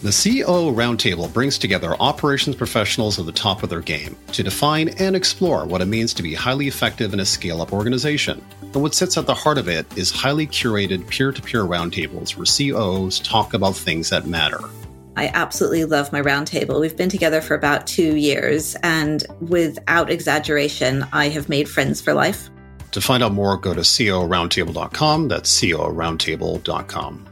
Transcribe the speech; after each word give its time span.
The 0.00 0.10
COO 0.10 0.72
Roundtable 0.72 1.32
brings 1.32 1.58
together 1.58 1.96
operations 1.98 2.54
professionals 2.54 3.18
at 3.18 3.26
the 3.26 3.32
top 3.32 3.64
of 3.64 3.68
their 3.68 3.80
game 3.80 4.16
to 4.30 4.44
define 4.44 4.90
and 4.90 5.16
explore 5.16 5.66
what 5.66 5.80
it 5.80 5.86
means 5.86 6.14
to 6.14 6.22
be 6.22 6.34
highly 6.34 6.68
effective 6.68 7.12
in 7.12 7.18
a 7.18 7.24
scale 7.24 7.60
up 7.60 7.72
organization. 7.72 8.40
And 8.62 8.76
what 8.76 8.94
sits 8.94 9.18
at 9.18 9.26
the 9.26 9.34
heart 9.34 9.58
of 9.58 9.66
it 9.66 9.86
is 9.98 10.12
highly 10.12 10.46
curated 10.46 11.08
peer 11.08 11.32
to 11.32 11.42
peer 11.42 11.64
roundtables 11.64 12.36
where 12.36 12.46
COOs 12.46 13.18
talk 13.18 13.54
about 13.54 13.74
things 13.74 14.10
that 14.10 14.28
matter. 14.28 14.60
I 15.16 15.32
absolutely 15.34 15.84
love 15.84 16.12
my 16.12 16.22
roundtable. 16.22 16.80
We've 16.80 16.96
been 16.96 17.08
together 17.08 17.40
for 17.40 17.56
about 17.56 17.88
two 17.88 18.14
years, 18.14 18.76
and 18.84 19.26
without 19.40 20.12
exaggeration, 20.12 21.04
I 21.12 21.28
have 21.30 21.48
made 21.48 21.68
friends 21.68 22.00
for 22.00 22.14
life. 22.14 22.50
To 22.92 23.00
find 23.00 23.20
out 23.24 23.32
more, 23.32 23.56
go 23.56 23.74
to 23.74 23.80
cooroundtable.com. 23.80 25.26
That's 25.26 25.60
cooroundtable.com. 25.60 27.27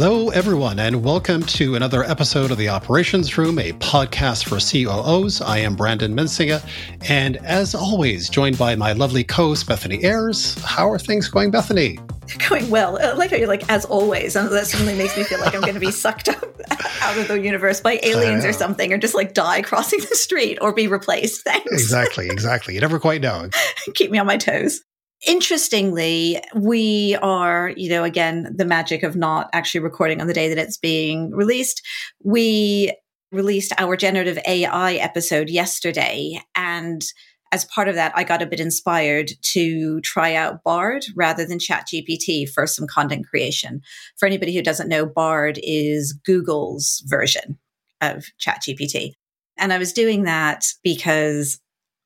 Hello, 0.00 0.28
everyone, 0.28 0.78
and 0.78 1.02
welcome 1.02 1.42
to 1.42 1.74
another 1.74 2.04
episode 2.04 2.52
of 2.52 2.56
the 2.56 2.68
Operations 2.68 3.36
Room, 3.36 3.58
a 3.58 3.72
podcast 3.72 4.44
for 4.44 4.60
COOs. 4.60 5.40
I 5.40 5.58
am 5.58 5.74
Brandon 5.74 6.14
Mensinga, 6.14 6.64
and 7.08 7.36
as 7.38 7.74
always, 7.74 8.28
joined 8.28 8.56
by 8.56 8.76
my 8.76 8.92
lovely 8.92 9.24
co-host 9.24 9.66
Bethany 9.66 10.04
Ayers. 10.04 10.54
How 10.62 10.88
are 10.88 11.00
things 11.00 11.26
going, 11.26 11.50
Bethany? 11.50 11.98
Going 12.48 12.70
well. 12.70 12.96
I 13.02 13.12
like 13.12 13.30
how 13.30 13.38
you're 13.38 13.48
like, 13.48 13.68
as 13.70 13.86
always. 13.86 14.36
And 14.36 14.50
that 14.50 14.66
suddenly 14.66 14.94
makes 14.94 15.16
me 15.16 15.24
feel 15.24 15.40
like 15.40 15.54
I'm 15.54 15.62
going 15.62 15.74
to 15.74 15.80
be 15.80 15.90
sucked 15.90 16.28
up 16.28 16.44
out 17.02 17.16
of 17.16 17.26
the 17.26 17.40
universe 17.40 17.80
by 17.80 17.98
aliens 18.02 18.44
or 18.44 18.52
something, 18.52 18.92
or 18.92 18.98
just 18.98 19.14
like 19.14 19.32
die 19.32 19.62
crossing 19.62 20.00
the 20.00 20.14
street 20.14 20.58
or 20.60 20.72
be 20.72 20.86
replaced. 20.86 21.42
Thanks. 21.44 21.72
Exactly, 21.72 22.28
exactly. 22.28 22.74
You 22.74 22.80
never 22.82 23.00
quite 23.00 23.22
know. 23.22 23.48
Keep 23.94 24.10
me 24.10 24.18
on 24.18 24.26
my 24.26 24.36
toes. 24.36 24.82
Interestingly, 25.26 26.40
we 26.54 27.16
are, 27.22 27.72
you 27.76 27.90
know, 27.90 28.04
again, 28.04 28.54
the 28.56 28.64
magic 28.64 29.02
of 29.02 29.16
not 29.16 29.50
actually 29.52 29.80
recording 29.80 30.20
on 30.20 30.28
the 30.28 30.34
day 30.34 30.48
that 30.48 30.58
it's 30.58 30.76
being 30.76 31.32
released. 31.32 31.84
We 32.22 32.96
released 33.32 33.72
our 33.78 33.96
generative 33.96 34.38
AI 34.46 34.94
episode 34.94 35.50
yesterday. 35.50 36.40
And 36.54 37.02
as 37.50 37.64
part 37.64 37.88
of 37.88 37.94
that, 37.96 38.12
I 38.14 38.24
got 38.24 38.42
a 38.42 38.46
bit 38.46 38.60
inspired 38.60 39.32
to 39.42 40.00
try 40.02 40.34
out 40.34 40.62
Bard 40.62 41.04
rather 41.16 41.44
than 41.44 41.58
ChatGPT 41.58 42.48
for 42.48 42.66
some 42.66 42.86
content 42.86 43.26
creation. 43.28 43.80
For 44.18 44.26
anybody 44.26 44.54
who 44.54 44.62
doesn't 44.62 44.88
know, 44.88 45.04
Bard 45.04 45.58
is 45.62 46.12
Google's 46.12 47.02
version 47.06 47.58
of 48.00 48.26
ChatGPT. 48.40 49.12
And 49.56 49.72
I 49.72 49.78
was 49.78 49.92
doing 49.92 50.22
that 50.24 50.66
because 50.84 51.58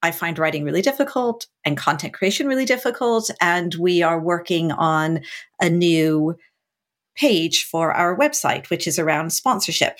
I 0.02 0.10
find 0.10 0.38
writing 0.38 0.64
really 0.64 0.82
difficult 0.82 1.46
and 1.64 1.76
content 1.76 2.12
creation 2.12 2.46
really 2.46 2.64
difficult. 2.64 3.30
And 3.40 3.74
we 3.76 4.02
are 4.02 4.20
working 4.20 4.72
on 4.72 5.20
a 5.60 5.70
new 5.70 6.36
page 7.14 7.64
for 7.64 7.92
our 7.92 8.16
website, 8.16 8.70
which 8.70 8.86
is 8.86 8.98
around 8.98 9.30
sponsorship. 9.30 9.98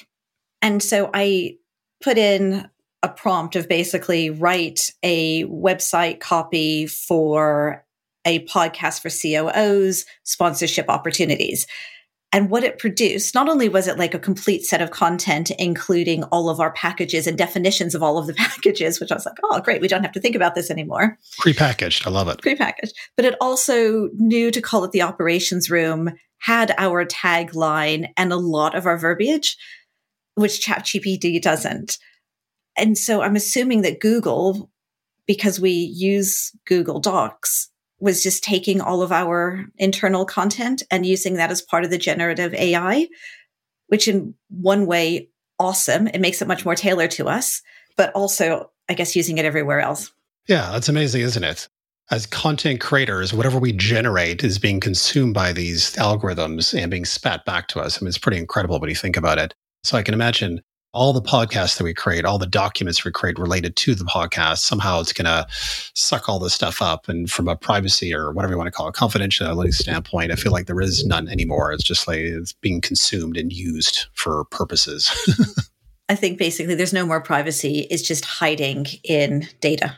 And 0.61 0.83
so 0.83 1.11
I 1.13 1.57
put 2.03 2.19
in 2.19 2.69
a 3.03 3.09
prompt 3.09 3.57
of 3.57 3.69
basically 3.69 4.31
write 4.31 4.93
a 5.03 5.45
website 5.45 6.21
copy 6.21 6.87
for 6.87 7.85
a 8.25 8.45
podcast 8.47 9.01
for 9.01 9.11
COOs, 9.11 10.05
sponsorship 10.23 10.89
opportunities. 10.89 11.67
And 12.35 12.49
what 12.49 12.65
it 12.65 12.79
produced, 12.79 13.35
not 13.35 13.51
only 13.51 13.69
was 13.69 13.87
it 13.87 13.99
like 13.99 14.15
a 14.15 14.19
complete 14.19 14.65
set 14.65 14.81
of 14.81 14.91
content, 14.91 15.51
including 15.59 16.25
all 16.25 16.49
of 16.49 16.61
our 16.61 16.73
packages 16.73 17.27
and 17.27 17.37
definitions 17.37 17.95
of 17.95 18.03
all 18.03 18.17
of 18.17 18.27
the 18.27 18.35
packages, 18.47 18.99
which 18.99 19.13
I 19.13 19.15
was 19.15 19.27
like, 19.27 19.37
oh, 19.45 19.61
great, 19.61 19.83
we 19.83 19.89
don't 19.89 20.03
have 20.03 20.13
to 20.13 20.21
think 20.21 20.35
about 20.35 20.55
this 20.55 20.71
anymore. 20.71 21.19
Prepackaged. 21.41 22.07
I 22.07 22.11
love 22.11 22.29
it. 22.29 22.39
Prepackaged. 22.39 22.93
But 23.17 23.27
it 23.27 23.37
also 23.41 24.09
knew 24.15 24.51
to 24.51 24.63
call 24.63 24.85
it 24.85 24.93
the 24.93 25.03
operations 25.03 25.71
room, 25.71 26.11
had 26.39 26.75
our 26.79 27.05
tagline 27.05 28.09
and 28.17 28.33
a 28.33 28.37
lot 28.37 28.75
of 28.75 28.87
our 28.87 28.99
verbiage, 28.99 29.57
which 30.35 30.65
ChatGPT 30.65 31.41
doesn't. 31.41 31.99
And 32.79 32.97
so 32.97 33.21
I'm 33.21 33.37
assuming 33.37 33.83
that 33.83 34.01
Google, 34.01 34.71
because 35.27 35.61
we 35.61 35.71
use 35.71 36.51
Google 36.67 36.99
Docs, 36.99 37.69
was 38.03 38.21
just 38.21 38.43
taking 38.43 38.81
all 38.81 39.01
of 39.01 39.13
our 39.13 39.65
internal 39.79 40.25
content 40.25 40.83
and 40.91 41.07
using 41.07 41.35
that 41.35 41.53
as 41.53 41.63
part 41.63 41.85
of 41.85 41.91
the 41.91 41.97
generative 41.97 42.53
AI, 42.53 43.07
which 43.87 44.09
in 44.09 44.35
one 44.49 44.87
way, 44.87 45.29
awesome. 45.61 46.09
It 46.09 46.21
makes 46.21 46.43
it 46.43 46.49
much 46.49 46.65
more 46.65 46.75
tailored 46.75 47.13
to 47.13 47.29
us, 47.29 47.63
but 47.97 48.13
also, 48.13 48.73
I 48.89 48.95
guess, 48.95 49.15
using 49.15 49.39
it 49.39 49.45
everywhere 49.45 49.79
else. 49.79 50.11
Yeah, 50.49 50.73
that's 50.73 50.89
amazing, 50.89 51.23
isn't 51.23 51.45
it? 51.45 51.69
As 52.11 52.27
content 52.27 52.81
creators, 52.81 53.33
whatever 53.33 53.61
we 53.61 53.73
generate 53.73 54.43
is 54.43 54.59
being 54.59 54.81
consumed 54.81 55.35
by 55.35 55.53
these 55.53 55.93
algorithms 55.95 56.77
and 56.77 56.91
being 56.91 57.05
spat 57.05 57.45
back 57.45 57.69
to 57.69 57.81
us. 57.81 57.97
I 57.97 58.01
mean, 58.03 58.09
it's 58.09 58.19
pretty 58.19 58.39
incredible 58.39 58.81
when 58.81 58.91
you 58.91 58.97
think 58.97 59.17
about 59.17 59.39
it. 59.39 59.55
So 59.85 59.97
I 59.97 60.03
can 60.03 60.13
imagine 60.13 60.61
all 60.93 61.13
the 61.13 61.23
podcasts 61.23 61.79
that 61.79 61.85
we 61.85 61.95
create, 61.95 62.25
all 62.25 62.39
the 62.39 62.47
documents 62.47 63.05
we 63.05 63.11
create 63.11 63.39
related 63.39 63.77
to 63.77 63.95
the 63.95 64.05
podcast, 64.05 64.59
somehow 64.59 65.01
it's 65.01 65.13
going 65.13 65.25
to 65.25 65.47
suck 65.95 66.29
all 66.29 66.39
this 66.39 66.53
stuff 66.53 66.83
up. 66.83 67.09
And 67.09 67.31
from 67.31 67.49
a 67.49 67.57
privacy 67.57 68.15
or 68.15 68.33
whatever 68.33 68.53
you 68.53 68.59
want 68.59 68.69
to 68.69 68.73
call 68.73 68.89
it, 68.89 68.95
confidentiality 68.95 69.73
standpoint, 69.73 70.33
I 70.33 70.37
feel 70.37 70.53
like 70.53 70.67
there 70.67 70.81
is 70.81 71.05
none 71.07 71.29
anymore. 71.29 71.73
It's 71.73 71.85
just 71.85 72.07
like 72.07 72.19
it's 72.19 72.53
being 72.53 72.81
consumed 72.81 73.37
and 73.37 73.53
used 73.53 74.07
for 74.13 74.45
purposes. 74.47 75.11
I 76.09 76.15
think 76.15 76.39
basically 76.39 76.75
there's 76.75 76.93
no 76.93 77.07
more 77.07 77.23
privacy. 77.23 77.87
It's 77.91 78.03
just 78.03 78.25
hiding 78.27 78.87
in 79.03 79.49
data. 79.61 79.97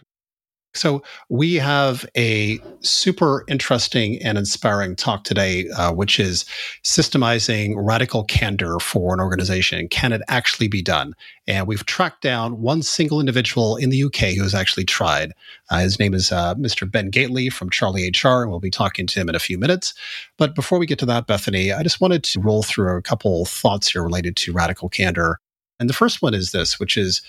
So, 0.75 1.03
we 1.29 1.55
have 1.55 2.05
a 2.17 2.59
super 2.81 3.45
interesting 3.49 4.21
and 4.23 4.37
inspiring 4.37 4.97
talk 4.97 5.23
today, 5.25 5.69
uh, 5.71 5.93
which 5.93 6.19
is 6.19 6.45
systemizing 6.83 7.75
radical 7.77 8.25
candor 8.25 8.79
for 8.81 9.15
an 9.15 9.21
organization. 9.21 9.89
Can 9.89 10.13
it 10.13 10.23
actually 10.29 10.69
be 10.69 10.83
done? 10.83 11.15
And 11.47 11.67
we've 11.67 11.87
tracked 11.87 12.23
down 12.23 12.61
one 12.61 12.83
single 12.83 13.21
individual 13.21 13.77
in 13.77 13.91
the 13.91 14.03
UK 14.05 14.35
who 14.35 14.43
has 14.43 14.55
actually 14.55 14.85
tried. 14.85 15.33
Uh, 15.71 15.79
his 15.79 15.99
name 15.99 16.15
is 16.15 16.33
uh, 16.33 16.55
Mr. 16.57 16.91
Ben 16.91 17.11
Gateley 17.11 17.53
from 17.53 17.71
Charlie 17.71 18.09
HR, 18.09 18.43
and 18.43 18.51
we'll 18.51 18.61
be 18.61 18.71
talking 18.71 19.07
to 19.07 19.21
him 19.21 19.29
in 19.29 19.35
a 19.35 19.41
few 19.41 19.59
minutes. 19.59 19.95
But 20.39 20.55
before 20.55 20.79
we 20.79 20.87
get 20.87 20.99
to 21.01 21.07
that, 21.07 21.27
Bethany, 21.27 21.73
I 21.73 21.83
just 21.83 22.01
wanted 22.01 22.25
to 22.25 22.41
roll 22.41 22.63
through 22.63 22.97
a 22.97 23.03
couple 23.03 23.45
thoughts 23.45 23.93
here 23.93 24.03
related 24.03 24.37
to 24.37 24.53
radical 24.53 24.89
candor. 24.89 25.39
And 25.81 25.89
the 25.89 25.95
first 25.95 26.23
one 26.23 26.35
is 26.35 26.53
this, 26.53 26.79
which 26.79 26.97
is 26.97 27.21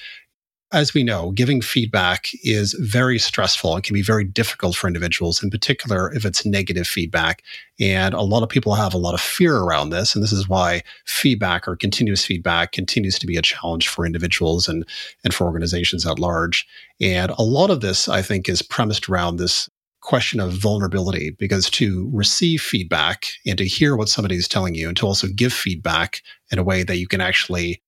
as 0.71 0.93
we 0.93 1.03
know, 1.03 1.31
giving 1.31 1.61
feedback 1.61 2.27
is 2.43 2.73
very 2.79 3.19
stressful 3.19 3.75
and 3.75 3.83
can 3.83 3.93
be 3.93 4.01
very 4.01 4.23
difficult 4.23 4.75
for 4.75 4.87
individuals, 4.87 5.43
in 5.43 5.49
particular 5.49 6.11
if 6.13 6.25
it's 6.25 6.45
negative 6.45 6.87
feedback. 6.87 7.43
And 7.79 8.13
a 8.13 8.21
lot 8.21 8.41
of 8.41 8.49
people 8.49 8.73
have 8.73 8.93
a 8.93 8.97
lot 8.97 9.13
of 9.13 9.21
fear 9.21 9.57
around 9.57 9.91
this. 9.91 10.15
And 10.15 10.23
this 10.23 10.31
is 10.31 10.49
why 10.49 10.81
feedback 11.05 11.67
or 11.67 11.75
continuous 11.75 12.25
feedback 12.25 12.71
continues 12.71 13.19
to 13.19 13.27
be 13.27 13.37
a 13.37 13.41
challenge 13.43 13.87
for 13.87 14.05
individuals 14.05 14.67
and, 14.67 14.85
and 15.23 15.33
for 15.33 15.45
organizations 15.45 16.05
at 16.05 16.19
large. 16.19 16.67
And 16.99 17.31
a 17.31 17.43
lot 17.43 17.69
of 17.69 17.81
this, 17.81 18.09
I 18.09 18.21
think, 18.21 18.49
is 18.49 18.61
premised 18.61 19.07
around 19.07 19.37
this 19.37 19.69
question 20.01 20.39
of 20.39 20.53
vulnerability 20.53 21.31
because 21.31 21.69
to 21.71 22.09
receive 22.13 22.61
feedback 22.61 23.25
and 23.45 23.57
to 23.57 23.65
hear 23.65 23.95
what 23.95 24.09
somebody 24.09 24.35
is 24.35 24.47
telling 24.47 24.75
you 24.75 24.87
and 24.87 24.97
to 24.97 25.05
also 25.05 25.27
give 25.27 25.51
feedback 25.51 26.21
in 26.51 26.59
a 26.59 26.63
way 26.63 26.83
that 26.83 26.97
you 26.97 27.07
can 27.07 27.21
actually 27.21 27.81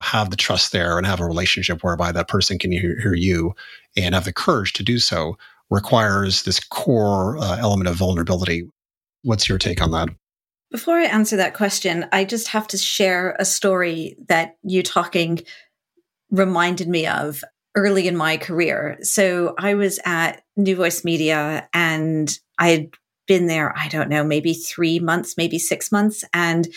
have 0.00 0.30
the 0.30 0.36
trust 0.36 0.72
there 0.72 0.96
and 0.96 1.06
have 1.06 1.20
a 1.20 1.26
relationship 1.26 1.82
whereby 1.82 2.12
that 2.12 2.28
person 2.28 2.58
can 2.58 2.72
hear, 2.72 2.98
hear 3.00 3.14
you 3.14 3.54
and 3.96 4.14
have 4.14 4.24
the 4.24 4.32
courage 4.32 4.72
to 4.74 4.82
do 4.82 4.98
so 4.98 5.36
requires 5.70 6.44
this 6.44 6.60
core 6.60 7.36
uh, 7.38 7.58
element 7.58 7.88
of 7.88 7.96
vulnerability. 7.96 8.68
What's 9.22 9.48
your 9.48 9.58
take 9.58 9.82
on 9.82 9.90
that? 9.90 10.08
Before 10.70 10.96
I 10.96 11.06
answer 11.06 11.36
that 11.36 11.54
question, 11.54 12.06
I 12.12 12.24
just 12.24 12.48
have 12.48 12.68
to 12.68 12.78
share 12.78 13.34
a 13.38 13.44
story 13.44 14.16
that 14.28 14.56
you 14.62 14.82
talking 14.82 15.40
reminded 16.30 16.88
me 16.88 17.06
of 17.06 17.42
early 17.74 18.06
in 18.06 18.16
my 18.16 18.36
career. 18.36 18.98
So 19.02 19.54
I 19.58 19.74
was 19.74 19.98
at 20.04 20.42
New 20.56 20.76
Voice 20.76 21.04
Media 21.04 21.68
and 21.72 22.38
I 22.58 22.68
had 22.70 22.90
been 23.26 23.46
there, 23.46 23.74
I 23.76 23.88
don't 23.88 24.08
know, 24.08 24.24
maybe 24.24 24.54
three 24.54 24.98
months, 24.98 25.36
maybe 25.36 25.58
six 25.58 25.90
months. 25.92 26.24
And 26.32 26.68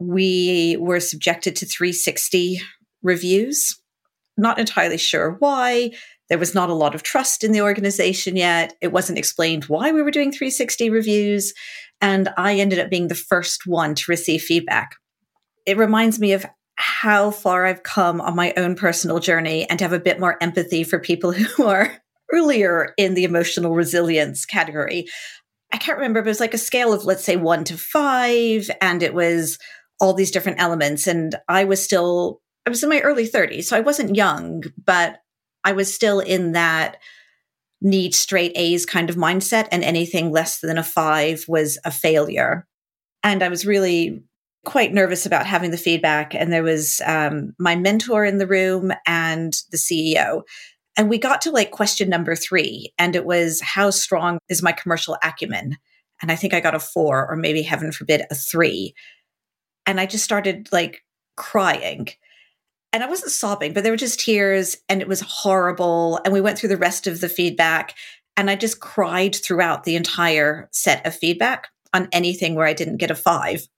we 0.00 0.76
were 0.80 0.98
subjected 0.98 1.54
to 1.56 1.66
360 1.66 2.60
reviews. 3.02 3.78
Not 4.36 4.58
entirely 4.58 4.96
sure 4.96 5.36
why. 5.38 5.92
There 6.30 6.38
was 6.38 6.54
not 6.54 6.70
a 6.70 6.74
lot 6.74 6.94
of 6.94 7.02
trust 7.02 7.44
in 7.44 7.52
the 7.52 7.60
organization 7.60 8.36
yet. 8.36 8.74
It 8.80 8.92
wasn't 8.92 9.18
explained 9.18 9.64
why 9.64 9.92
we 9.92 10.02
were 10.02 10.10
doing 10.10 10.32
360 10.32 10.88
reviews. 10.88 11.52
And 12.00 12.30
I 12.36 12.54
ended 12.54 12.78
up 12.78 12.88
being 12.88 13.08
the 13.08 13.14
first 13.14 13.66
one 13.66 13.94
to 13.96 14.10
receive 14.10 14.42
feedback. 14.42 14.96
It 15.66 15.76
reminds 15.76 16.18
me 16.18 16.32
of 16.32 16.46
how 16.76 17.30
far 17.30 17.66
I've 17.66 17.82
come 17.82 18.22
on 18.22 18.34
my 18.34 18.54
own 18.56 18.74
personal 18.74 19.18
journey 19.18 19.68
and 19.68 19.78
to 19.78 19.84
have 19.84 19.92
a 19.92 20.00
bit 20.00 20.18
more 20.18 20.38
empathy 20.42 20.82
for 20.82 20.98
people 20.98 21.32
who 21.32 21.66
are 21.66 21.92
earlier 22.32 22.94
in 22.96 23.14
the 23.14 23.24
emotional 23.24 23.74
resilience 23.74 24.46
category. 24.46 25.06
I 25.72 25.76
can't 25.76 25.98
remember, 25.98 26.22
but 26.22 26.28
it 26.28 26.30
was 26.30 26.40
like 26.40 26.54
a 26.54 26.58
scale 26.58 26.92
of, 26.92 27.04
let's 27.04 27.24
say, 27.24 27.36
one 27.36 27.64
to 27.64 27.76
five. 27.76 28.70
And 28.80 29.02
it 29.02 29.14
was 29.14 29.58
all 30.00 30.14
these 30.14 30.30
different 30.30 30.60
elements. 30.60 31.06
And 31.06 31.34
I 31.48 31.64
was 31.64 31.82
still, 31.82 32.40
I 32.66 32.70
was 32.70 32.82
in 32.82 32.88
my 32.88 33.00
early 33.00 33.28
30s, 33.28 33.64
so 33.64 33.76
I 33.76 33.80
wasn't 33.80 34.16
young, 34.16 34.64
but 34.82 35.18
I 35.64 35.72
was 35.72 35.94
still 35.94 36.20
in 36.20 36.52
that 36.52 36.98
need 37.82 38.14
straight 38.14 38.52
A's 38.56 38.84
kind 38.84 39.08
of 39.08 39.16
mindset, 39.16 39.68
and 39.72 39.82
anything 39.82 40.30
less 40.30 40.60
than 40.60 40.78
a 40.78 40.82
five 40.82 41.44
was 41.48 41.78
a 41.84 41.90
failure. 41.90 42.66
And 43.22 43.42
I 43.42 43.48
was 43.48 43.66
really 43.66 44.22
quite 44.64 44.92
nervous 44.92 45.24
about 45.24 45.46
having 45.46 45.70
the 45.70 45.78
feedback. 45.78 46.34
And 46.34 46.52
there 46.52 46.62
was 46.62 47.00
um, 47.06 47.54
my 47.58 47.76
mentor 47.76 48.24
in 48.24 48.38
the 48.38 48.46
room 48.46 48.92
and 49.06 49.54
the 49.70 49.78
CEO. 49.78 50.42
And 50.96 51.08
we 51.08 51.18
got 51.18 51.40
to 51.42 51.50
like 51.50 51.70
question 51.70 52.10
number 52.10 52.34
three, 52.34 52.92
and 52.98 53.16
it 53.16 53.24
was 53.24 53.60
how 53.62 53.90
strong 53.90 54.38
is 54.48 54.62
my 54.62 54.72
commercial 54.72 55.16
acumen? 55.22 55.76
And 56.20 56.30
I 56.30 56.36
think 56.36 56.52
I 56.52 56.60
got 56.60 56.74
a 56.74 56.80
four, 56.80 57.26
or 57.30 57.36
maybe 57.36 57.62
heaven 57.62 57.92
forbid, 57.92 58.22
a 58.30 58.34
three. 58.34 58.94
And 59.90 60.00
I 60.00 60.06
just 60.06 60.24
started 60.24 60.68
like 60.70 61.04
crying. 61.36 62.08
And 62.92 63.02
I 63.02 63.08
wasn't 63.08 63.32
sobbing, 63.32 63.72
but 63.72 63.82
there 63.82 63.92
were 63.92 63.96
just 63.96 64.20
tears, 64.20 64.76
and 64.88 65.00
it 65.00 65.08
was 65.08 65.20
horrible. 65.20 66.20
And 66.24 66.32
we 66.32 66.40
went 66.40 66.58
through 66.58 66.70
the 66.70 66.76
rest 66.76 67.06
of 67.06 67.20
the 67.20 67.28
feedback, 67.28 67.94
and 68.36 68.50
I 68.50 68.56
just 68.56 68.80
cried 68.80 69.34
throughout 69.34 69.84
the 69.84 69.96
entire 69.96 70.68
set 70.72 71.04
of 71.06 71.14
feedback 71.14 71.68
on 71.92 72.08
anything 72.12 72.54
where 72.54 72.66
I 72.66 72.72
didn't 72.72 72.96
get 72.96 73.10
a 73.10 73.14
five 73.14 73.68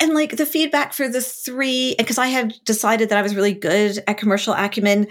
and 0.00 0.14
like 0.14 0.36
the 0.36 0.46
feedback 0.46 0.92
for 0.92 1.08
the 1.08 1.20
three 1.20 1.94
because 1.96 2.18
i 2.18 2.26
had 2.26 2.54
decided 2.64 3.08
that 3.08 3.18
i 3.18 3.22
was 3.22 3.36
really 3.36 3.54
good 3.54 4.02
at 4.06 4.18
commercial 4.18 4.54
acumen 4.54 5.06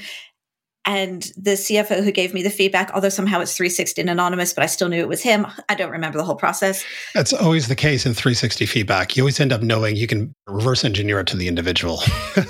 and 0.85 1.31
the 1.37 1.51
cfo 1.51 2.03
who 2.03 2.11
gave 2.11 2.33
me 2.33 2.41
the 2.41 2.49
feedback 2.49 2.91
although 2.93 3.09
somehow 3.09 3.39
it's 3.39 3.55
360 3.55 4.01
and 4.01 4.09
anonymous 4.09 4.53
but 4.53 4.63
i 4.63 4.67
still 4.67 4.89
knew 4.89 4.99
it 4.99 5.07
was 5.07 5.21
him 5.21 5.45
i 5.69 5.75
don't 5.75 5.91
remember 5.91 6.17
the 6.17 6.23
whole 6.23 6.35
process. 6.35 6.83
That's 7.13 7.33
always 7.33 7.67
the 7.67 7.75
case 7.75 8.05
in 8.05 8.13
360 8.13 8.65
feedback. 8.65 9.15
You 9.15 9.23
always 9.23 9.39
end 9.39 9.53
up 9.53 9.61
knowing 9.61 9.95
you 9.95 10.07
can 10.07 10.33
reverse 10.47 10.83
engineer 10.83 11.19
it 11.19 11.27
to 11.27 11.37
the 11.37 11.47
individual. 11.47 12.01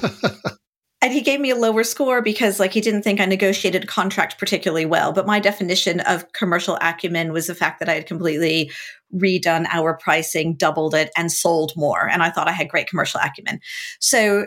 And 1.04 1.12
he 1.12 1.22
gave 1.22 1.40
me 1.40 1.50
a 1.50 1.56
lower 1.56 1.84
score 1.84 2.22
because 2.22 2.60
like 2.60 2.74
he 2.74 2.80
didn't 2.80 3.02
think 3.02 3.20
i 3.20 3.26
negotiated 3.26 3.86
a 3.86 3.88
contract 3.88 4.38
particularly 4.38 4.86
well 4.86 5.12
but 5.12 5.26
my 5.26 5.40
definition 5.40 6.00
of 6.02 6.32
commercial 6.34 6.78
acumen 6.80 7.34
was 7.34 7.48
the 7.48 7.56
fact 7.56 7.80
that 7.80 7.90
i 7.90 7.96
had 7.96 8.06
completely 8.06 8.70
redone 9.12 9.66
our 9.72 9.98
pricing 9.98 10.54
doubled 10.54 10.94
it 10.94 11.10
and 11.18 11.32
sold 11.32 11.74
more 11.76 12.08
and 12.08 12.22
i 12.22 12.30
thought 12.30 12.48
i 12.48 12.52
had 12.52 12.70
great 12.70 12.88
commercial 12.88 13.20
acumen. 13.20 13.60
So 14.00 14.46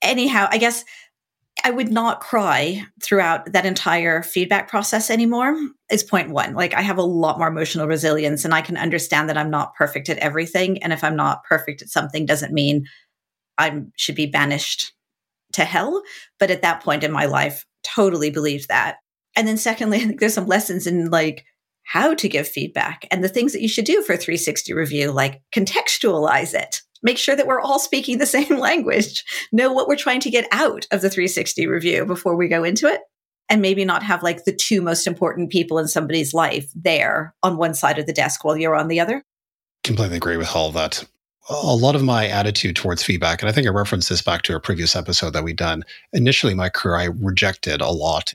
anyhow 0.00 0.48
i 0.50 0.56
guess 0.56 0.86
i 1.64 1.70
would 1.70 1.90
not 1.90 2.20
cry 2.20 2.82
throughout 3.02 3.52
that 3.52 3.66
entire 3.66 4.22
feedback 4.22 4.68
process 4.68 5.10
anymore 5.10 5.56
is 5.90 6.02
point 6.02 6.30
one 6.30 6.54
like 6.54 6.74
i 6.74 6.82
have 6.82 6.98
a 6.98 7.02
lot 7.02 7.38
more 7.38 7.48
emotional 7.48 7.86
resilience 7.86 8.44
and 8.44 8.54
i 8.54 8.60
can 8.60 8.76
understand 8.76 9.28
that 9.28 9.36
i'm 9.36 9.50
not 9.50 9.74
perfect 9.74 10.08
at 10.08 10.18
everything 10.18 10.82
and 10.82 10.92
if 10.92 11.02
i'm 11.02 11.16
not 11.16 11.44
perfect 11.44 11.82
at 11.82 11.88
something 11.88 12.26
doesn't 12.26 12.52
mean 12.52 12.84
i 13.58 13.82
should 13.96 14.14
be 14.14 14.26
banished 14.26 14.92
to 15.52 15.64
hell. 15.64 16.02
But 16.38 16.50
at 16.50 16.62
that 16.62 16.82
point 16.82 17.04
in 17.04 17.12
my 17.12 17.26
life, 17.26 17.64
totally 17.82 18.30
believed 18.30 18.68
that. 18.68 18.96
And 19.36 19.46
then 19.46 19.56
secondly, 19.56 19.98
I 20.02 20.04
think 20.04 20.20
there's 20.20 20.34
some 20.34 20.46
lessons 20.46 20.86
in 20.86 21.10
like 21.10 21.44
how 21.84 22.14
to 22.14 22.28
give 22.28 22.46
feedback 22.46 23.06
and 23.10 23.24
the 23.24 23.28
things 23.28 23.52
that 23.52 23.62
you 23.62 23.68
should 23.68 23.84
do 23.84 24.02
for 24.02 24.12
a 24.12 24.18
360 24.18 24.72
review, 24.72 25.10
like 25.10 25.42
contextualize 25.54 26.54
it. 26.54 26.82
Make 27.02 27.18
sure 27.18 27.36
that 27.36 27.46
we're 27.46 27.60
all 27.60 27.78
speaking 27.78 28.18
the 28.18 28.26
same 28.38 28.58
language, 28.58 29.24
know 29.52 29.72
what 29.72 29.88
we're 29.88 29.96
trying 29.96 30.20
to 30.20 30.30
get 30.30 30.48
out 30.52 30.86
of 30.90 31.00
the 31.00 31.10
360 31.10 31.66
review 31.66 32.04
before 32.04 32.36
we 32.36 32.48
go 32.48 32.64
into 32.64 32.86
it. 32.86 33.00
And 33.48 33.60
maybe 33.60 33.84
not 33.84 34.04
have 34.04 34.22
like 34.22 34.44
the 34.44 34.54
two 34.54 34.80
most 34.80 35.08
important 35.08 35.50
people 35.50 35.78
in 35.80 35.88
somebody's 35.88 36.32
life 36.32 36.70
there 36.72 37.34
on 37.42 37.56
one 37.56 37.74
side 37.74 37.98
of 37.98 38.06
the 38.06 38.12
desk 38.12 38.44
while 38.44 38.56
you're 38.56 38.76
on 38.76 38.86
the 38.86 39.00
other. 39.00 39.24
Completely 39.82 40.18
agree 40.18 40.36
with 40.36 40.54
all 40.54 40.68
of 40.68 40.74
that 40.74 41.04
a 41.50 41.74
lot 41.74 41.96
of 41.96 42.02
my 42.02 42.28
attitude 42.28 42.76
towards 42.76 43.02
feedback, 43.02 43.42
and 43.42 43.48
I 43.48 43.52
think 43.52 43.66
I 43.66 43.70
referenced 43.70 44.08
this 44.08 44.22
back 44.22 44.42
to 44.42 44.54
a 44.54 44.60
previous 44.60 44.94
episode 44.94 45.30
that 45.30 45.42
we'd 45.42 45.56
done. 45.56 45.84
Initially, 46.12 46.54
my 46.54 46.68
career, 46.68 46.96
I 46.96 47.04
rejected 47.06 47.80
a 47.80 47.90
lot, 47.90 48.32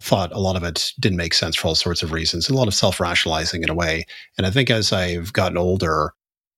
thought 0.00 0.32
a 0.32 0.40
lot 0.40 0.56
of 0.56 0.64
it 0.64 0.92
didn't 0.98 1.18
make 1.18 1.34
sense 1.34 1.54
for 1.54 1.68
all 1.68 1.74
sorts 1.74 2.02
of 2.02 2.12
reasons, 2.12 2.48
a 2.48 2.54
lot 2.54 2.68
of 2.68 2.74
self 2.74 2.98
rationalizing 2.98 3.62
in 3.62 3.70
a 3.70 3.74
way. 3.74 4.04
And 4.36 4.46
I 4.46 4.50
think 4.50 4.70
as 4.70 4.92
I've 4.92 5.32
gotten 5.32 5.58
older, 5.58 6.12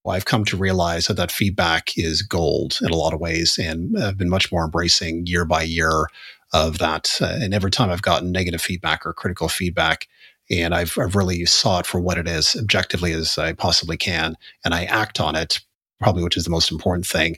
I've 0.09 0.25
come 0.25 0.45
to 0.47 0.57
realize 0.57 1.07
that 1.07 1.15
that 1.15 1.33
feedback 1.33 1.97
is 1.97 2.23
gold 2.23 2.79
in 2.83 2.91
a 2.91 2.97
lot 2.97 3.15
of 3.15 3.21
ways. 3.21 3.59
And 3.59 3.99
I've 3.99 4.19
been 4.19 4.31
much 4.31 4.51
more 4.51 4.65
embracing 4.65 5.27
year 5.27 5.45
by 5.45 5.63
year 5.63 6.07
of 6.53 6.79
that. 6.79 7.19
Uh, 7.21 7.39
and 7.41 7.53
every 7.53 7.71
time 7.71 7.91
I've 7.91 8.03
gotten 8.03 8.33
negative 8.33 8.63
feedback 8.63 9.05
or 9.05 9.13
critical 9.13 9.49
feedback, 9.49 10.07
and 10.51 10.75
I've, 10.75 10.97
I've 10.99 11.15
really 11.15 11.45
saw 11.45 11.79
it 11.79 11.87
for 11.87 12.01
what 12.01 12.17
it 12.17 12.27
is 12.27 12.57
objectively 12.57 13.13
as 13.13 13.37
I 13.37 13.53
possibly 13.53 13.99
can, 13.99 14.35
and 14.65 14.73
I 14.73 14.85
act 14.85 15.21
on 15.21 15.37
it 15.37 15.61
probably 15.99 16.23
which 16.23 16.37
is 16.37 16.45
the 16.45 16.51
most 16.51 16.71
important 16.71 17.07
thing, 17.07 17.37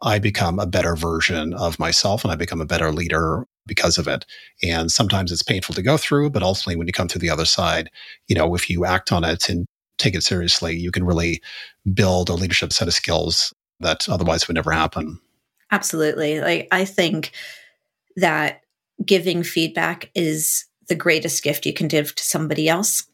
I 0.00 0.18
become 0.18 0.58
a 0.58 0.66
better 0.66 0.94
version 0.94 1.52
of 1.54 1.78
myself 1.78 2.24
and 2.24 2.32
I 2.32 2.36
become 2.36 2.60
a 2.60 2.66
better 2.66 2.92
leader 2.92 3.46
because 3.66 3.98
of 3.98 4.06
it. 4.06 4.24
And 4.62 4.90
sometimes 4.90 5.32
it's 5.32 5.42
painful 5.42 5.74
to 5.74 5.82
go 5.82 5.96
through, 5.96 6.30
but 6.30 6.42
ultimately 6.42 6.76
when 6.76 6.86
you 6.86 6.92
come 6.92 7.08
through 7.08 7.20
the 7.20 7.30
other 7.30 7.44
side, 7.44 7.90
you 8.28 8.36
know, 8.36 8.54
if 8.54 8.70
you 8.70 8.84
act 8.84 9.12
on 9.12 9.24
it 9.24 9.48
and 9.48 9.66
take 9.98 10.14
it 10.14 10.22
seriously, 10.22 10.76
you 10.76 10.90
can 10.90 11.04
really 11.04 11.42
build 11.92 12.28
a 12.28 12.34
leadership 12.34 12.72
set 12.72 12.88
of 12.88 12.94
skills 12.94 13.52
that 13.80 14.08
otherwise 14.08 14.48
would 14.48 14.54
never 14.54 14.70
happen. 14.70 15.20
Absolutely. 15.70 16.40
Like 16.40 16.68
I 16.72 16.84
think 16.84 17.32
that 18.16 18.62
giving 19.04 19.42
feedback 19.42 20.10
is 20.14 20.64
the 20.88 20.94
greatest 20.94 21.42
gift 21.42 21.66
you 21.66 21.72
can 21.72 21.88
give 21.88 22.14
to 22.14 22.24
somebody 22.24 22.68
else. 22.68 23.04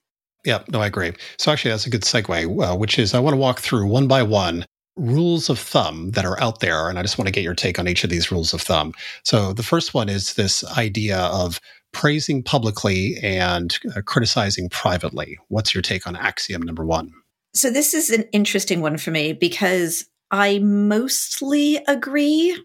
Yeah, 0.45 0.63
no, 0.69 0.81
I 0.81 0.87
agree. 0.87 1.13
So 1.39 1.51
actually, 1.51 1.71
that's 1.71 1.87
a 1.87 1.91
good 1.91 2.03
segue, 2.03 2.73
uh, 2.73 2.77
which 2.77 2.99
is 2.99 3.15
I 3.15 3.19
want 3.19 3.35
to 3.35 3.39
walk 3.39 3.61
through 3.61 3.87
one 3.87 4.07
by 4.07 4.23
one 4.23 4.65
rules 4.97 5.51
of 5.51 5.59
thumb 5.59 6.11
that 6.13 6.25
are 6.25 6.41
out 6.41 6.61
there. 6.61 6.89
And 6.89 6.99
I 6.99 7.03
just 7.03 7.19
want 7.19 7.27
to 7.27 7.33
get 7.33 7.43
your 7.43 7.55
take 7.55 7.79
on 7.79 7.89
each 7.89 8.05
of 8.05 8.11
these 8.11 8.31
rules 8.31 8.55
of 8.55 8.61
thumb. 8.61 8.93
So 9.25 9.53
the 9.53 9.63
first 9.63 9.95
one 9.95 10.09
is 10.09 10.35
this 10.35 10.63
idea 10.79 11.19
of 11.19 11.61
praising 11.95 12.43
publicly 12.43 13.17
and 13.23 13.79
uh, 13.97 14.03
criticizing 14.03 14.69
privately. 14.69 15.39
What's 15.49 15.75
your 15.75 15.83
take 15.83 16.07
on 16.07 16.17
axiom 16.17 16.63
number 16.63 16.85
one? 16.85 17.13
So 17.55 17.71
this 17.71 17.95
is 17.95 18.11
an 18.11 18.25
interesting 18.33 18.81
one 18.81 18.99
for 18.99 19.11
me 19.11 19.33
because 19.33 20.05
I 20.31 20.59
mostly 20.59 21.77
agree, 21.87 22.61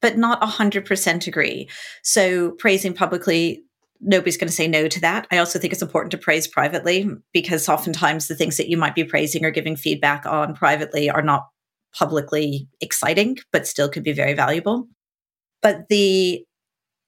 but 0.00 0.16
not 0.16 0.40
100% 0.40 1.26
agree. 1.26 1.68
So 2.02 2.52
praising 2.52 2.94
publicly, 2.94 3.64
nobody's 4.00 4.36
going 4.36 4.48
to 4.48 4.54
say 4.54 4.68
no 4.68 4.88
to 4.88 5.00
that. 5.00 5.26
I 5.30 5.38
also 5.38 5.58
think 5.58 5.72
it's 5.72 5.82
important 5.82 6.12
to 6.12 6.18
praise 6.18 6.46
privately 6.46 7.10
because 7.32 7.68
oftentimes 7.68 8.28
the 8.28 8.36
things 8.36 8.56
that 8.56 8.68
you 8.68 8.76
might 8.76 8.94
be 8.94 9.04
praising 9.04 9.44
or 9.44 9.50
giving 9.50 9.76
feedback 9.76 10.24
on 10.24 10.54
privately 10.54 11.10
are 11.10 11.22
not 11.22 11.48
publicly 11.92 12.68
exciting, 12.80 13.38
but 13.52 13.66
still 13.66 13.88
could 13.88 14.04
be 14.04 14.12
very 14.12 14.34
valuable. 14.34 14.86
But 15.60 15.88
the 15.88 16.44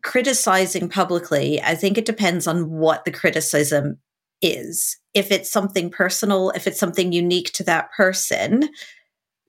criticizing 0.03 0.89
publicly, 0.89 1.61
I 1.63 1.75
think 1.75 1.97
it 1.97 2.05
depends 2.05 2.47
on 2.47 2.71
what 2.71 3.05
the 3.05 3.13
criticism 3.13 3.99
is. 4.41 4.99
If 5.15 5.31
it's 5.31 5.51
something 5.51 5.91
personal, 5.91 6.51
if 6.51 6.67
it's 6.67 6.81
something 6.81 7.13
unique 7.13 7.53
to 7.53 7.65
that 7.65 7.93
person, 7.93 8.69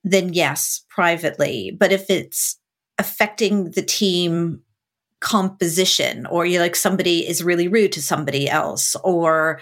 then 0.03 0.33
yes, 0.33 0.83
privately. 0.89 1.75
But 1.77 1.91
if 1.91 2.09
it's 2.09 2.57
affecting 2.99 3.71
the 3.71 3.81
team 3.81 4.61
composition 5.19 6.25
or 6.27 6.45
you 6.45 6.59
like 6.59 6.75
somebody 6.75 7.27
is 7.27 7.43
really 7.43 7.67
rude 7.67 7.93
to 7.93 8.01
somebody 8.01 8.49
else 8.49 8.95
or 9.03 9.61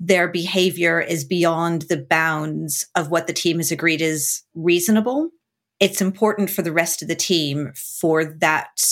their 0.00 0.28
behavior 0.28 1.00
is 1.00 1.24
beyond 1.24 1.82
the 1.82 1.98
bounds 1.98 2.84
of 2.94 3.10
what 3.10 3.26
the 3.26 3.32
team 3.32 3.58
has 3.58 3.70
agreed 3.70 4.00
is 4.00 4.42
reasonable, 4.54 5.30
it's 5.78 6.00
important 6.00 6.50
for 6.50 6.62
the 6.62 6.72
rest 6.72 7.02
of 7.02 7.08
the 7.08 7.14
team 7.14 7.72
for 8.00 8.24
that 8.24 8.82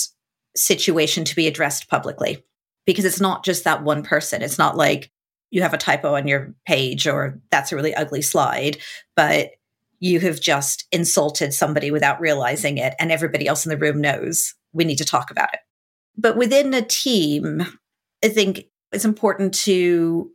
situation 0.55 1.25
to 1.25 1.35
be 1.35 1.47
addressed 1.47 1.89
publicly 1.89 2.43
because 2.85 3.05
it's 3.05 3.21
not 3.21 3.43
just 3.43 3.63
that 3.63 3.83
one 3.83 4.03
person. 4.03 4.41
It's 4.41 4.57
not 4.57 4.77
like 4.77 5.11
you 5.51 5.61
have 5.61 5.73
a 5.73 5.77
typo 5.77 6.15
on 6.15 6.27
your 6.27 6.53
page 6.65 7.07
or 7.07 7.39
that's 7.51 7.71
a 7.71 7.75
really 7.75 7.93
ugly 7.95 8.21
slide, 8.21 8.77
but 9.15 9.51
you 9.99 10.19
have 10.19 10.41
just 10.41 10.85
insulted 10.91 11.53
somebody 11.53 11.91
without 11.91 12.19
realizing 12.19 12.77
it 12.77 12.93
and 12.99 13.11
everybody 13.11 13.47
else 13.47 13.65
in 13.65 13.69
the 13.69 13.77
room 13.77 14.01
knows 14.01 14.53
we 14.73 14.83
need 14.83 14.97
to 14.97 15.05
talk 15.05 15.31
about 15.31 15.53
it. 15.53 15.59
But 16.17 16.37
within 16.37 16.73
a 16.73 16.81
team, 16.81 17.65
I 18.23 18.29
think 18.29 18.65
it's 18.91 19.05
important 19.05 19.53
to 19.55 20.29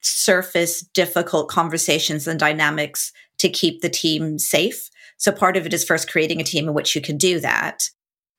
surface 0.00 0.82
difficult 0.82 1.48
conversations 1.48 2.26
and 2.26 2.38
dynamics 2.38 3.12
to 3.38 3.48
keep 3.48 3.80
the 3.80 3.88
team 3.88 4.38
safe. 4.38 4.88
So 5.16 5.32
part 5.32 5.56
of 5.56 5.66
it 5.66 5.74
is 5.74 5.84
first 5.84 6.10
creating 6.10 6.40
a 6.40 6.44
team 6.44 6.68
in 6.68 6.74
which 6.74 6.94
you 6.94 7.02
can 7.02 7.16
do 7.16 7.40
that. 7.40 7.88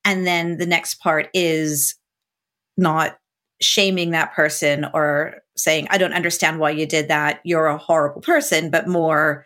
And 0.09 0.25
then 0.25 0.57
the 0.57 0.65
next 0.65 0.95
part 0.95 1.29
is 1.35 1.93
not 2.77 3.19
shaming 3.61 4.09
that 4.09 4.33
person 4.33 4.87
or 4.91 5.43
saying, 5.55 5.85
I 5.91 5.99
don't 5.99 6.13
understand 6.13 6.57
why 6.57 6.71
you 6.71 6.87
did 6.87 7.09
that. 7.09 7.41
You're 7.43 7.67
a 7.67 7.77
horrible 7.77 8.21
person, 8.21 8.71
but 8.71 8.87
more, 8.87 9.45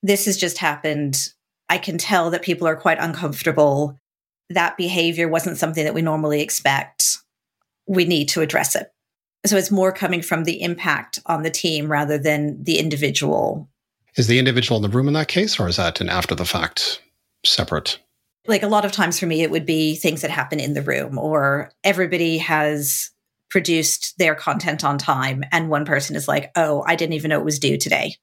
this 0.00 0.26
has 0.26 0.36
just 0.36 0.58
happened. 0.58 1.28
I 1.68 1.78
can 1.78 1.98
tell 1.98 2.30
that 2.30 2.42
people 2.42 2.68
are 2.68 2.76
quite 2.76 2.98
uncomfortable. 3.00 3.98
That 4.48 4.76
behavior 4.76 5.26
wasn't 5.26 5.58
something 5.58 5.82
that 5.82 5.94
we 5.94 6.02
normally 6.02 6.40
expect. 6.40 7.18
We 7.88 8.04
need 8.04 8.28
to 8.28 8.42
address 8.42 8.76
it. 8.76 8.92
So 9.44 9.56
it's 9.56 9.72
more 9.72 9.90
coming 9.90 10.22
from 10.22 10.44
the 10.44 10.62
impact 10.62 11.18
on 11.26 11.42
the 11.42 11.50
team 11.50 11.90
rather 11.90 12.16
than 12.16 12.62
the 12.62 12.78
individual. 12.78 13.68
Is 14.14 14.28
the 14.28 14.38
individual 14.38 14.76
in 14.76 14.88
the 14.88 14.96
room 14.96 15.08
in 15.08 15.14
that 15.14 15.26
case, 15.26 15.58
or 15.58 15.66
is 15.66 15.78
that 15.78 16.00
an 16.00 16.10
after 16.10 16.36
the 16.36 16.44
fact 16.44 17.02
separate? 17.44 17.98
Like 18.46 18.62
a 18.62 18.68
lot 18.68 18.84
of 18.84 18.92
times 18.92 19.18
for 19.18 19.26
me, 19.26 19.42
it 19.42 19.50
would 19.50 19.64
be 19.64 19.96
things 19.96 20.22
that 20.22 20.30
happen 20.30 20.60
in 20.60 20.74
the 20.74 20.82
room, 20.82 21.18
or 21.18 21.72
everybody 21.82 22.38
has 22.38 23.10
produced 23.54 24.18
their 24.18 24.34
content 24.34 24.84
on 24.84 24.98
time 24.98 25.44
and 25.52 25.68
one 25.68 25.84
person 25.84 26.16
is 26.16 26.26
like, 26.26 26.50
oh, 26.56 26.82
I 26.88 26.96
didn't 26.96 27.12
even 27.12 27.28
know 27.28 27.38
it 27.38 27.44
was 27.44 27.60
due 27.60 27.78
today. 27.78 28.16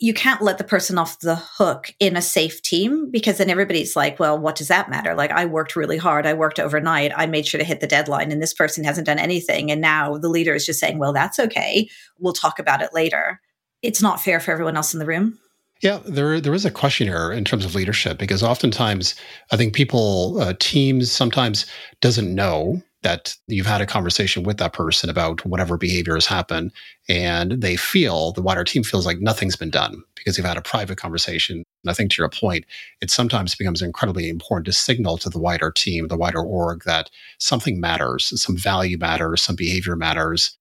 You 0.00 0.14
can't 0.14 0.40
let 0.40 0.56
the 0.56 0.64
person 0.64 0.96
off 0.96 1.20
the 1.20 1.36
hook 1.36 1.92
in 2.00 2.16
a 2.16 2.22
safe 2.22 2.62
team 2.62 3.10
because 3.10 3.36
then 3.36 3.50
everybody's 3.50 3.94
like, 3.94 4.18
well, 4.18 4.38
what 4.38 4.56
does 4.56 4.68
that 4.68 4.88
matter? 4.88 5.14
Like, 5.14 5.30
I 5.30 5.44
worked 5.44 5.76
really 5.76 5.98
hard. 5.98 6.26
I 6.26 6.32
worked 6.32 6.58
overnight. 6.58 7.12
I 7.14 7.26
made 7.26 7.46
sure 7.46 7.58
to 7.58 7.64
hit 7.64 7.80
the 7.80 7.86
deadline, 7.86 8.32
and 8.32 8.42
this 8.42 8.54
person 8.54 8.82
hasn't 8.82 9.06
done 9.06 9.18
anything. 9.18 9.70
And 9.70 9.80
now 9.80 10.16
the 10.16 10.28
leader 10.28 10.54
is 10.54 10.66
just 10.66 10.80
saying, 10.80 10.98
well, 10.98 11.12
that's 11.12 11.38
okay. 11.38 11.88
We'll 12.18 12.32
talk 12.32 12.58
about 12.58 12.82
it 12.82 12.94
later. 12.94 13.40
It's 13.82 14.02
not 14.02 14.20
fair 14.20 14.40
for 14.40 14.52
everyone 14.52 14.76
else 14.76 14.94
in 14.94 15.00
the 15.00 15.06
room. 15.06 15.38
Yeah, 15.82 16.00
there 16.06 16.40
there 16.40 16.54
is 16.54 16.64
a 16.64 16.70
question 16.70 17.06
here 17.06 17.30
in 17.30 17.44
terms 17.44 17.64
of 17.64 17.74
leadership 17.74 18.18
because 18.18 18.42
oftentimes 18.42 19.14
I 19.52 19.56
think 19.56 19.74
people 19.74 20.40
uh, 20.40 20.54
teams 20.58 21.12
sometimes 21.12 21.66
doesn't 22.00 22.34
know 22.34 22.82
that 23.02 23.36
you've 23.46 23.66
had 23.66 23.82
a 23.82 23.86
conversation 23.86 24.42
with 24.42 24.56
that 24.56 24.72
person 24.72 25.10
about 25.10 25.44
whatever 25.44 25.76
behavior 25.76 26.14
has 26.14 26.26
happened 26.26 26.72
and 27.08 27.52
they 27.52 27.76
feel 27.76 28.32
the 28.32 28.42
wider 28.42 28.64
team 28.64 28.82
feels 28.82 29.06
like 29.06 29.20
nothing's 29.20 29.54
been 29.54 29.70
done 29.70 30.02
because 30.16 30.36
you've 30.36 30.46
had 30.46 30.56
a 30.56 30.62
private 30.62 30.96
conversation. 30.96 31.62
And 31.84 31.90
i 31.90 31.94
think 31.94 32.10
to 32.12 32.22
your 32.22 32.30
point 32.30 32.64
it 33.02 33.10
sometimes 33.10 33.54
becomes 33.54 33.82
incredibly 33.82 34.28
important 34.30 34.66
to 34.66 34.72
signal 34.72 35.18
to 35.18 35.28
the 35.28 35.38
wider 35.38 35.70
team 35.70 36.08
the 36.08 36.16
wider 36.16 36.40
org 36.42 36.84
that 36.84 37.10
something 37.38 37.78
matters 37.80 38.32
some 38.40 38.56
value 38.56 38.96
matters 38.98 39.42
some 39.42 39.56
behavior 39.56 39.94
matters 39.94 40.56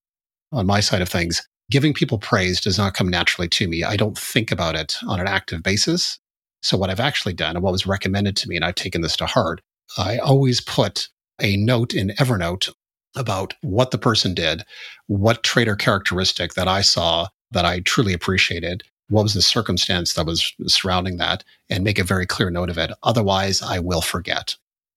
on 0.51 0.65
my 0.67 0.81
side 0.81 1.01
of 1.01 1.09
things 1.09 1.47
giving 1.69 1.93
people 1.93 2.17
praise 2.17 2.61
does 2.61 2.77
not 2.77 2.93
come 2.93 3.09
naturally 3.09 3.47
to 3.49 3.67
me. 3.67 3.83
I 3.83 3.95
don't 3.95 4.17
think 4.17 4.51
about 4.51 4.75
it 4.75 4.97
on 5.07 5.19
an 5.19 5.27
active 5.27 5.63
basis. 5.63 6.19
So, 6.61 6.77
what 6.77 6.89
I've 6.89 6.99
actually 6.99 7.33
done 7.33 7.55
and 7.55 7.63
what 7.63 7.71
was 7.71 7.85
recommended 7.87 8.35
to 8.37 8.49
me, 8.49 8.55
and 8.55 8.65
I've 8.65 8.75
taken 8.75 9.01
this 9.01 9.15
to 9.17 9.25
heart, 9.25 9.61
I 9.97 10.17
always 10.17 10.61
put 10.61 11.09
a 11.41 11.57
note 11.57 11.93
in 11.93 12.09
Evernote 12.19 12.71
about 13.15 13.53
what 13.61 13.91
the 13.91 13.97
person 13.97 14.33
did, 14.33 14.63
what 15.07 15.43
trait 15.43 15.67
or 15.67 15.75
characteristic 15.75 16.53
that 16.55 16.67
I 16.67 16.81
saw 16.81 17.27
that 17.51 17.65
I 17.65 17.79
truly 17.81 18.13
appreciated, 18.13 18.83
what 19.09 19.23
was 19.23 19.33
the 19.33 19.41
circumstance 19.41 20.13
that 20.13 20.25
was 20.25 20.53
surrounding 20.67 21.17
that, 21.17 21.43
and 21.69 21.83
make 21.83 21.99
a 21.99 22.03
very 22.03 22.25
clear 22.25 22.49
note 22.49 22.69
of 22.69 22.77
it. 22.77 22.91
Otherwise, 23.03 23.61
I 23.61 23.79
will 23.79 24.01
forget 24.01 24.55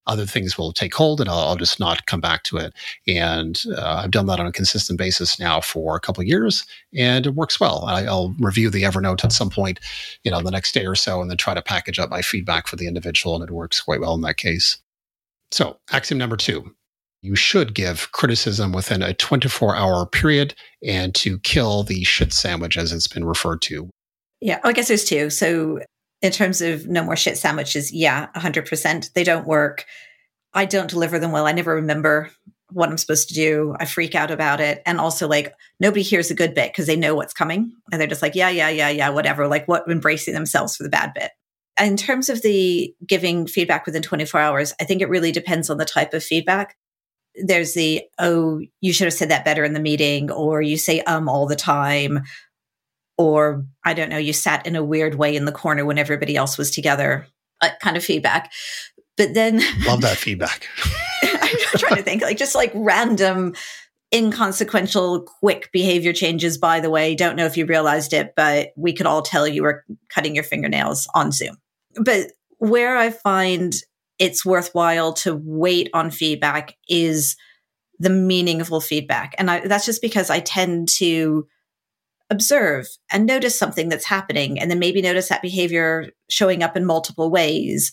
other 0.09 0.27
things 0.27 0.59
will 0.59 0.73
take 0.73 0.95
hold 0.95 1.21
and 1.21 1.29
I'll, 1.29 1.39
I'll 1.41 1.57
just 1.57 1.79
not 1.79 2.07
come 2.07 2.21
back 2.21 2.43
to 2.45 2.57
it. 2.57 2.73
And 3.07 3.63
uh, 3.77 4.03
I've 4.03 4.11
done 4.11 4.27
that 4.27 4.41
on 4.41 4.47
a 4.47 4.53
consistent 4.53 4.99
basis 4.99 5.39
now 5.39 5.61
for 5.61 5.95
a 5.95 6.01
couple 6.01 6.23
of 6.23 6.27
years 6.27 6.67
and 6.95 7.27
it 7.27 7.35
works 7.35 7.61
well. 7.61 7.85
I, 7.87 8.05
will 8.05 8.35
review 8.41 8.71
the 8.71 8.83
Evernote 8.83 9.25
at 9.25 9.33
some 9.33 9.51
point, 9.51 9.79
you 10.25 10.31
know, 10.31 10.41
the 10.41 10.51
next 10.51 10.73
day 10.73 10.87
or 10.87 10.95
so 10.95 11.21
and 11.21 11.31
then 11.31 11.37
try 11.37 11.55
to 11.55 11.63
package 11.63 11.99
up 11.99 12.11
my 12.11 12.23
feedback 12.23 12.67
for 12.67 12.77
the 12.77 12.89
individual 12.89 13.37
and 13.37 13.45
it 13.45 13.53
works 13.53 13.81
quite 13.81 14.01
well 14.01 14.15
in 14.15 14.23
that 14.23 14.39
case. 14.39 14.79
So 15.51 15.79
axiom 15.93 16.19
number 16.19 16.37
two, 16.37 16.75
you 17.23 17.37
should 17.37 17.75
give 17.75 18.11
criticism 18.13 18.73
within 18.73 19.03
a 19.03 19.15
24 19.15 19.77
hour 19.77 20.07
period 20.07 20.55
and 20.83 21.15
to 21.17 21.39
kill 21.41 21.83
the 21.83 22.05
shit 22.05 22.33
sandwich 22.33 22.79
as 22.79 22.93
it's 22.93 23.09
been 23.09 23.25
referred 23.25 23.61
to. 23.63 23.91
Yeah, 24.41 24.61
I 24.63 24.73
guess 24.73 24.89
there's 24.89 25.05
two. 25.05 25.31
So 25.31 25.81
in 26.23 26.33
terms 26.33 26.61
of 26.61 26.87
no 26.87 27.05
more 27.05 27.17
shit 27.17 27.39
sandwiches, 27.39 27.93
yeah, 27.93 28.29
100%. 28.35 29.13
They 29.13 29.25
don't 29.25 29.47
work. 29.47 29.85
I 30.53 30.65
don't 30.65 30.91
deliver 30.91 31.19
them 31.19 31.33
well. 31.33 31.47
I 31.47 31.53
never 31.53 31.75
remember 31.75 32.31
what 32.71 32.89
I'm 32.89 32.99
supposed 32.99 33.29
to 33.29 33.35
do. 33.35 33.75
I 33.79 33.85
freak 33.85 34.15
out 34.15 34.31
about 34.31 34.61
it. 34.61 34.83
And 34.85 34.99
also, 35.01 35.29
like, 35.29 35.55
nobody 35.81 36.03
hears 36.03 36.31
a 36.31 36.35
good 36.35 36.55
bit 36.55 36.73
because 36.73 36.87
they 36.87 36.97
know 36.97 37.15
what's 37.15 37.33
coming. 37.33 37.73
And 37.91 38.01
they're 38.01 38.09
just 38.09 38.23
like, 38.23 38.35
yeah, 38.35 38.51
yeah, 38.51 38.69
yeah, 38.69 38.91
yeah, 38.91 39.09
whatever. 39.11 39.47
Like, 39.47 39.67
what 39.69 39.89
embracing 39.89 40.35
themselves 40.35 40.77
for 40.77 40.83
the 40.83 40.89
bad 40.89 41.13
bit. 41.15 41.31
In 41.81 41.97
terms 41.97 42.29
of 42.29 42.43
the 42.43 42.93
giving 43.07 43.47
feedback 43.47 43.87
within 43.87 44.03
24 44.03 44.41
hours, 44.41 44.75
I 44.81 44.85
think 44.85 45.01
it 45.01 45.09
really 45.09 45.33
depends 45.33 45.71
on 45.71 45.79
the 45.79 45.85
type 45.85 46.13
of 46.13 46.25
feedback. 46.25 46.77
There's 47.37 47.75
the, 47.75 48.03
oh, 48.19 48.61
you 48.81 48.93
should 48.93 49.05
have 49.05 49.15
said 49.15 49.31
that 49.31 49.45
better 49.45 49.65
in 49.65 49.75
the 49.75 49.81
meeting, 49.81 50.31
or 50.31 50.61
you 50.61 50.77
say 50.77 51.01
um 51.03 51.29
all 51.29 51.47
the 51.47 51.55
time, 51.55 52.25
or 53.19 53.67
I 53.85 53.95
don't 53.95 54.09
know, 54.09 54.17
you 54.17 54.33
sat 54.33 54.67
in 54.67 54.77
a 54.77 54.85
weird 54.85 55.17
way 55.17 55.37
in 55.37 55.45
the 55.45 55.53
corner 55.53 55.85
when 55.85 55.99
everybody 55.99 56.37
else 56.37 56.57
was 56.57 56.71
together, 56.71 57.27
uh, 57.61 57.71
kind 57.83 57.97
of 57.97 58.05
feedback. 58.05 58.53
But 59.17 59.35
then, 59.35 59.61
love 59.87 60.01
that 60.03 60.17
feedback. 60.17 60.67
I'm 61.23 61.79
trying 61.79 61.97
to 61.97 62.03
think, 62.03 62.23
like 62.23 62.39
just 62.39 62.55
like 62.55 62.71
random, 62.75 63.55
inconsequential, 64.15 65.23
quick 65.23 65.71
behavior 65.73 66.13
changes. 66.13 66.57
By 66.57 66.79
the 66.81 66.91
way, 66.91 67.17
don't 67.17 67.37
know 67.37 67.45
if 67.45 67.57
you 67.57 67.67
realized 67.67 68.13
it, 68.13 68.35
but 68.37 68.69
we 68.77 68.93
could 68.93 69.07
all 69.07 69.23
tell 69.23 69.47
you 69.47 69.65
were 69.65 69.85
cutting 70.09 70.35
your 70.35 70.45
fingernails 70.45 71.09
on 71.15 71.33
Zoom. 71.33 71.59
But 71.97 72.29
where 72.59 72.97
I 72.97 73.11
find 73.11 73.75
it's 74.19 74.45
worthwhile 74.45 75.13
to 75.13 75.41
wait 75.45 75.91
on 75.95 76.11
feedback 76.11 76.77
is 76.89 77.37
the 77.99 78.11
meaningful 78.11 78.81
feedback. 78.81 79.35
And 79.39 79.51
I, 79.51 79.67
that's 79.67 79.87
just 79.87 80.03
because 80.03 80.31
I 80.31 80.41
tend 80.41 80.89
to 80.99 81.47
observe 82.31 82.87
and 83.11 83.27
notice 83.27 83.59
something 83.59 83.89
that's 83.89 84.05
happening 84.05 84.59
and 84.59 84.71
then 84.71 84.79
maybe 84.79 85.01
notice 85.01 85.29
that 85.29 85.43
behavior 85.43 86.09
showing 86.29 86.63
up 86.63 86.77
in 86.77 86.85
multiple 86.85 87.31
ways 87.31 87.91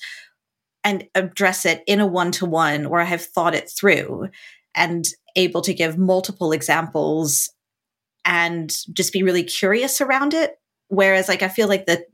and 0.84 1.08
address 1.16 1.66
it 1.66 1.84
in 1.88 2.00
a 2.00 2.06
one 2.06 2.32
to 2.32 2.46
one 2.46 2.90
where 2.90 3.02
I 3.02 3.06
have 3.06 3.26
thought 3.26 3.56
it 3.56 3.70
through 3.70 4.30
and 4.76 5.06
able 5.36 5.62
to 5.62 5.74
give 5.74 5.98
multiple 5.98 6.52
examples 6.52 7.50
and 8.24 8.76
just 8.94 9.14
be 9.14 9.24
really 9.24 9.44
curious 9.44 10.02
around 10.02 10.34
it. 10.34 10.60
Whereas, 10.88 11.28
like, 11.28 11.42
I 11.42 11.48
feel 11.48 11.68
like 11.68 11.86
the 11.86 12.06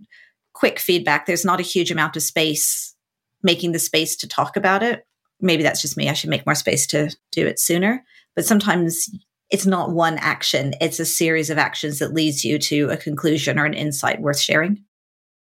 quick 0.53 0.79
feedback, 0.79 1.25
there's 1.25 1.45
not 1.45 1.59
a 1.59 1.63
huge 1.63 1.91
amount 1.91 2.15
of 2.15 2.23
space 2.23 2.95
making 3.43 3.71
the 3.71 3.79
space 3.79 4.15
to 4.17 4.27
talk 4.27 4.55
about 4.55 4.83
it. 4.83 5.05
Maybe 5.39 5.63
that's 5.63 5.81
just 5.81 5.97
me. 5.97 6.07
I 6.07 6.13
should 6.13 6.29
make 6.29 6.45
more 6.45 6.55
space 6.55 6.85
to 6.87 7.15
do 7.31 7.47
it 7.47 7.59
sooner. 7.59 8.03
But 8.35 8.45
sometimes 8.45 9.09
it's 9.51 9.65
not 9.65 9.91
one 9.91 10.17
action, 10.19 10.73
it's 10.81 10.99
a 10.99 11.05
series 11.05 11.49
of 11.49 11.57
actions 11.57 11.99
that 11.99 12.13
leads 12.13 12.43
you 12.43 12.57
to 12.59 12.89
a 12.89 12.97
conclusion 12.97 13.59
or 13.59 13.65
an 13.65 13.73
insight 13.73 14.21
worth 14.21 14.39
sharing. 14.39 14.83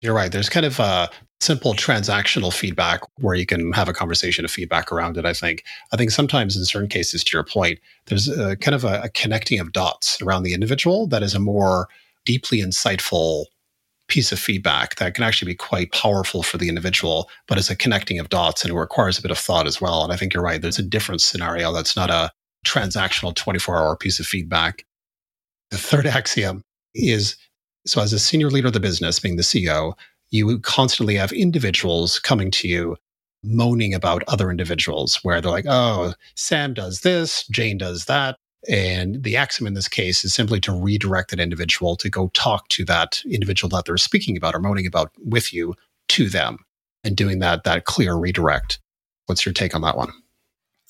You're 0.02 0.14
right. 0.14 0.32
There's 0.32 0.50
kind 0.50 0.66
of 0.66 0.80
a 0.80 1.10
simple 1.40 1.74
transactional 1.74 2.54
feedback 2.54 3.02
where 3.20 3.36
you 3.36 3.46
can 3.46 3.72
have 3.74 3.90
a 3.90 3.94
conversation 3.94 4.46
of 4.46 4.52
feedback 4.52 4.92
around 4.92 5.18
it. 5.18 5.26
I 5.26 5.34
think. 5.34 5.64
I 5.92 5.98
think 5.98 6.12
sometimes 6.12 6.56
in 6.56 6.66
certain 6.66 6.90
cases, 6.90 7.24
to 7.24 7.38
your 7.38 7.44
point, 7.44 7.80
there's 8.06 8.28
a 8.28 8.56
kind 8.58 8.76
of 8.76 8.84
a, 8.84 9.02
a 9.04 9.10
connecting 9.10 9.60
of 9.60 9.72
dots 9.72 10.22
around 10.22 10.44
the 10.44 10.54
individual 10.54 11.08
that 11.08 11.24
is 11.24 11.34
a 11.34 11.40
more 11.40 11.88
deeply 12.26 12.60
insightful 12.60 13.46
piece 14.08 14.32
of 14.32 14.40
feedback 14.40 14.96
that 14.96 15.14
can 15.14 15.24
actually 15.24 15.52
be 15.52 15.56
quite 15.56 15.92
powerful 15.92 16.42
for 16.42 16.58
the 16.58 16.70
individual, 16.70 17.30
but 17.48 17.58
it's 17.58 17.70
a 17.70 17.76
connecting 17.76 18.20
of 18.20 18.30
dots 18.30 18.64
and 18.64 18.72
it 18.72 18.78
requires 18.78 19.20
a 19.20 19.22
bit 19.22 19.32
of 19.32 19.38
thought 19.38 19.68
as 19.68 19.82
well. 19.82 20.04
And 20.04 20.14
I 20.14 20.16
think 20.16 20.34
you're 20.34 20.44
right. 20.44 20.62
There's 20.62 20.80
a 20.80 20.84
different 20.84 21.22
scenario 21.22 21.74
that's 21.74 21.96
not 21.96 22.10
a 22.10 22.32
transactional 22.68 23.34
24 23.36 23.78
hour 23.78 23.96
piece 23.96 24.20
of 24.20 24.26
feedback. 24.26 24.86
The 25.72 25.78
third 25.78 26.06
axiom 26.06 26.64
is 26.94 27.36
so, 27.86 28.02
as 28.02 28.14
a 28.14 28.20
senior 28.20 28.50
leader 28.50 28.68
of 28.68 28.74
the 28.74 28.80
business, 28.80 29.20
being 29.20 29.38
the 29.38 29.44
CEO, 29.44 29.94
you 30.30 30.60
constantly 30.60 31.16
have 31.16 31.32
individuals 31.32 32.20
coming 32.20 32.52
to 32.52 32.68
you 32.68 32.98
moaning 33.44 33.94
about 33.94 34.24
other 34.28 34.52
individuals 34.52 35.24
where 35.24 35.40
they're 35.40 35.52
like, 35.52 35.66
oh, 35.68 36.14
Sam 36.36 36.74
does 36.74 37.02
this, 37.02 37.48
Jane 37.48 37.78
does 37.78 38.06
that. 38.06 38.36
And 38.68 39.24
the 39.24 39.38
axiom 39.38 39.68
in 39.68 39.74
this 39.74 39.88
case 39.88 40.26
is 40.26 40.34
simply 40.34 40.60
to 40.62 40.74
redirect 40.74 41.30
that 41.30 41.40
individual 41.40 41.96
to 41.98 42.10
go 42.10 42.30
talk 42.34 42.68
to 42.70 42.84
that 42.86 43.22
individual 43.26 43.70
that 43.70 43.86
they're 43.86 43.98
speaking 43.98 44.36
about 44.36 44.56
or 44.56 44.60
moaning 44.60 44.88
about 44.88 45.12
with 45.24 45.54
you 45.54 45.76
to 46.10 46.28
them 46.28 46.58
and 47.04 47.16
doing 47.16 47.40
that 47.40 47.64
that 47.64 47.86
clear 47.86 48.16
redirect. 48.16 48.80
What's 49.28 49.46
your 49.46 49.54
take 49.54 49.76
on 49.76 49.82
that 49.82 49.96
one? 49.96 50.12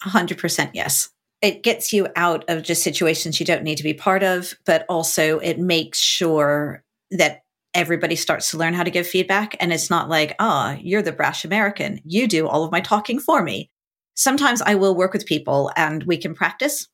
100% 0.04 0.72
yes 0.74 1.10
it 1.42 1.64
gets 1.64 1.94
you 1.94 2.08
out 2.16 2.44
of 2.48 2.64
just 2.64 2.84
situations 2.84 3.40
you 3.40 3.46
don't 3.46 3.64
need 3.64 3.78
to 3.78 3.84
be 3.84 3.94
part 3.94 4.24
of, 4.24 4.54
but 4.66 4.86
also 4.90 5.40
it 5.40 5.60
makes 5.60 6.00
sure 6.00 6.84
that 7.12 7.42
everybody 7.74 8.16
starts 8.16 8.50
to 8.52 8.58
learn 8.58 8.74
how 8.74 8.84
to 8.84 8.90
give 8.90 9.08
feedback. 9.08 9.56
And 9.60 9.72
it's 9.72 9.90
not 9.90 10.10
like, 10.10 10.36
ah, 10.40 10.74
oh, 10.74 10.80
you're 10.82 11.04
the 11.04 11.12
brash 11.12 11.46
American. 11.46 12.02
You 12.04 12.28
do 12.28 12.48
all 12.48 12.64
of 12.64 12.72
my 12.72 12.82
talking 12.82 13.20
for 13.20 13.44
me. 13.44 13.70
Sometimes 14.16 14.64
I 14.64 14.76
will 14.76 14.96
work 14.96 15.14
with 15.14 15.28
people 15.28 15.72
and 15.78 16.04
we 16.04 16.18
can 16.18 16.34
practice 16.34 16.88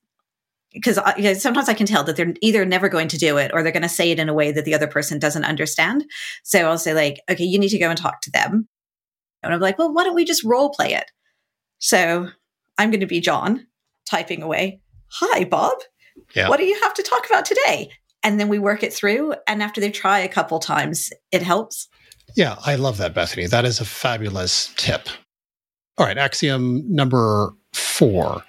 because 0.73 0.99
you 1.17 1.23
know, 1.23 1.33
sometimes 1.35 1.69
I 1.69 1.73
can 1.73 1.85
tell 1.85 2.03
that 2.03 2.17
they're 2.17 2.33
either 2.41 2.65
never 2.65 2.89
going 2.89 3.07
to 3.09 3.17
do 3.17 3.37
it 3.37 3.51
or 3.53 3.63
they're 3.63 3.71
going 3.71 3.83
to 3.83 3.89
say 3.89 4.11
it 4.11 4.19
in 4.19 4.27
a 4.27 4.33
way 4.33 4.51
that 4.51 4.65
the 4.65 4.73
other 4.73 4.87
person 4.87 5.19
doesn't 5.19 5.45
understand. 5.45 6.03
So 6.43 6.67
I'll 6.67 6.79
say 6.79 6.93
like, 6.93 7.21
okay, 7.29 7.43
you 7.43 7.59
need 7.59 7.69
to 7.69 7.79
go 7.79 7.89
and 7.89 7.97
talk 7.97 8.21
to 8.21 8.31
them. 8.31 8.67
And 9.43 9.53
I'm 9.53 9.59
like, 9.61 9.77
well, 9.77 9.93
why 9.93 10.03
don't 10.03 10.15
we 10.15 10.25
just 10.25 10.43
role 10.43 10.71
play 10.71 10.93
it? 10.93 11.11
So 11.77 12.29
I'm 12.77 12.89
going 12.89 13.01
to 13.01 13.05
be 13.05 13.21
John 13.21 13.67
typing 14.05 14.41
away, 14.41 14.81
Hi, 15.15 15.43
Bob. 15.43 15.77
Yeah. 16.35 16.49
What 16.49 16.57
do 16.57 16.65
you 16.65 16.79
have 16.81 16.93
to 16.95 17.03
talk 17.03 17.27
about 17.27 17.45
today? 17.45 17.91
And 18.23 18.39
then 18.39 18.47
we 18.47 18.57
work 18.57 18.81
it 18.81 18.93
through. 18.93 19.35
And 19.47 19.61
after 19.61 19.79
they 19.79 19.91
try 19.91 20.19
a 20.19 20.27
couple 20.27 20.59
times, 20.59 21.11
it 21.31 21.43
helps. 21.43 21.87
Yeah, 22.35 22.55
I 22.65 22.75
love 22.75 22.97
that, 22.97 23.13
Bethany. 23.13 23.45
That 23.45 23.65
is 23.65 23.79
a 23.79 23.85
fabulous 23.85 24.73
tip. 24.75 25.07
All 25.97 26.05
right, 26.05 26.17
axiom 26.17 26.83
number 26.87 27.53
four. 27.73 28.43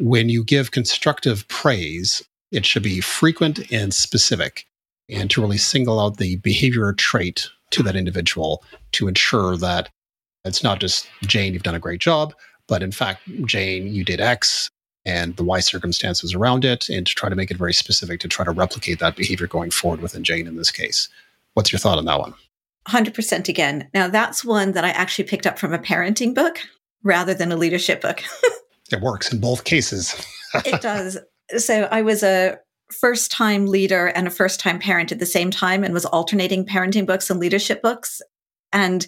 When 0.00 0.28
you 0.28 0.42
give 0.42 0.72
constructive 0.72 1.46
praise, 1.48 2.22
it 2.50 2.66
should 2.66 2.82
be 2.82 3.00
frequent 3.00 3.70
and 3.70 3.94
specific, 3.94 4.66
and 5.08 5.30
to 5.30 5.40
really 5.40 5.58
single 5.58 6.00
out 6.00 6.16
the 6.16 6.36
behavior 6.36 6.92
trait 6.92 7.48
to 7.70 7.82
that 7.82 7.96
individual 7.96 8.64
to 8.92 9.06
ensure 9.06 9.56
that 9.58 9.90
it's 10.44 10.64
not 10.64 10.80
just 10.80 11.08
Jane, 11.22 11.52
you've 11.52 11.62
done 11.62 11.74
a 11.74 11.80
great 11.80 12.00
job, 12.00 12.34
but 12.66 12.82
in 12.82 12.90
fact, 12.90 13.20
Jane, 13.44 13.92
you 13.92 14.04
did 14.04 14.20
X, 14.20 14.70
and 15.08 15.34
the 15.36 15.42
why 15.42 15.58
circumstances 15.60 16.34
around 16.34 16.66
it, 16.66 16.90
and 16.90 17.06
to 17.06 17.14
try 17.14 17.30
to 17.30 17.34
make 17.34 17.50
it 17.50 17.56
very 17.56 17.72
specific 17.72 18.20
to 18.20 18.28
try 18.28 18.44
to 18.44 18.50
replicate 18.50 18.98
that 18.98 19.16
behavior 19.16 19.46
going 19.46 19.70
forward 19.70 20.00
within 20.00 20.22
Jane 20.22 20.46
in 20.46 20.56
this 20.56 20.70
case. 20.70 21.08
What's 21.54 21.72
your 21.72 21.78
thought 21.78 21.96
on 21.96 22.04
that 22.04 22.20
one? 22.20 22.34
100% 22.88 23.48
again. 23.48 23.88
Now, 23.94 24.08
that's 24.08 24.44
one 24.44 24.72
that 24.72 24.84
I 24.84 24.90
actually 24.90 25.24
picked 25.24 25.46
up 25.46 25.58
from 25.58 25.72
a 25.72 25.78
parenting 25.78 26.34
book 26.34 26.58
rather 27.02 27.32
than 27.32 27.50
a 27.50 27.56
leadership 27.56 28.02
book. 28.02 28.22
it 28.92 29.00
works 29.00 29.32
in 29.32 29.40
both 29.40 29.64
cases. 29.64 30.14
it 30.66 30.82
does. 30.82 31.18
So 31.56 31.88
I 31.90 32.02
was 32.02 32.22
a 32.22 32.58
first 33.00 33.30
time 33.30 33.66
leader 33.66 34.08
and 34.08 34.26
a 34.26 34.30
first 34.30 34.60
time 34.60 34.78
parent 34.78 35.10
at 35.10 35.18
the 35.18 35.26
same 35.26 35.50
time 35.50 35.84
and 35.84 35.94
was 35.94 36.04
alternating 36.04 36.66
parenting 36.66 37.06
books 37.06 37.30
and 37.30 37.40
leadership 37.40 37.80
books 37.82 38.20
and 38.72 39.06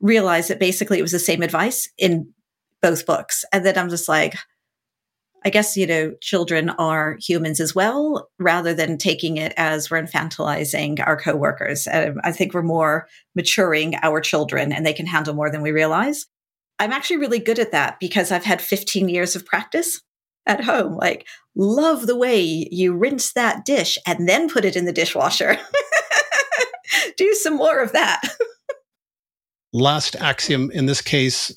realized 0.00 0.50
that 0.50 0.60
basically 0.60 0.98
it 0.98 1.02
was 1.02 1.12
the 1.12 1.18
same 1.18 1.42
advice 1.42 1.88
in 1.98 2.32
both 2.80 3.06
books. 3.06 3.44
And 3.52 3.66
then 3.66 3.76
I'm 3.76 3.88
just 3.88 4.08
like, 4.08 4.34
I 5.44 5.50
guess, 5.50 5.76
you 5.76 5.86
know, 5.86 6.14
children 6.20 6.70
are 6.70 7.16
humans 7.20 7.60
as 7.60 7.74
well, 7.74 8.28
rather 8.38 8.74
than 8.74 8.98
taking 8.98 9.36
it 9.36 9.52
as 9.56 9.90
we're 9.90 10.02
infantilizing 10.02 11.04
our 11.04 11.16
coworkers. 11.16 11.88
Um, 11.90 12.20
I 12.22 12.32
think 12.32 12.54
we're 12.54 12.62
more 12.62 13.08
maturing 13.34 13.96
our 14.02 14.20
children 14.20 14.72
and 14.72 14.86
they 14.86 14.92
can 14.92 15.06
handle 15.06 15.34
more 15.34 15.50
than 15.50 15.62
we 15.62 15.72
realize. 15.72 16.26
I'm 16.78 16.92
actually 16.92 17.18
really 17.18 17.38
good 17.38 17.58
at 17.58 17.72
that 17.72 18.00
because 18.00 18.32
I've 18.32 18.44
had 18.44 18.60
15 18.60 19.08
years 19.08 19.36
of 19.36 19.46
practice 19.46 20.00
at 20.46 20.64
home. 20.64 20.96
Like, 20.96 21.26
love 21.54 22.06
the 22.06 22.16
way 22.16 22.68
you 22.70 22.94
rinse 22.94 23.32
that 23.34 23.64
dish 23.64 23.98
and 24.06 24.28
then 24.28 24.48
put 24.48 24.64
it 24.64 24.76
in 24.76 24.84
the 24.84 24.92
dishwasher. 24.92 25.58
Do 27.16 27.34
some 27.34 27.56
more 27.56 27.80
of 27.80 27.92
that. 27.92 28.20
Last 29.72 30.16
axiom 30.16 30.70
in 30.70 30.86
this 30.86 31.00
case 31.00 31.56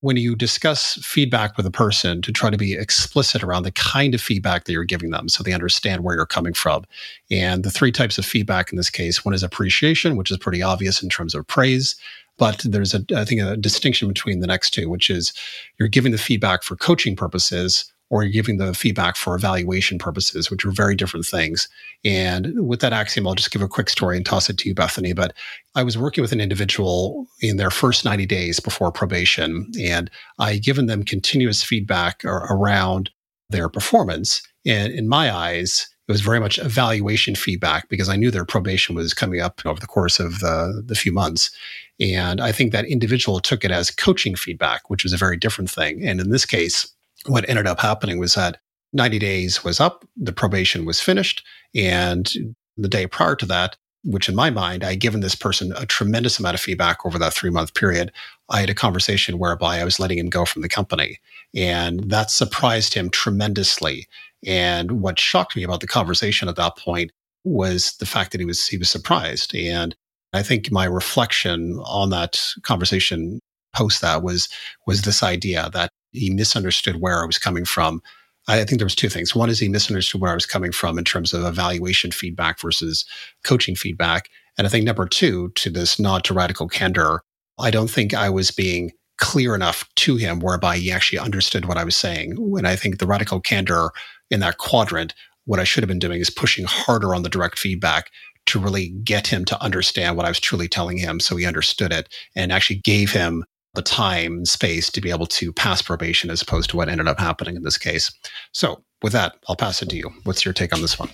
when 0.00 0.16
you 0.16 0.36
discuss 0.36 0.94
feedback 1.02 1.56
with 1.56 1.66
a 1.66 1.70
person 1.70 2.20
to 2.22 2.32
try 2.32 2.50
to 2.50 2.56
be 2.56 2.74
explicit 2.74 3.42
around 3.42 3.62
the 3.62 3.72
kind 3.72 4.14
of 4.14 4.20
feedback 4.20 4.64
that 4.64 4.72
you're 4.72 4.84
giving 4.84 5.10
them 5.10 5.28
so 5.28 5.42
they 5.42 5.52
understand 5.52 6.04
where 6.04 6.14
you're 6.14 6.26
coming 6.26 6.52
from. 6.52 6.84
And 7.30 7.64
the 7.64 7.70
three 7.70 7.92
types 7.92 8.18
of 8.18 8.26
feedback 8.26 8.70
in 8.70 8.76
this 8.76 8.90
case 8.90 9.24
one 9.24 9.34
is 9.34 9.42
appreciation, 9.42 10.16
which 10.16 10.30
is 10.30 10.36
pretty 10.38 10.62
obvious 10.62 11.02
in 11.02 11.08
terms 11.08 11.34
of 11.34 11.46
praise. 11.46 11.96
But 12.38 12.64
there's 12.68 12.94
a, 12.94 13.02
I 13.16 13.24
think, 13.24 13.40
a 13.40 13.56
distinction 13.56 14.08
between 14.08 14.40
the 14.40 14.46
next 14.46 14.70
two, 14.70 14.90
which 14.90 15.08
is 15.08 15.32
you're 15.78 15.88
giving 15.88 16.12
the 16.12 16.18
feedback 16.18 16.62
for 16.62 16.76
coaching 16.76 17.16
purposes 17.16 17.90
or 18.08 18.22
you're 18.22 18.32
giving 18.32 18.58
the 18.58 18.72
feedback 18.72 19.16
for 19.16 19.34
evaluation 19.34 19.98
purposes, 19.98 20.50
which 20.50 20.64
are 20.64 20.70
very 20.70 20.94
different 20.94 21.26
things. 21.26 21.68
And 22.04 22.66
with 22.66 22.80
that 22.80 22.92
axiom, 22.92 23.26
I'll 23.26 23.34
just 23.34 23.50
give 23.50 23.62
a 23.62 23.68
quick 23.68 23.90
story 23.90 24.16
and 24.16 24.24
toss 24.24 24.48
it 24.48 24.58
to 24.58 24.68
you, 24.68 24.74
Bethany. 24.74 25.12
But 25.12 25.34
I 25.74 25.82
was 25.82 25.98
working 25.98 26.22
with 26.22 26.32
an 26.32 26.40
individual 26.40 27.26
in 27.40 27.56
their 27.56 27.70
first 27.70 28.04
90 28.04 28.26
days 28.26 28.60
before 28.60 28.92
probation, 28.92 29.70
and 29.80 30.10
I 30.38 30.54
had 30.54 30.62
given 30.62 30.86
them 30.86 31.02
continuous 31.02 31.62
feedback 31.62 32.24
around 32.24 33.10
their 33.50 33.68
performance. 33.68 34.42
And 34.64 34.92
in 34.92 35.08
my 35.08 35.34
eyes, 35.34 35.88
it 36.08 36.12
was 36.12 36.20
very 36.20 36.38
much 36.38 36.58
evaluation 36.58 37.34
feedback 37.34 37.88
because 37.88 38.08
I 38.08 38.16
knew 38.16 38.30
their 38.30 38.44
probation 38.44 38.94
was 38.94 39.12
coming 39.12 39.40
up 39.40 39.60
over 39.64 39.80
the 39.80 39.88
course 39.88 40.20
of 40.20 40.38
the, 40.38 40.82
the 40.84 40.94
few 40.94 41.12
months. 41.12 41.50
And 41.98 42.40
I 42.40 42.52
think 42.52 42.72
that 42.72 42.84
individual 42.84 43.40
took 43.40 43.64
it 43.64 43.72
as 43.72 43.90
coaching 43.90 44.36
feedback, 44.36 44.88
which 44.88 45.02
was 45.02 45.12
a 45.12 45.16
very 45.16 45.36
different 45.36 45.70
thing. 45.70 46.06
And 46.06 46.20
in 46.20 46.30
this 46.30 46.46
case, 46.46 46.86
what 47.26 47.48
ended 47.48 47.66
up 47.66 47.80
happening 47.80 48.18
was 48.18 48.34
that 48.34 48.58
90 48.92 49.18
days 49.18 49.64
was 49.64 49.80
up, 49.80 50.04
the 50.16 50.32
probation 50.32 50.84
was 50.84 51.00
finished, 51.00 51.44
and 51.74 52.32
the 52.76 52.88
day 52.88 53.06
prior 53.06 53.36
to 53.36 53.46
that, 53.46 53.76
which 54.04 54.28
in 54.28 54.36
my 54.36 54.50
mind, 54.50 54.84
I 54.84 54.90
had 54.90 55.00
given 55.00 55.20
this 55.20 55.34
person 55.34 55.72
a 55.76 55.84
tremendous 55.84 56.38
amount 56.38 56.54
of 56.54 56.60
feedback 56.60 57.04
over 57.04 57.18
that 57.18 57.34
three 57.34 57.50
month 57.50 57.74
period. 57.74 58.12
I 58.48 58.60
had 58.60 58.70
a 58.70 58.74
conversation 58.74 59.38
whereby 59.38 59.80
I 59.80 59.84
was 59.84 59.98
letting 59.98 60.18
him 60.18 60.30
go 60.30 60.44
from 60.44 60.62
the 60.62 60.68
company. 60.68 61.18
And 61.54 62.08
that 62.10 62.30
surprised 62.30 62.94
him 62.94 63.10
tremendously. 63.10 64.06
And 64.46 65.00
what 65.00 65.18
shocked 65.18 65.56
me 65.56 65.64
about 65.64 65.80
the 65.80 65.88
conversation 65.88 66.48
at 66.48 66.56
that 66.56 66.76
point 66.76 67.10
was 67.42 67.96
the 67.96 68.06
fact 68.06 68.32
that 68.32 68.40
he 68.40 68.44
was 68.44 68.66
he 68.66 68.78
was 68.78 68.90
surprised. 68.90 69.54
And 69.54 69.96
I 70.32 70.42
think 70.42 70.70
my 70.70 70.84
reflection 70.84 71.80
on 71.84 72.10
that 72.10 72.40
conversation 72.62 73.40
post 73.74 74.00
that 74.02 74.22
was 74.22 74.48
was 74.86 75.02
this 75.02 75.22
idea 75.22 75.68
that 75.72 75.90
he 76.16 76.30
misunderstood 76.30 77.00
where 77.00 77.22
I 77.22 77.26
was 77.26 77.38
coming 77.38 77.64
from. 77.64 78.02
I 78.48 78.64
think 78.64 78.78
there 78.78 78.86
was 78.86 78.94
two 78.94 79.08
things. 79.08 79.34
One 79.34 79.50
is 79.50 79.58
he 79.58 79.68
misunderstood 79.68 80.20
where 80.20 80.30
I 80.30 80.34
was 80.34 80.46
coming 80.46 80.72
from 80.72 80.98
in 80.98 81.04
terms 81.04 81.34
of 81.34 81.44
evaluation 81.44 82.12
feedback 82.12 82.60
versus 82.60 83.04
coaching 83.44 83.74
feedback. 83.74 84.28
And 84.56 84.66
I 84.66 84.70
think 84.70 84.84
number 84.84 85.06
two, 85.06 85.50
to 85.56 85.70
this 85.70 85.98
nod 85.98 86.24
to 86.24 86.34
radical 86.34 86.68
candor, 86.68 87.22
I 87.58 87.70
don't 87.70 87.90
think 87.90 88.14
I 88.14 88.30
was 88.30 88.50
being 88.50 88.92
clear 89.18 89.54
enough 89.54 89.88
to 89.96 90.16
him 90.16 90.40
whereby 90.40 90.76
he 90.76 90.92
actually 90.92 91.18
understood 91.18 91.64
what 91.64 91.78
I 91.78 91.84
was 91.84 91.96
saying. 91.96 92.34
When 92.38 92.66
I 92.66 92.76
think 92.76 92.98
the 92.98 93.06
radical 93.06 93.40
candor 93.40 93.90
in 94.30 94.40
that 94.40 94.58
quadrant, 94.58 95.14
what 95.46 95.60
I 95.60 95.64
should 95.64 95.82
have 95.82 95.88
been 95.88 95.98
doing 95.98 96.20
is 96.20 96.30
pushing 96.30 96.64
harder 96.66 97.14
on 97.14 97.22
the 97.22 97.28
direct 97.28 97.58
feedback 97.58 98.10
to 98.46 98.60
really 98.60 98.90
get 99.02 99.26
him 99.26 99.44
to 99.46 99.60
understand 99.62 100.16
what 100.16 100.26
I 100.26 100.28
was 100.28 100.40
truly 100.40 100.68
telling 100.68 100.98
him 100.98 101.18
so 101.18 101.36
he 101.36 101.46
understood 101.46 101.92
it 101.92 102.12
and 102.34 102.52
actually 102.52 102.76
gave 102.76 103.10
him 103.10 103.44
the 103.76 103.82
time 103.82 104.38
and 104.38 104.48
space 104.48 104.90
to 104.90 105.00
be 105.00 105.10
able 105.10 105.26
to 105.26 105.52
pass 105.52 105.80
probation 105.80 106.30
as 106.30 106.42
opposed 106.42 106.70
to 106.70 106.76
what 106.76 106.88
ended 106.88 107.06
up 107.06 107.20
happening 107.20 107.56
in 107.56 107.62
this 107.62 107.78
case. 107.78 108.10
So, 108.52 108.82
with 109.02 109.12
that, 109.12 109.36
I'll 109.48 109.56
pass 109.56 109.82
it 109.82 109.90
to 109.90 109.96
you. 109.96 110.10
What's 110.24 110.44
your 110.44 110.54
take 110.54 110.74
on 110.74 110.80
this 110.80 110.98
one? 110.98 111.10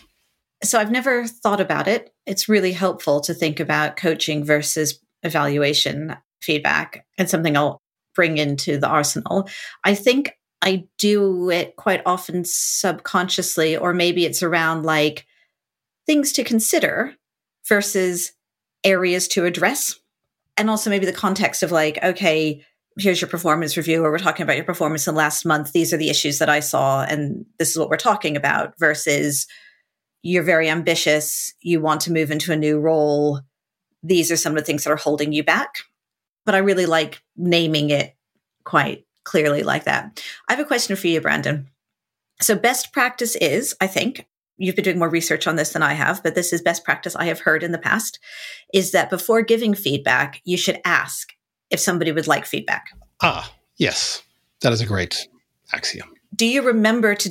So, 0.64 0.78
I've 0.78 0.90
never 0.90 1.26
thought 1.26 1.60
about 1.60 1.88
it. 1.88 2.10
It's 2.26 2.48
really 2.48 2.72
helpful 2.72 3.20
to 3.22 3.34
think 3.34 3.60
about 3.60 3.96
coaching 3.96 4.44
versus 4.44 4.98
evaluation 5.22 6.16
feedback 6.40 7.04
and 7.18 7.28
something 7.28 7.56
I'll 7.56 7.80
bring 8.14 8.38
into 8.38 8.78
the 8.78 8.88
arsenal. 8.88 9.48
I 9.84 9.94
think 9.94 10.32
I 10.62 10.84
do 10.98 11.50
it 11.50 11.76
quite 11.76 12.02
often 12.06 12.44
subconsciously, 12.44 13.76
or 13.76 13.92
maybe 13.92 14.24
it's 14.24 14.42
around 14.42 14.84
like 14.84 15.26
things 16.06 16.32
to 16.32 16.44
consider 16.44 17.14
versus 17.68 18.32
areas 18.84 19.28
to 19.28 19.44
address 19.44 19.98
and 20.62 20.70
also 20.70 20.90
maybe 20.90 21.06
the 21.06 21.12
context 21.12 21.64
of 21.64 21.72
like, 21.72 21.98
okay, 22.04 22.64
here's 22.96 23.20
your 23.20 23.28
performance 23.28 23.76
review, 23.76 24.04
or 24.04 24.12
we're 24.12 24.18
talking 24.18 24.44
about 24.44 24.54
your 24.54 24.64
performance 24.64 25.08
in 25.08 25.16
last 25.16 25.44
month. 25.44 25.72
These 25.72 25.92
are 25.92 25.96
the 25.96 26.08
issues 26.08 26.38
that 26.38 26.48
I 26.48 26.60
saw, 26.60 27.02
and 27.02 27.44
this 27.58 27.68
is 27.70 27.78
what 27.78 27.88
we're 27.88 27.96
talking 27.96 28.36
about, 28.36 28.78
versus 28.78 29.48
you're 30.22 30.44
very 30.44 30.70
ambitious, 30.70 31.52
you 31.62 31.80
want 31.80 32.00
to 32.02 32.12
move 32.12 32.30
into 32.30 32.52
a 32.52 32.56
new 32.56 32.78
role. 32.78 33.40
These 34.04 34.30
are 34.30 34.36
some 34.36 34.52
of 34.52 34.58
the 34.58 34.64
things 34.64 34.84
that 34.84 34.92
are 34.92 34.96
holding 34.96 35.32
you 35.32 35.42
back. 35.42 35.74
But 36.46 36.54
I 36.54 36.58
really 36.58 36.86
like 36.86 37.20
naming 37.36 37.90
it 37.90 38.14
quite 38.62 39.04
clearly 39.24 39.64
like 39.64 39.82
that. 39.84 40.22
I 40.48 40.52
have 40.52 40.64
a 40.64 40.64
question 40.64 40.94
for 40.94 41.08
you, 41.08 41.20
Brandon. 41.20 41.68
So, 42.40 42.54
best 42.54 42.92
practice 42.92 43.34
is, 43.34 43.74
I 43.80 43.88
think, 43.88 44.28
you've 44.62 44.76
been 44.76 44.84
doing 44.84 44.98
more 44.98 45.08
research 45.08 45.46
on 45.46 45.56
this 45.56 45.72
than 45.72 45.82
I 45.82 45.92
have, 45.92 46.22
but 46.22 46.34
this 46.34 46.52
is 46.52 46.62
best 46.62 46.84
practice 46.84 47.16
I 47.16 47.24
have 47.24 47.40
heard 47.40 47.62
in 47.62 47.72
the 47.72 47.78
past 47.78 48.18
is 48.72 48.92
that 48.92 49.10
before 49.10 49.42
giving 49.42 49.74
feedback, 49.74 50.40
you 50.44 50.56
should 50.56 50.80
ask 50.84 51.32
if 51.70 51.80
somebody 51.80 52.12
would 52.12 52.26
like 52.26 52.46
feedback. 52.46 52.86
Ah, 53.22 53.52
yes. 53.76 54.22
That 54.60 54.72
is 54.72 54.80
a 54.80 54.86
great 54.86 55.26
axiom. 55.72 56.12
Do 56.34 56.46
you 56.46 56.62
remember 56.62 57.14
to 57.16 57.30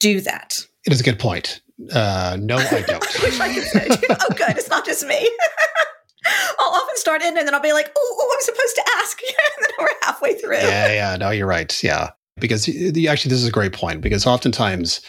do 0.00 0.20
that? 0.22 0.58
It 0.86 0.92
is 0.92 1.00
a 1.00 1.04
good 1.04 1.18
point. 1.18 1.60
Uh, 1.92 2.36
no, 2.40 2.56
I 2.56 2.80
don't. 2.86 3.20
I 3.20 3.24
wish 3.24 3.40
I 3.40 3.54
could 3.54 3.64
say. 3.64 3.88
oh, 3.90 4.34
good. 4.34 4.56
It's 4.56 4.68
not 4.68 4.84
just 4.84 5.06
me. 5.06 5.30
I'll 6.58 6.72
often 6.74 6.96
start 6.96 7.22
in 7.22 7.38
and 7.38 7.46
then 7.46 7.54
I'll 7.54 7.60
be 7.60 7.72
like, 7.72 7.92
oh, 7.96 8.34
I'm 8.34 8.42
supposed 8.42 8.74
to 8.74 8.84
ask. 8.98 9.18
and 9.28 9.66
then 9.66 9.72
we're 9.78 9.88
halfway 10.02 10.34
through. 10.34 10.56
Yeah, 10.56 10.92
yeah. 10.92 11.16
No, 11.16 11.30
you're 11.30 11.46
right. 11.46 11.82
Yeah. 11.82 12.10
Because 12.38 12.66
the, 12.66 13.08
actually, 13.08 13.30
this 13.30 13.40
is 13.40 13.48
a 13.48 13.52
great 13.52 13.72
point 13.72 14.02
because 14.02 14.26
oftentimes 14.26 15.00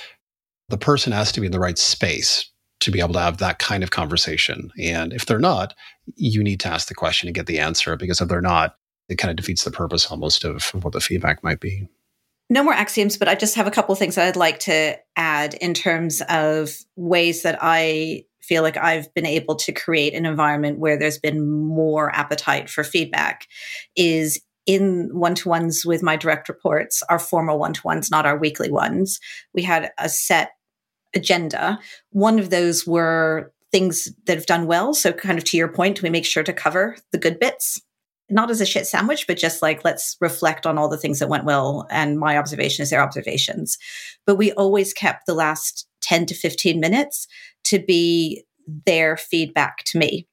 the 0.69 0.77
person 0.77 1.13
has 1.13 1.32
to 1.32 1.39
be 1.39 1.45
in 1.45 1.51
the 1.51 1.60
right 1.60 1.77
space 1.77 2.49
to 2.80 2.91
be 2.91 2.99
able 2.99 3.13
to 3.13 3.19
have 3.19 3.38
that 3.38 3.60
kind 3.60 3.84
of 3.84 3.91
conversation. 3.91 4.71
And 4.80 5.13
if 5.13 5.25
they're 5.25 5.39
not, 5.39 5.73
you 6.15 6.43
need 6.43 6.60
to 6.62 6.69
ask 6.69 6.88
the 6.88 6.95
question 6.95 7.27
and 7.27 7.36
get 7.36 7.47
the 7.47 7.60
answer 7.60 7.95
because 7.95 8.21
if 8.21 8.27
they're 8.27 8.41
not, 8.41 8.75
it 9.10 9.17
kind 9.17 9.32
of 9.32 9.38
defeats 9.38 9.63
the 9.63 9.71
purpose 9.71 10.12
almost 10.12 10.43
of 10.43 10.65
what 10.84 10.93
the 10.93 10.99
feedback 10.99 11.43
might 11.43 11.60
be. 11.60 11.88
No 12.49 12.63
more 12.63 12.73
axioms, 12.73 13.17
but 13.17 13.27
I 13.27 13.36
just 13.36 13.56
have 13.56 13.67
a 13.67 13.71
couple 13.71 13.93
things 13.95 14.17
I'd 14.17 14.36
like 14.36 14.60
to 14.60 14.97
add 15.15 15.56
in 15.56 15.73
terms 15.73 16.21
of 16.30 16.71
ways 16.95 17.43
that 17.43 17.58
I 17.62 18.23
feel 18.41 18.63
like 18.63 18.77
I've 18.77 19.13
been 19.13 19.25
able 19.25 19.56
to 19.56 19.73
create 19.73 20.13
an 20.13 20.25
environment 20.25 20.80
where 20.80 20.97
there's 20.97 21.17
been 21.17 21.49
more 21.49 22.13
appetite 22.15 22.69
for 22.69 22.84
feedback 22.84 23.47
is 23.97 24.39
in 24.65 25.10
one 25.13 25.36
to 25.36 25.49
ones 25.49 25.86
with 25.86 26.03
my 26.03 26.15
direct 26.15 26.47
reports, 26.47 27.03
our 27.10 27.19
formal 27.19 27.60
one 27.60 27.73
to 27.73 27.82
ones, 27.84 28.12
not 28.12 28.25
our 28.25 28.38
weekly 28.38 28.71
ones. 28.71 29.19
We 29.53 29.63
had 29.63 29.91
a 29.97 30.08
set 30.08 30.51
agenda. 31.15 31.80
One 32.12 32.39
of 32.39 32.50
those 32.50 32.86
were 32.86 33.52
things 33.72 34.12
that 34.26 34.38
have 34.38 34.46
done 34.46 34.67
well. 34.67 34.93
So, 34.93 35.12
kind 35.12 35.38
of 35.38 35.43
to 35.46 35.58
your 35.58 35.67
point, 35.67 36.02
we 36.02 36.10
make 36.10 36.26
sure 36.26 36.43
to 36.43 36.54
cover 36.54 36.98
the 37.12 37.17
good 37.17 37.39
bits, 37.39 37.82
not 38.30 38.50
as 38.50 38.62
a 38.62 38.65
shit 38.65 38.88
sandwich, 38.88 39.28
but 39.28 39.38
just 39.38 39.62
like 39.62 39.84
let's 39.84 40.17
reflect 40.22 40.65
on 40.65 40.78
all 40.78 40.89
the 40.89 40.98
things 40.98 41.20
that 41.20 41.30
went 41.30 41.46
well. 41.46 41.88
And 41.89 42.20
my 42.20 42.38
observation 42.38 42.84
is 42.84 42.89
their 42.89 43.02
observations. 43.02 43.78
But 44.26 44.36
we 44.36 44.52
always 44.54 44.93
kept 44.93 45.26
the 45.26 45.34
last 45.34 45.88
10 46.02 46.26
to 46.28 46.36
15 46.36 46.80
minutes 46.80 47.28
to 47.65 47.80
be 47.80 48.43
their 48.86 49.17
feedback 49.17 49.84
to 49.86 49.98
me. 49.98 50.28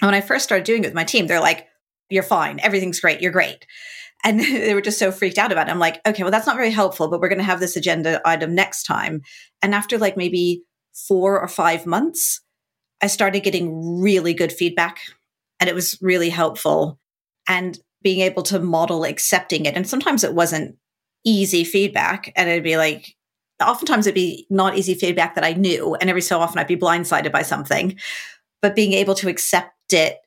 And 0.00 0.08
when 0.08 0.14
I 0.14 0.20
first 0.20 0.44
started 0.44 0.64
doing 0.64 0.82
it 0.82 0.88
with 0.88 0.94
my 0.94 1.04
team, 1.04 1.26
they're 1.26 1.40
like, 1.40 1.66
you're 2.10 2.22
fine. 2.22 2.60
Everything's 2.60 3.00
great. 3.00 3.20
You're 3.20 3.32
great. 3.32 3.66
And 4.24 4.40
they 4.40 4.74
were 4.74 4.80
just 4.80 4.98
so 4.98 5.12
freaked 5.12 5.38
out 5.38 5.52
about 5.52 5.68
it. 5.68 5.70
I'm 5.70 5.78
like, 5.78 6.00
okay, 6.06 6.22
well, 6.22 6.32
that's 6.32 6.46
not 6.46 6.56
very 6.56 6.70
helpful, 6.70 7.08
but 7.08 7.20
we're 7.20 7.28
going 7.28 7.38
to 7.38 7.44
have 7.44 7.60
this 7.60 7.76
agenda 7.76 8.20
item 8.24 8.54
next 8.54 8.84
time. 8.84 9.22
And 9.62 9.74
after 9.74 9.98
like 9.98 10.16
maybe 10.16 10.62
four 10.94 11.40
or 11.40 11.48
five 11.48 11.86
months, 11.86 12.40
I 13.02 13.06
started 13.06 13.40
getting 13.40 14.00
really 14.00 14.34
good 14.34 14.52
feedback 14.52 14.98
and 15.60 15.68
it 15.68 15.74
was 15.74 15.98
really 16.00 16.30
helpful. 16.30 16.98
And 17.46 17.78
being 18.04 18.20
able 18.20 18.44
to 18.44 18.60
model 18.60 19.02
accepting 19.02 19.64
it. 19.64 19.74
And 19.74 19.88
sometimes 19.88 20.22
it 20.22 20.34
wasn't 20.34 20.76
easy 21.24 21.64
feedback. 21.64 22.32
And 22.36 22.48
it'd 22.48 22.62
be 22.62 22.76
like, 22.76 23.16
oftentimes 23.60 24.06
it'd 24.06 24.14
be 24.14 24.46
not 24.50 24.76
easy 24.76 24.94
feedback 24.94 25.34
that 25.34 25.44
I 25.44 25.54
knew. 25.54 25.96
And 25.96 26.10
every 26.10 26.22
so 26.22 26.38
often 26.38 26.58
I'd 26.58 26.66
be 26.66 26.76
blindsided 26.76 27.32
by 27.32 27.42
something. 27.42 27.98
But 28.62 28.76
being 28.76 28.92
able 28.92 29.14
to 29.16 29.28
accept 29.28 29.92
it, 29.92 30.18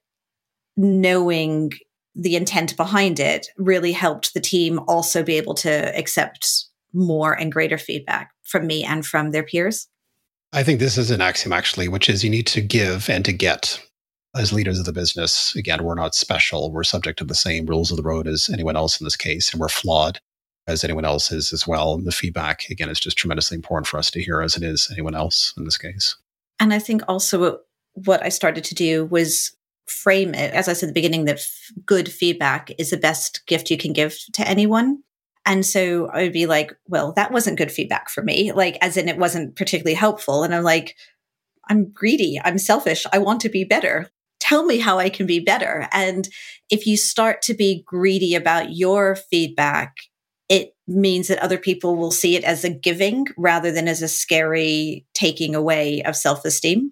knowing 0.76 1.72
the 2.18 2.36
intent 2.36 2.76
behind 2.76 3.20
it, 3.20 3.48
really 3.58 3.92
helped 3.92 4.34
the 4.34 4.42
team 4.42 4.80
also 4.88 5.24
be 5.24 5.38
able 5.38 5.54
to 5.54 5.98
accept 5.98 6.66
more 6.94 7.34
and 7.34 7.52
greater 7.52 7.78
feedback 7.78 8.32
from 8.44 8.66
me 8.66 8.84
and 8.84 9.06
from 9.06 9.32
their 9.32 9.44
peers. 9.44 9.88
I 10.52 10.64
think 10.64 10.80
this 10.80 10.98
is 10.98 11.12
an 11.12 11.22
axiom 11.22 11.54
actually, 11.54 11.88
which 11.88 12.10
is 12.10 12.24
you 12.24 12.30
need 12.30 12.48
to 12.48 12.62
give 12.62 13.10
and 13.10 13.24
to 13.26 13.34
get. 13.34 13.82
As 14.36 14.54
leaders 14.54 14.78
of 14.78 14.86
the 14.86 14.94
business, 14.94 15.56
again, 15.56 15.84
we're 15.84 15.96
not 15.96 16.14
special. 16.14 16.72
We're 16.72 16.84
subject 16.84 17.18
to 17.20 17.26
the 17.26 17.34
same 17.34 17.66
rules 17.66 17.90
of 17.90 17.98
the 17.98 18.04
road 18.04 18.28
as 18.28 18.50
anyone 18.52 18.76
else 18.76 19.00
in 19.00 19.06
this 19.06 19.16
case, 19.16 19.52
and 19.52 19.60
we're 19.60 19.70
flawed 19.70 20.20
as 20.68 20.84
anyone 20.84 21.06
else 21.06 21.32
is 21.32 21.52
as 21.54 21.66
well. 21.66 21.96
And 21.96 22.06
the 22.06 22.12
feedback, 22.12 22.70
again, 22.70 22.90
is 22.90 23.00
just 23.00 23.18
tremendously 23.18 23.56
important 23.56 23.88
for 23.88 23.98
us 23.98 24.12
to 24.12 24.22
hear 24.22 24.42
as 24.42 24.56
it 24.56 24.62
is 24.62 24.90
anyone 24.92 25.16
else 25.16 25.54
in 25.58 25.64
this 25.64 25.78
case. 25.78 26.16
And 26.60 26.72
I 26.72 26.78
think 26.78 27.02
also 27.08 27.62
what 27.94 28.22
I 28.24 28.30
started 28.30 28.64
to 28.66 28.76
do 28.76 29.06
was 29.06 29.57
frame 29.88 30.34
it, 30.34 30.54
as 30.54 30.68
I 30.68 30.74
said 30.74 30.88
at 30.88 30.94
the 30.94 31.00
beginning, 31.00 31.26
that 31.26 31.38
f- 31.38 31.72
good 31.86 32.12
feedback 32.12 32.72
is 32.78 32.90
the 32.90 32.98
best 32.98 33.46
gift 33.48 33.72
you 33.72 33.78
can 33.78 33.94
give 33.94 34.18
to 34.34 34.48
anyone. 34.48 35.04
And 35.46 35.66
so 35.66 36.08
I 36.08 36.24
would 36.24 36.34
be 36.34 36.46
like, 36.46 36.74
well, 36.88 37.14
that 37.14 37.32
wasn't 37.32 37.58
good 37.58 37.72
feedback 37.72 38.10
for 38.10 38.22
me. 38.22 38.52
Like, 38.52 38.78
as 38.82 38.98
in, 38.98 39.08
it 39.08 39.18
wasn't 39.18 39.56
particularly 39.56 39.96
helpful. 39.96 40.44
And 40.44 40.54
I'm 40.54 40.64
like, 40.64 40.96
I'm 41.70 41.92
greedy. 41.92 42.40
I'm 42.44 42.58
selfish. 42.58 43.06
I 43.14 43.20
want 43.20 43.42
to 43.42 43.50
be 43.50 43.64
better. 43.64 44.10
Tell 44.40 44.66
me 44.66 44.80
how 44.80 45.00
I 45.00 45.10
can 45.10 45.26
be 45.26 45.40
better. 45.40 45.88
And 45.92 46.28
if 46.70 46.86
you 46.86 46.98
start 46.98 47.42
to 47.44 47.54
be 47.54 47.84
greedy 47.86 48.36
about 48.36 48.76
your 48.76 49.16
feedback, 49.16 49.96
it 50.50 50.74
means 50.88 51.28
that 51.28 51.40
other 51.40 51.58
people 51.58 51.96
will 51.96 52.12
see 52.12 52.36
it 52.36 52.44
as 52.44 52.64
a 52.64 52.70
giving 52.70 53.26
rather 53.38 53.72
than 53.72 53.88
as 53.88 54.02
a 54.02 54.08
scary 54.08 55.06
taking 55.14 55.56
away 55.56 56.02
of 56.04 56.16
self 56.16 56.46
esteem. 56.46 56.92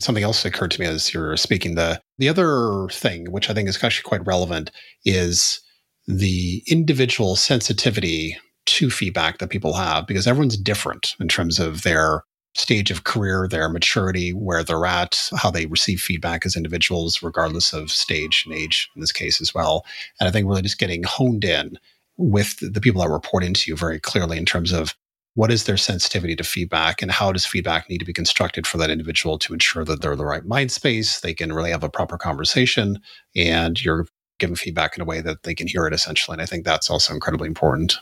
Something 0.00 0.24
else 0.24 0.44
occurred 0.44 0.70
to 0.72 0.80
me 0.80 0.86
as 0.86 1.12
you're 1.14 1.36
speaking. 1.36 1.74
The 1.74 2.00
the 2.18 2.28
other 2.28 2.88
thing, 2.90 3.30
which 3.32 3.48
I 3.48 3.54
think 3.54 3.68
is 3.68 3.82
actually 3.82 4.08
quite 4.08 4.26
relevant, 4.26 4.70
is 5.04 5.60
the 6.06 6.62
individual 6.66 7.36
sensitivity 7.36 8.36
to 8.66 8.90
feedback 8.90 9.38
that 9.38 9.50
people 9.50 9.74
have 9.74 10.06
because 10.06 10.26
everyone's 10.26 10.56
different 10.56 11.14
in 11.20 11.28
terms 11.28 11.58
of 11.58 11.82
their 11.82 12.22
stage 12.54 12.90
of 12.90 13.04
career, 13.04 13.46
their 13.48 13.68
maturity, 13.68 14.32
where 14.32 14.64
they're 14.64 14.86
at, 14.86 15.28
how 15.36 15.50
they 15.50 15.66
receive 15.66 16.00
feedback 16.00 16.46
as 16.46 16.56
individuals, 16.56 17.22
regardless 17.22 17.72
of 17.72 17.90
stage 17.90 18.44
and 18.46 18.54
age 18.54 18.88
in 18.96 19.00
this 19.00 19.12
case 19.12 19.40
as 19.40 19.54
well. 19.54 19.84
And 20.18 20.28
I 20.28 20.32
think 20.32 20.48
really 20.48 20.62
just 20.62 20.78
getting 20.78 21.02
honed 21.04 21.44
in 21.44 21.78
with 22.16 22.56
the 22.60 22.80
people 22.80 23.02
that 23.02 23.10
report 23.10 23.44
into 23.44 23.70
you 23.70 23.76
very 23.76 24.00
clearly 24.00 24.38
in 24.38 24.46
terms 24.46 24.72
of 24.72 24.94
what 25.36 25.52
is 25.52 25.64
their 25.64 25.76
sensitivity 25.76 26.34
to 26.34 26.42
feedback 26.42 27.02
and 27.02 27.10
how 27.10 27.30
does 27.30 27.44
feedback 27.44 27.88
need 27.90 27.98
to 27.98 28.06
be 28.06 28.12
constructed 28.12 28.66
for 28.66 28.78
that 28.78 28.90
individual 28.90 29.38
to 29.38 29.52
ensure 29.52 29.84
that 29.84 30.00
they're 30.00 30.12
in 30.12 30.18
the 30.18 30.24
right 30.24 30.46
mind 30.46 30.72
space, 30.72 31.20
they 31.20 31.34
can 31.34 31.52
really 31.52 31.70
have 31.70 31.84
a 31.84 31.90
proper 31.90 32.16
conversation, 32.16 32.98
and 33.36 33.84
you're 33.84 34.06
giving 34.38 34.56
feedback 34.56 34.96
in 34.96 35.02
a 35.02 35.04
way 35.04 35.20
that 35.20 35.42
they 35.42 35.54
can 35.54 35.66
hear 35.66 35.86
it 35.86 35.92
essentially. 35.92 36.34
And 36.34 36.42
I 36.42 36.46
think 36.46 36.64
that's 36.64 36.88
also 36.88 37.12
incredibly 37.12 37.48
important. 37.48 37.98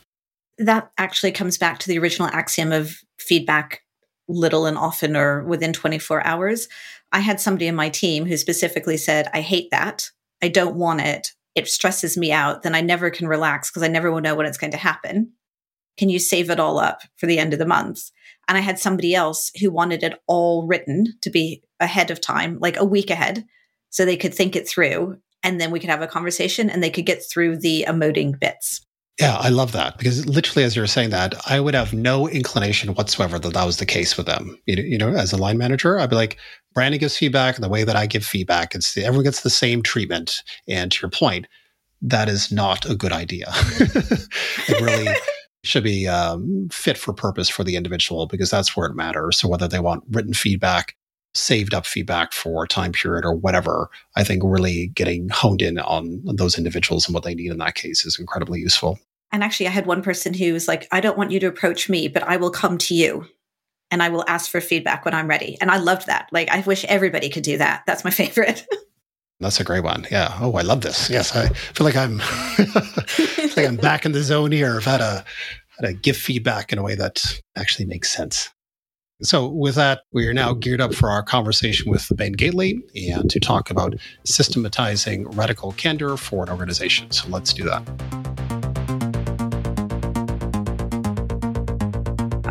That 0.58 0.92
actually 0.96 1.32
comes 1.32 1.58
back 1.58 1.80
to 1.80 1.88
the 1.88 1.98
original 1.98 2.28
axiom 2.28 2.70
of 2.70 2.98
feedback 3.18 3.82
little 4.28 4.64
and 4.64 4.78
often 4.78 5.16
or 5.16 5.42
within 5.44 5.72
24 5.72 6.24
hours. 6.24 6.68
I 7.10 7.18
had 7.18 7.40
somebody 7.40 7.66
in 7.66 7.74
my 7.74 7.88
team 7.88 8.26
who 8.26 8.36
specifically 8.36 8.96
said, 8.96 9.28
I 9.34 9.40
hate 9.40 9.72
that. 9.72 10.08
I 10.40 10.48
don't 10.48 10.76
want 10.76 11.00
it. 11.00 11.32
It 11.56 11.68
stresses 11.68 12.16
me 12.16 12.30
out. 12.30 12.62
Then 12.62 12.76
I 12.76 12.80
never 12.80 13.10
can 13.10 13.26
relax 13.26 13.70
because 13.70 13.82
I 13.82 13.88
never 13.88 14.12
will 14.12 14.20
know 14.20 14.36
when 14.36 14.46
it's 14.46 14.58
going 14.58 14.70
to 14.70 14.76
happen. 14.76 15.32
Can 15.96 16.08
you 16.08 16.18
save 16.18 16.50
it 16.50 16.60
all 16.60 16.78
up 16.78 17.02
for 17.16 17.26
the 17.26 17.38
end 17.38 17.52
of 17.52 17.58
the 17.58 17.66
month? 17.66 18.10
And 18.48 18.58
I 18.58 18.60
had 18.60 18.78
somebody 18.78 19.14
else 19.14 19.50
who 19.60 19.70
wanted 19.70 20.02
it 20.02 20.20
all 20.26 20.66
written 20.66 21.14
to 21.22 21.30
be 21.30 21.62
ahead 21.80 22.10
of 22.10 22.20
time, 22.20 22.58
like 22.60 22.76
a 22.76 22.84
week 22.84 23.10
ahead, 23.10 23.44
so 23.90 24.04
they 24.04 24.16
could 24.16 24.34
think 24.34 24.56
it 24.56 24.68
through 24.68 25.18
and 25.44 25.60
then 25.60 25.70
we 25.70 25.78
could 25.78 25.90
have 25.90 26.02
a 26.02 26.08
conversation 26.08 26.70
and 26.70 26.82
they 26.82 26.90
could 26.90 27.06
get 27.06 27.22
through 27.22 27.58
the 27.58 27.84
emoting 27.86 28.40
bits. 28.40 28.84
Yeah, 29.20 29.36
I 29.36 29.50
love 29.50 29.70
that 29.72 29.96
because 29.96 30.26
literally, 30.26 30.64
as 30.64 30.74
you 30.74 30.82
were 30.82 30.88
saying 30.88 31.10
that, 31.10 31.34
I 31.48 31.60
would 31.60 31.74
have 31.74 31.92
no 31.92 32.28
inclination 32.28 32.94
whatsoever 32.94 33.38
that 33.38 33.52
that 33.52 33.64
was 33.64 33.76
the 33.76 33.86
case 33.86 34.16
with 34.16 34.26
them. 34.26 34.58
You 34.66 34.98
know, 34.98 35.10
as 35.10 35.32
a 35.32 35.36
line 35.36 35.56
manager, 35.56 36.00
I'd 36.00 36.10
be 36.10 36.16
like, 36.16 36.36
Brandon 36.72 36.98
gives 36.98 37.16
feedback, 37.16 37.54
and 37.54 37.62
the 37.62 37.68
way 37.68 37.84
that 37.84 37.94
I 37.94 38.06
give 38.06 38.24
feedback, 38.24 38.74
it's 38.74 38.96
everyone 38.96 39.22
gets 39.22 39.42
the 39.42 39.50
same 39.50 39.82
treatment. 39.82 40.42
And 40.66 40.90
to 40.90 41.02
your 41.02 41.10
point, 41.10 41.46
that 42.02 42.28
is 42.28 42.50
not 42.50 42.90
a 42.90 42.96
good 42.96 43.12
idea. 43.12 43.46
it 43.78 44.80
really 44.80 45.14
should 45.64 45.84
be 45.84 46.06
um, 46.06 46.68
fit 46.70 46.98
for 46.98 47.12
purpose 47.12 47.48
for 47.48 47.64
the 47.64 47.76
individual 47.76 48.26
because 48.26 48.50
that's 48.50 48.76
where 48.76 48.86
it 48.86 48.94
matters. 48.94 49.38
So 49.38 49.48
whether 49.48 49.66
they 49.66 49.80
want 49.80 50.04
written 50.10 50.34
feedback 50.34 50.94
saved 51.34 51.74
up 51.74 51.84
feedback 51.84 52.32
for 52.32 52.64
a 52.64 52.68
time 52.68 52.92
period 52.92 53.24
or 53.24 53.34
whatever, 53.34 53.90
I 54.16 54.24
think 54.24 54.42
really 54.44 54.88
getting 54.88 55.28
honed 55.30 55.62
in 55.62 55.78
on 55.78 56.22
those 56.24 56.56
individuals 56.56 57.06
and 57.06 57.14
what 57.14 57.24
they 57.24 57.34
need 57.34 57.50
in 57.50 57.58
that 57.58 57.74
case 57.74 58.04
is 58.04 58.18
incredibly 58.18 58.60
useful. 58.60 58.98
And 59.32 59.42
actually, 59.42 59.66
I 59.66 59.70
had 59.70 59.86
one 59.86 60.02
person 60.02 60.32
who 60.32 60.52
was 60.52 60.68
like, 60.68 60.86
I 60.92 61.00
don't 61.00 61.18
want 61.18 61.32
you 61.32 61.40
to 61.40 61.48
approach 61.48 61.88
me, 61.88 62.06
but 62.06 62.22
I 62.22 62.36
will 62.36 62.52
come 62.52 62.78
to 62.78 62.94
you 62.94 63.26
and 63.90 64.02
I 64.02 64.08
will 64.08 64.24
ask 64.28 64.48
for 64.48 64.60
feedback 64.60 65.04
when 65.04 65.14
I'm 65.14 65.26
ready. 65.26 65.58
And 65.60 65.70
I 65.70 65.78
loved 65.78 66.06
that. 66.06 66.28
Like, 66.30 66.48
I 66.50 66.60
wish 66.60 66.84
everybody 66.84 67.28
could 67.28 67.42
do 67.42 67.58
that. 67.58 67.82
That's 67.86 68.04
my 68.04 68.10
favorite. 68.12 68.64
That's 69.40 69.60
a 69.60 69.64
great 69.64 69.84
one. 69.84 70.06
Yeah. 70.10 70.36
Oh, 70.40 70.52
I 70.54 70.62
love 70.62 70.80
this. 70.80 71.10
Yes, 71.10 71.34
I 71.34 71.48
feel 71.48 71.84
like 71.84 71.96
I'm 71.96 72.18
like 73.56 73.66
I'm 73.66 73.76
back 73.76 74.06
in 74.06 74.12
the 74.12 74.22
zone 74.22 74.52
here. 74.52 74.76
I've 74.76 74.84
had 74.84 75.00
a 75.00 75.24
had 75.78 75.86
to 75.86 75.92
give 75.92 76.16
feedback 76.16 76.72
in 76.72 76.78
a 76.78 76.82
way 76.82 76.94
that 76.94 77.40
actually 77.56 77.86
makes 77.86 78.10
sense. 78.10 78.50
So, 79.22 79.48
with 79.48 79.76
that, 79.76 80.00
we 80.12 80.26
are 80.26 80.34
now 80.34 80.54
geared 80.54 80.80
up 80.80 80.92
for 80.92 81.08
our 81.08 81.22
conversation 81.22 81.90
with 81.90 82.10
Ben 82.16 82.34
Gateley 82.34 82.80
and 83.08 83.30
to 83.30 83.38
talk 83.38 83.70
about 83.70 83.94
systematizing 84.24 85.28
radical 85.30 85.72
candor 85.72 86.16
for 86.16 86.42
an 86.42 86.50
organization. 86.50 87.10
So, 87.10 87.28
let's 87.28 87.52
do 87.52 87.64
that. 87.64 88.63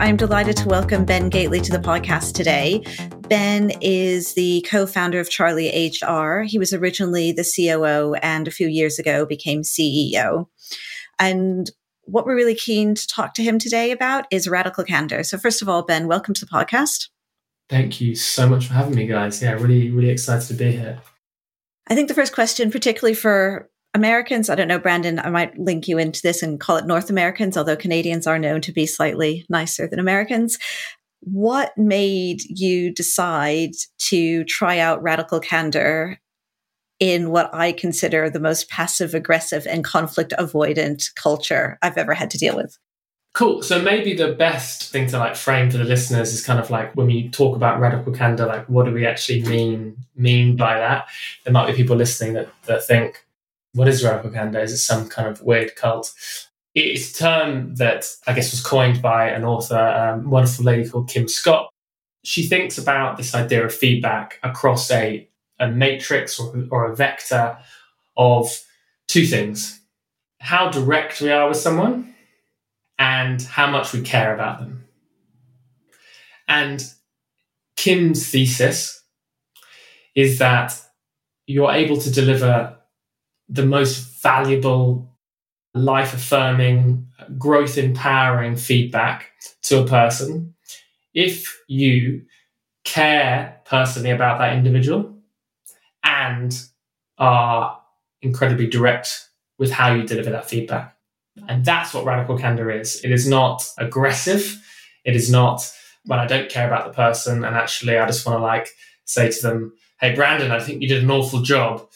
I'm 0.03 0.17
delighted 0.17 0.57
to 0.57 0.67
welcome 0.67 1.05
Ben 1.05 1.31
Gateley 1.31 1.63
to 1.63 1.71
the 1.71 1.79
podcast 1.79 2.33
today. 2.33 2.83
Ben 3.29 3.71
is 3.79 4.33
the 4.33 4.61
co 4.69 4.85
founder 4.85 5.17
of 5.17 5.29
Charlie 5.29 5.91
HR. 6.03 6.41
He 6.41 6.59
was 6.59 6.73
originally 6.73 7.31
the 7.31 7.45
COO 7.45 8.13
and 8.15 8.45
a 8.45 8.51
few 8.51 8.67
years 8.67 8.99
ago 8.99 9.25
became 9.25 9.61
CEO. 9.61 10.47
And 11.19 11.71
what 12.01 12.25
we're 12.25 12.35
really 12.35 12.53
keen 12.53 12.95
to 12.95 13.07
talk 13.07 13.33
to 13.35 13.43
him 13.43 13.57
today 13.57 13.91
about 13.91 14.25
is 14.29 14.49
radical 14.49 14.83
candor. 14.83 15.23
So, 15.23 15.37
first 15.37 15.61
of 15.61 15.69
all, 15.69 15.83
Ben, 15.83 16.09
welcome 16.09 16.33
to 16.33 16.45
the 16.45 16.51
podcast. 16.51 17.07
Thank 17.69 18.01
you 18.01 18.13
so 18.13 18.49
much 18.49 18.67
for 18.67 18.73
having 18.73 18.95
me, 18.95 19.07
guys. 19.07 19.41
Yeah, 19.41 19.53
really, 19.53 19.89
really 19.89 20.09
excited 20.09 20.49
to 20.49 20.53
be 20.53 20.73
here. 20.73 20.99
I 21.87 21.95
think 21.95 22.09
the 22.09 22.13
first 22.13 22.33
question, 22.33 22.71
particularly 22.71 23.15
for 23.15 23.69
Americans, 23.93 24.49
I 24.49 24.56
don't 24.56 24.67
know, 24.67 24.79
Brandon, 24.79 25.19
I 25.19 25.29
might 25.29 25.58
link 25.58 25.88
you 25.88 25.97
into 25.97 26.21
this 26.21 26.41
and 26.41 26.60
call 26.60 26.77
it 26.77 26.88
North 26.88 27.10
Americans, 27.10 27.58
although 27.58 27.75
Canadians 27.75 28.25
are 28.25 28.39
known 28.39 28.62
to 28.62 28.71
be 28.71 28.86
slightly 28.86 29.45
nicer 29.49 29.88
than 29.88 29.99
Americans. 29.99 30.58
What 31.19 31.77
made 31.77 32.41
you 32.49 32.91
decide 32.91 33.71
to 33.99 34.43
try 34.45 34.79
out 34.79 35.01
radical 35.03 35.39
candor 35.39 36.19
in 36.99 37.32
what 37.32 37.53
I 37.53 37.71
consider 37.73 38.29
the 38.29 38.39
most 38.39 38.69
passive 38.69 39.13
aggressive 39.13 39.67
and 39.67 39.84
conflict 39.84 40.34
avoidant 40.39 41.13
culture 41.15 41.77
I've 41.82 41.97
ever 41.97 42.13
had 42.13 42.32
to 42.32 42.38
deal 42.38 42.56
with. 42.56 42.77
Cool. 43.34 43.63
So 43.63 43.82
maybe 43.82 44.13
the 44.13 44.32
best 44.32 44.91
thing 44.91 45.08
to 45.08 45.17
like 45.17 45.36
frame 45.36 45.71
for 45.71 45.77
the 45.77 45.84
listeners 45.84 46.34
is 46.34 46.45
kind 46.45 46.60
of 46.60 46.69
like 46.69 46.95
when 46.95 47.08
we 47.08 47.29
talk 47.29 47.56
about 47.56 47.79
radical 47.79 48.13
candor, 48.13 48.45
like 48.45 48.69
what 48.69 48.86
do 48.86 48.93
we 48.93 49.06
actually 49.06 49.43
mean 49.43 49.97
mean 50.15 50.56
by 50.56 50.77
that? 50.77 51.08
There 51.43 51.51
might 51.51 51.67
be 51.67 51.73
people 51.73 51.95
listening 51.95 52.34
that, 52.36 52.49
that 52.67 52.86
think, 52.86 53.25
what 53.73 53.88
is 53.88 54.03
radical 54.03 54.31
candor? 54.31 54.59
Is 54.59 54.73
it 54.73 54.77
some 54.77 55.09
kind 55.09 55.27
of 55.27 55.41
weird 55.41 55.75
cult? 55.75 56.13
It's 56.75 57.12
a 57.12 57.13
term 57.23 57.75
that 57.75 58.05
I 58.25 58.33
guess 58.33 58.51
was 58.51 58.62
coined 58.62 59.01
by 59.01 59.29
an 59.29 59.43
author, 59.43 59.77
a 59.77 60.13
um, 60.13 60.29
wonderful 60.29 60.65
lady 60.65 60.89
called 60.89 61.09
Kim 61.09 61.27
Scott. 61.27 61.69
She 62.23 62.43
thinks 62.43 62.77
about 62.77 63.17
this 63.17 63.36
idea 63.36 63.65
of 63.65 63.73
feedback 63.73 64.39
across 64.43 64.89
a 64.91 65.27
a 65.59 65.69
matrix 65.69 66.39
or, 66.39 66.67
or 66.71 66.91
a 66.91 66.95
vector 66.95 67.57
of 68.17 68.49
two 69.07 69.25
things 69.25 69.79
how 70.43 70.69
direct 70.69 71.21
we 71.21 71.31
are 71.31 71.47
with 71.47 71.57
someone 71.57 72.13
and 72.99 73.41
how 73.43 73.65
much 73.71 73.93
we 73.93 74.01
care 74.01 74.33
about 74.33 74.59
them. 74.59 74.83
And 76.49 76.83
Kim's 77.77 78.29
thesis 78.29 79.01
is 80.15 80.39
that 80.39 80.77
you're 81.47 81.71
able 81.71 81.95
to 81.95 82.12
deliver 82.12 82.77
the 83.53 83.65
most 83.65 84.21
valuable 84.23 85.15
life 85.75 86.13
affirming, 86.13 87.07
growth 87.37 87.77
empowering 87.77 88.55
feedback 88.55 89.31
to 89.61 89.79
a 89.79 89.87
person, 89.87 90.55
if 91.13 91.61
you 91.67 92.23
care 92.83 93.61
personally 93.65 94.09
about 94.09 94.39
that 94.39 94.53
individual 94.53 95.15
and 96.03 96.63
are 97.19 97.79
incredibly 98.23 98.67
direct 98.67 99.29
with 99.59 99.71
how 99.71 99.93
you 99.93 100.03
deliver 100.03 100.31
that 100.31 100.49
feedback. 100.49 100.97
And 101.47 101.63
that's 101.63 101.93
what 101.93 102.05
radical 102.05 102.37
candor 102.37 102.71
is. 102.71 103.03
It 103.03 103.11
is 103.11 103.27
not 103.27 103.63
aggressive. 103.77 104.59
It 105.05 105.15
is 105.15 105.29
not 105.31 105.71
when 106.05 106.19
I 106.19 106.25
don't 106.25 106.49
care 106.49 106.67
about 106.67 106.87
the 106.87 106.93
person 106.93 107.45
and 107.45 107.55
actually 107.55 107.97
I 107.97 108.05
just 108.07 108.25
want 108.25 108.39
to 108.39 108.43
like 108.43 108.69
say 109.05 109.29
to 109.29 109.41
them, 109.41 109.73
hey, 109.99 110.15
Brandon, 110.15 110.51
I 110.51 110.59
think 110.59 110.81
you 110.81 110.87
did 110.87 111.03
an 111.03 111.11
awful 111.11 111.41
job. 111.41 111.87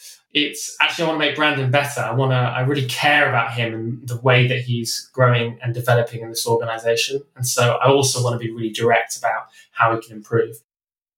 It's 0.46 0.76
actually, 0.80 1.04
I 1.04 1.08
want 1.08 1.20
to 1.20 1.26
make 1.26 1.36
Brandon 1.36 1.70
better. 1.70 2.00
I 2.00 2.12
want 2.12 2.32
to, 2.32 2.36
I 2.36 2.60
really 2.60 2.86
care 2.86 3.28
about 3.28 3.52
him 3.52 3.74
and 3.74 4.08
the 4.08 4.20
way 4.20 4.46
that 4.46 4.60
he's 4.60 5.10
growing 5.12 5.58
and 5.62 5.74
developing 5.74 6.22
in 6.22 6.28
this 6.30 6.46
organization. 6.46 7.22
And 7.36 7.46
so 7.46 7.78
I 7.82 7.88
also 7.88 8.22
want 8.22 8.34
to 8.34 8.38
be 8.38 8.52
really 8.52 8.70
direct 8.70 9.16
about 9.16 9.46
how 9.72 9.94
we 9.94 10.00
can 10.00 10.16
improve. 10.16 10.56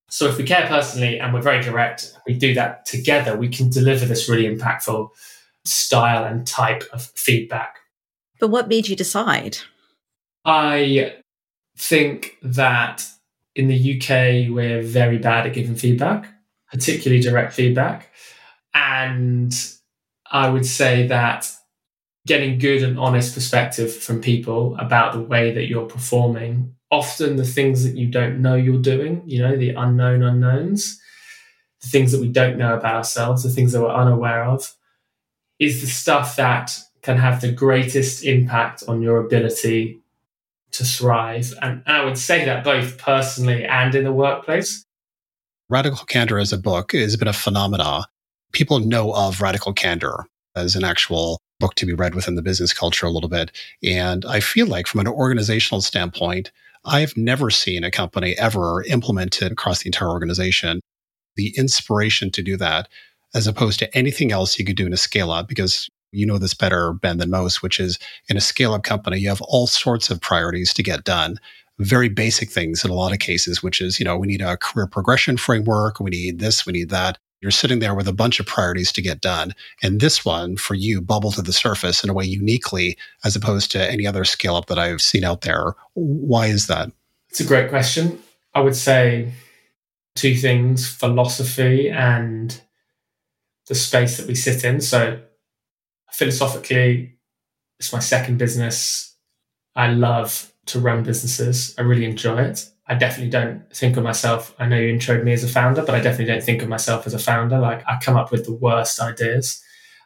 So 0.09 0.27
if 0.27 0.37
we 0.37 0.43
care 0.43 0.67
personally 0.67 1.19
and 1.19 1.33
we're 1.33 1.41
very 1.41 1.61
direct, 1.61 2.17
we 2.27 2.33
do 2.33 2.53
that 2.55 2.85
together, 2.85 3.37
we 3.37 3.47
can 3.47 3.69
deliver 3.69 4.05
this 4.05 4.27
really 4.27 4.43
impactful 4.43 5.09
style 5.63 6.25
and 6.25 6.45
type 6.45 6.83
of 6.91 7.03
feedback. 7.15 7.77
But 8.39 8.49
what 8.49 8.67
made 8.67 8.87
you 8.87 8.95
decide? 8.95 9.59
I 10.43 11.15
think 11.77 12.37
that 12.41 13.07
in 13.55 13.67
the 13.67 13.97
UK, 13.97 14.53
we're 14.53 14.81
very 14.81 15.17
bad 15.17 15.47
at 15.47 15.53
giving 15.53 15.75
feedback, 15.75 16.27
particularly 16.71 17.21
direct 17.21 17.53
feedback. 17.53 18.11
And 18.73 19.53
I 20.29 20.49
would 20.49 20.65
say 20.65 21.07
that 21.07 21.51
getting 22.27 22.59
good 22.59 22.83
and 22.83 22.99
honest 22.99 23.33
perspective 23.33 23.93
from 23.93 24.21
people 24.21 24.77
about 24.77 25.13
the 25.13 25.21
way 25.21 25.51
that 25.51 25.67
you're 25.67 25.87
performing, 25.87 26.75
often 26.91 27.35
the 27.35 27.45
things 27.45 27.83
that 27.83 27.95
you 27.95 28.07
don't 28.07 28.41
know 28.41 28.55
you're 28.55 28.81
doing, 28.81 29.23
you 29.25 29.41
know, 29.41 29.57
the 29.57 29.71
unknown 29.71 30.21
unknowns, 30.21 30.99
the 31.81 31.87
things 31.87 32.11
that 32.11 32.21
we 32.21 32.27
don't 32.27 32.57
know 32.57 32.75
about 32.75 32.95
ourselves, 32.95 33.43
the 33.43 33.49
things 33.49 33.71
that 33.71 33.81
we're 33.81 33.89
unaware 33.93 34.45
of, 34.45 34.75
is 35.59 35.81
the 35.81 35.87
stuff 35.87 36.35
that 36.35 36.77
can 37.01 37.17
have 37.17 37.41
the 37.41 37.51
greatest 37.51 38.23
impact 38.23 38.83
on 38.87 39.01
your 39.01 39.17
ability 39.17 39.99
to 40.71 40.83
thrive. 40.83 41.53
And, 41.61 41.81
I 41.87 42.05
would 42.05 42.17
say 42.17 42.45
that 42.45 42.63
both 42.63 42.97
personally 42.97 43.65
and 43.65 43.95
in 43.95 44.03
the 44.03 44.13
workplace. 44.13 44.85
Radical 45.69 46.05
Candor 46.05 46.37
as 46.37 46.53
a 46.53 46.57
book 46.57 46.91
has 46.91 47.17
been 47.17 47.27
a 47.27 47.33
phenomena. 47.33 48.05
People 48.51 48.79
know 48.79 49.13
of 49.13 49.41
Radical 49.41 49.73
Candor 49.73 50.25
as 50.55 50.75
an 50.75 50.83
actual 50.83 51.39
book 51.59 51.75
to 51.75 51.85
be 51.85 51.93
read 51.93 52.15
within 52.15 52.35
the 52.35 52.41
business 52.41 52.73
culture 52.73 53.05
a 53.05 53.11
little 53.11 53.29
bit. 53.29 53.51
And 53.83 54.25
I 54.25 54.39
feel 54.39 54.67
like 54.67 54.87
from 54.87 54.99
an 54.99 55.07
organizational 55.07 55.81
standpoint, 55.81 56.51
I've 56.83 57.15
never 57.15 57.49
seen 57.49 57.83
a 57.83 57.91
company 57.91 58.35
ever 58.37 58.83
implement 58.83 59.41
it 59.41 59.51
across 59.51 59.79
the 59.79 59.87
entire 59.87 60.09
organization. 60.09 60.81
The 61.35 61.53
inspiration 61.55 62.31
to 62.31 62.41
do 62.41 62.57
that, 62.57 62.89
as 63.33 63.47
opposed 63.47 63.79
to 63.79 63.97
anything 63.97 64.31
else 64.31 64.57
you 64.57 64.65
could 64.65 64.75
do 64.75 64.87
in 64.87 64.93
a 64.93 64.97
scale 64.97 65.31
up, 65.31 65.47
because 65.47 65.87
you 66.11 66.25
know 66.25 66.37
this 66.37 66.53
better, 66.53 66.91
Ben, 66.91 67.17
than 67.17 67.29
most, 67.29 67.61
which 67.61 67.79
is 67.79 67.97
in 68.27 68.35
a 68.35 68.41
scale 68.41 68.73
up 68.73 68.83
company, 68.83 69.19
you 69.19 69.29
have 69.29 69.41
all 69.43 69.67
sorts 69.67 70.09
of 70.09 70.19
priorities 70.19 70.73
to 70.73 70.83
get 70.83 71.05
done. 71.05 71.37
Very 71.79 72.09
basic 72.09 72.49
things 72.49 72.83
in 72.83 72.91
a 72.91 72.95
lot 72.95 73.13
of 73.13 73.19
cases, 73.19 73.63
which 73.63 73.79
is, 73.79 73.99
you 73.99 74.03
know, 74.03 74.17
we 74.17 74.27
need 74.27 74.41
a 74.41 74.57
career 74.57 74.87
progression 74.87 75.37
framework. 75.37 75.99
We 75.99 76.09
need 76.09 76.39
this, 76.39 76.65
we 76.65 76.73
need 76.73 76.89
that. 76.89 77.17
You're 77.41 77.51
sitting 77.51 77.79
there 77.79 77.95
with 77.95 78.07
a 78.07 78.13
bunch 78.13 78.39
of 78.39 78.45
priorities 78.45 78.91
to 78.93 79.01
get 79.01 79.21
done. 79.21 79.53
And 79.81 79.99
this 79.99 80.23
one 80.23 80.57
for 80.57 80.75
you 80.75 81.01
bubbled 81.01 81.35
to 81.35 81.41
the 81.41 81.53
surface 81.53 82.03
in 82.03 82.09
a 82.09 82.13
way 82.13 82.25
uniquely 82.25 82.97
as 83.23 83.35
opposed 83.35 83.71
to 83.71 83.91
any 83.91 84.05
other 84.05 84.23
scale 84.23 84.55
up 84.55 84.67
that 84.67 84.77
I've 84.77 85.01
seen 85.01 85.23
out 85.23 85.41
there. 85.41 85.73
Why 85.93 86.47
is 86.47 86.67
that? 86.67 86.91
It's 87.29 87.39
a 87.39 87.45
great 87.45 87.69
question. 87.69 88.21
I 88.53 88.61
would 88.61 88.75
say 88.75 89.33
two 90.15 90.35
things 90.35 90.87
philosophy 90.87 91.89
and 91.89 92.61
the 93.67 93.75
space 93.75 94.17
that 94.17 94.27
we 94.27 94.35
sit 94.35 94.63
in. 94.63 94.81
So, 94.81 95.21
philosophically, 96.11 97.17
it's 97.79 97.93
my 97.93 97.99
second 97.99 98.37
business. 98.37 99.15
I 99.75 99.87
love 99.93 100.51
to 100.67 100.79
run 100.79 101.03
businesses, 101.03 101.73
I 101.77 101.81
really 101.81 102.05
enjoy 102.05 102.41
it. 102.41 102.69
I 102.91 102.95
definitely 102.95 103.29
don't 103.29 103.73
think 103.73 103.95
of 103.95 104.03
myself. 104.03 104.53
I 104.59 104.65
know 104.65 104.77
you 104.77 104.93
introed 104.93 105.23
me 105.23 105.31
as 105.31 105.45
a 105.45 105.47
founder, 105.47 105.81
but 105.81 105.95
I 105.95 106.01
definitely 106.01 106.25
don't 106.25 106.43
think 106.43 106.61
of 106.61 106.67
myself 106.67 107.07
as 107.07 107.13
a 107.13 107.19
founder. 107.19 107.57
Like 107.57 107.87
I 107.87 107.97
come 108.03 108.17
up 108.17 108.33
with 108.33 108.43
the 108.43 108.53
worst 108.53 108.99
ideas. 108.99 109.63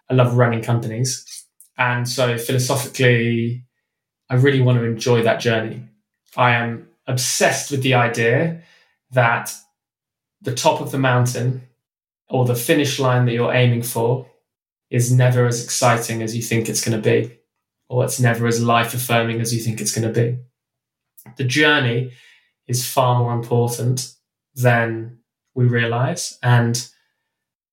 I 0.07 0.13
love 0.13 0.37
running 0.37 0.61
companies. 0.61 1.47
And 1.79 2.07
so 2.07 2.37
philosophically, 2.37 3.65
I 4.29 4.35
really 4.35 4.61
want 4.61 4.77
to 4.77 4.83
enjoy 4.83 5.23
that 5.23 5.39
journey. 5.39 5.81
I 6.37 6.51
am 6.51 6.87
obsessed 7.07 7.71
with 7.71 7.81
the 7.81 7.95
idea 7.95 8.61
that 9.09 9.51
the 10.43 10.53
top 10.53 10.79
of 10.79 10.91
the 10.91 10.99
mountain 10.99 11.63
or 12.29 12.45
the 12.45 12.53
finish 12.53 12.99
line 12.99 13.25
that 13.25 13.33
you're 13.33 13.51
aiming 13.51 13.81
for 13.81 14.29
is 14.91 15.11
never 15.11 15.47
as 15.47 15.63
exciting 15.63 16.21
as 16.21 16.35
you 16.35 16.43
think 16.43 16.69
it's 16.69 16.87
going 16.87 17.01
to 17.01 17.09
be, 17.09 17.35
or 17.89 18.03
it's 18.03 18.19
never 18.19 18.45
as 18.45 18.61
life 18.61 18.93
affirming 18.93 19.41
as 19.41 19.55
you 19.55 19.59
think 19.59 19.81
it's 19.81 19.91
going 19.91 20.07
to 20.07 20.21
be. 20.21 20.37
The 21.37 21.45
journey 21.45 22.11
is 22.67 22.88
far 22.88 23.19
more 23.19 23.34
important 23.34 24.13
than 24.56 25.19
we 25.54 25.65
realize. 25.65 26.38
And 26.41 26.88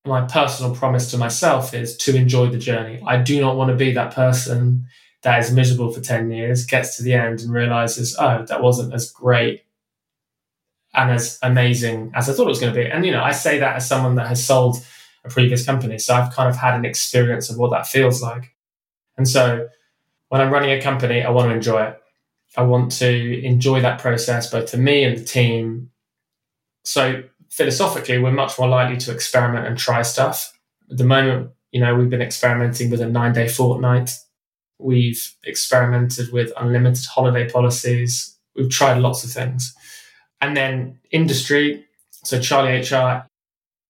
my 0.05 0.23
personal 0.23 0.75
promise 0.75 1.11
to 1.13 1.19
myself 1.19 1.75
is 1.75 1.97
to 1.99 2.17
enjoy 2.17 2.49
the 2.49 2.59
journey. 2.59 3.01
I 3.07 3.19
do 3.19 3.41
not 3.41 3.57
want 3.57 3.71
to 3.71 3.77
be 3.77 3.93
that 3.93 4.15
person 4.15 4.87
that 5.23 5.39
is 5.39 5.53
miserable 5.53 5.93
for 5.93 6.01
10 6.01 6.31
years, 6.33 6.67
gets 6.67 6.97
to 6.97 7.03
the 7.03 7.15
end 7.15 7.41
and 7.41 7.53
realizes, 7.53 8.17
oh, 8.19 8.45
that 8.49 8.63
wasn't 8.63 8.93
as 8.93 9.11
great 9.11 9.63
and 10.95 11.11
as 11.11 11.39
amazing 11.43 12.11
as 12.15 12.29
I 12.29 12.33
thought 12.33 12.47
it 12.47 12.49
was 12.49 12.61
going 12.61 12.75
to 12.75 12.81
be. 12.81 12.87
And, 12.87 13.07
you 13.07 13.13
know, 13.13 13.23
I 13.23 13.33
say 13.33 13.61
that 13.61 13.77
as 13.77 13.89
someone 13.89 14.17
that 14.17 14.27
has 14.27 14.45
sold 14.45 14.85
a 15.25 15.29
previous 15.29 15.65
company. 15.65 15.99
So 15.99 16.15
I've 16.15 16.33
kind 16.33 16.51
of 16.51 16.57
had 16.57 16.75
an 16.75 16.85
experience 16.85 17.49
of 17.51 17.57
what 17.57 17.71
that 17.71 17.87
feels 17.87 18.21
like. 18.21 18.55
And 19.17 19.29
so 19.29 19.69
when 20.29 20.41
I'm 20.41 20.53
running 20.53 20.73
a 20.73 20.83
company, 20.83 21.23
I 21.23 21.31
want 21.31 21.51
to 21.51 21.55
enjoy 21.55 21.83
it. 21.85 22.02
I 22.57 22.63
want 22.63 22.93
to 22.93 23.45
enjoy 23.45 23.81
that 23.81 24.01
process, 24.01 24.51
both 24.51 24.71
for 24.71 24.77
me 24.77 25.05
and 25.05 25.17
the 25.17 25.25
team. 25.25 25.91
So 26.85 27.23
philosophically, 27.51 28.19
we're 28.19 28.33
much 28.33 28.59
more 28.59 28.69
likely 28.69 28.97
to 28.99 29.13
experiment 29.13 29.67
and 29.67 29.79
try 29.79 30.03
stuff. 30.03 30.53
At 30.91 30.99
the 30.99 31.05
moment, 31.05 31.51
you 31.71 31.81
know, 31.81 31.95
we've 31.95 32.11
been 32.11 32.23
experimenting 32.23 32.91
with 32.91 33.01
a 33.01 33.09
nine 33.09 33.33
day 33.33 33.49
fortnight. 33.49 34.11
We've 34.79 35.35
experimented 35.45 36.33
with 36.33 36.53
unlimited 36.59 37.07
holiday 37.07 37.49
policies. 37.49 38.37
We've 38.55 38.71
tried 38.71 38.99
lots 38.99 39.25
of 39.25 39.31
things. 39.31 39.75
And 40.41 40.57
then 40.57 40.99
industry. 41.11 41.87
So 42.25 42.41
Charlie 42.41 42.81
HR, 42.81 43.27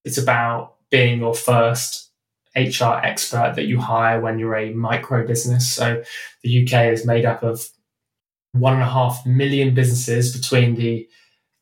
it's 0.05 0.19
about 0.19 0.75
being 0.91 1.21
your 1.21 1.35
first 1.35 2.11
HR 2.55 3.01
expert 3.03 3.55
that 3.57 3.65
you 3.65 3.81
hire 3.81 4.21
when 4.21 4.39
you're 4.39 4.57
a 4.57 4.75
micro 4.75 5.27
business. 5.27 5.73
So 5.73 6.03
the 6.43 6.63
UK 6.63 6.93
is 6.93 7.07
made 7.07 7.25
up 7.25 7.43
of 7.43 7.67
one 8.53 8.75
and 8.75 8.83
a 8.83 8.89
half 8.89 9.25
million 9.27 9.75
businesses 9.75 10.37
between 10.37 10.75
the 10.75 11.09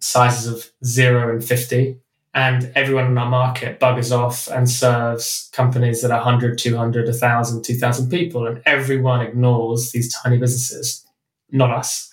sizes 0.00 0.46
of 0.52 0.70
zero 0.84 1.30
and 1.32 1.44
50. 1.44 1.98
And 2.32 2.70
everyone 2.76 3.06
in 3.06 3.18
our 3.18 3.28
market 3.28 3.80
buggers 3.80 4.16
off 4.16 4.48
and 4.48 4.70
serves 4.70 5.50
companies 5.52 6.00
that 6.02 6.12
are 6.12 6.22
100, 6.24 6.58
200, 6.58 7.06
1,000, 7.06 7.64
2,000 7.64 8.08
people. 8.08 8.46
And 8.46 8.62
everyone 8.66 9.20
ignores 9.20 9.90
these 9.90 10.14
tiny 10.14 10.38
businesses, 10.38 11.04
not 11.50 11.70
us. 11.70 12.10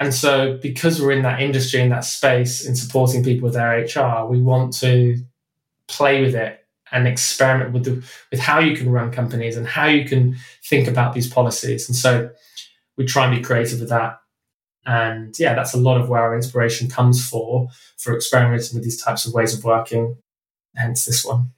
And 0.00 0.14
so, 0.14 0.58
because 0.62 1.00
we're 1.00 1.12
in 1.12 1.22
that 1.22 1.40
industry, 1.40 1.80
in 1.80 1.90
that 1.90 2.04
space, 2.04 2.64
in 2.64 2.74
supporting 2.74 3.22
people 3.22 3.46
with 3.46 3.54
their 3.54 3.80
HR, 3.82 4.26
we 4.26 4.40
want 4.40 4.72
to 4.78 5.22
play 5.88 6.22
with 6.22 6.34
it 6.34 6.64
and 6.90 7.06
experiment 7.06 7.72
with 7.72 7.84
the, 7.84 8.02
with 8.30 8.40
how 8.40 8.58
you 8.58 8.74
can 8.74 8.90
run 8.90 9.12
companies 9.12 9.56
and 9.56 9.66
how 9.66 9.86
you 9.86 10.08
can 10.08 10.36
think 10.64 10.88
about 10.88 11.12
these 11.12 11.28
policies. 11.28 11.86
And 11.86 11.94
so, 11.94 12.30
we 13.00 13.06
try 13.06 13.24
and 13.24 13.34
be 13.34 13.42
creative 13.42 13.80
with 13.80 13.88
that. 13.88 14.20
And 14.84 15.34
yeah, 15.38 15.54
that's 15.54 15.72
a 15.72 15.78
lot 15.78 15.98
of 15.98 16.10
where 16.10 16.20
our 16.20 16.36
inspiration 16.36 16.90
comes 16.90 17.26
for, 17.26 17.68
for 17.96 18.14
experimenting 18.14 18.74
with 18.74 18.84
these 18.84 19.02
types 19.02 19.24
of 19.24 19.32
ways 19.32 19.56
of 19.56 19.64
working, 19.64 20.18
hence 20.76 21.06
this 21.06 21.24
one. 21.24 21.52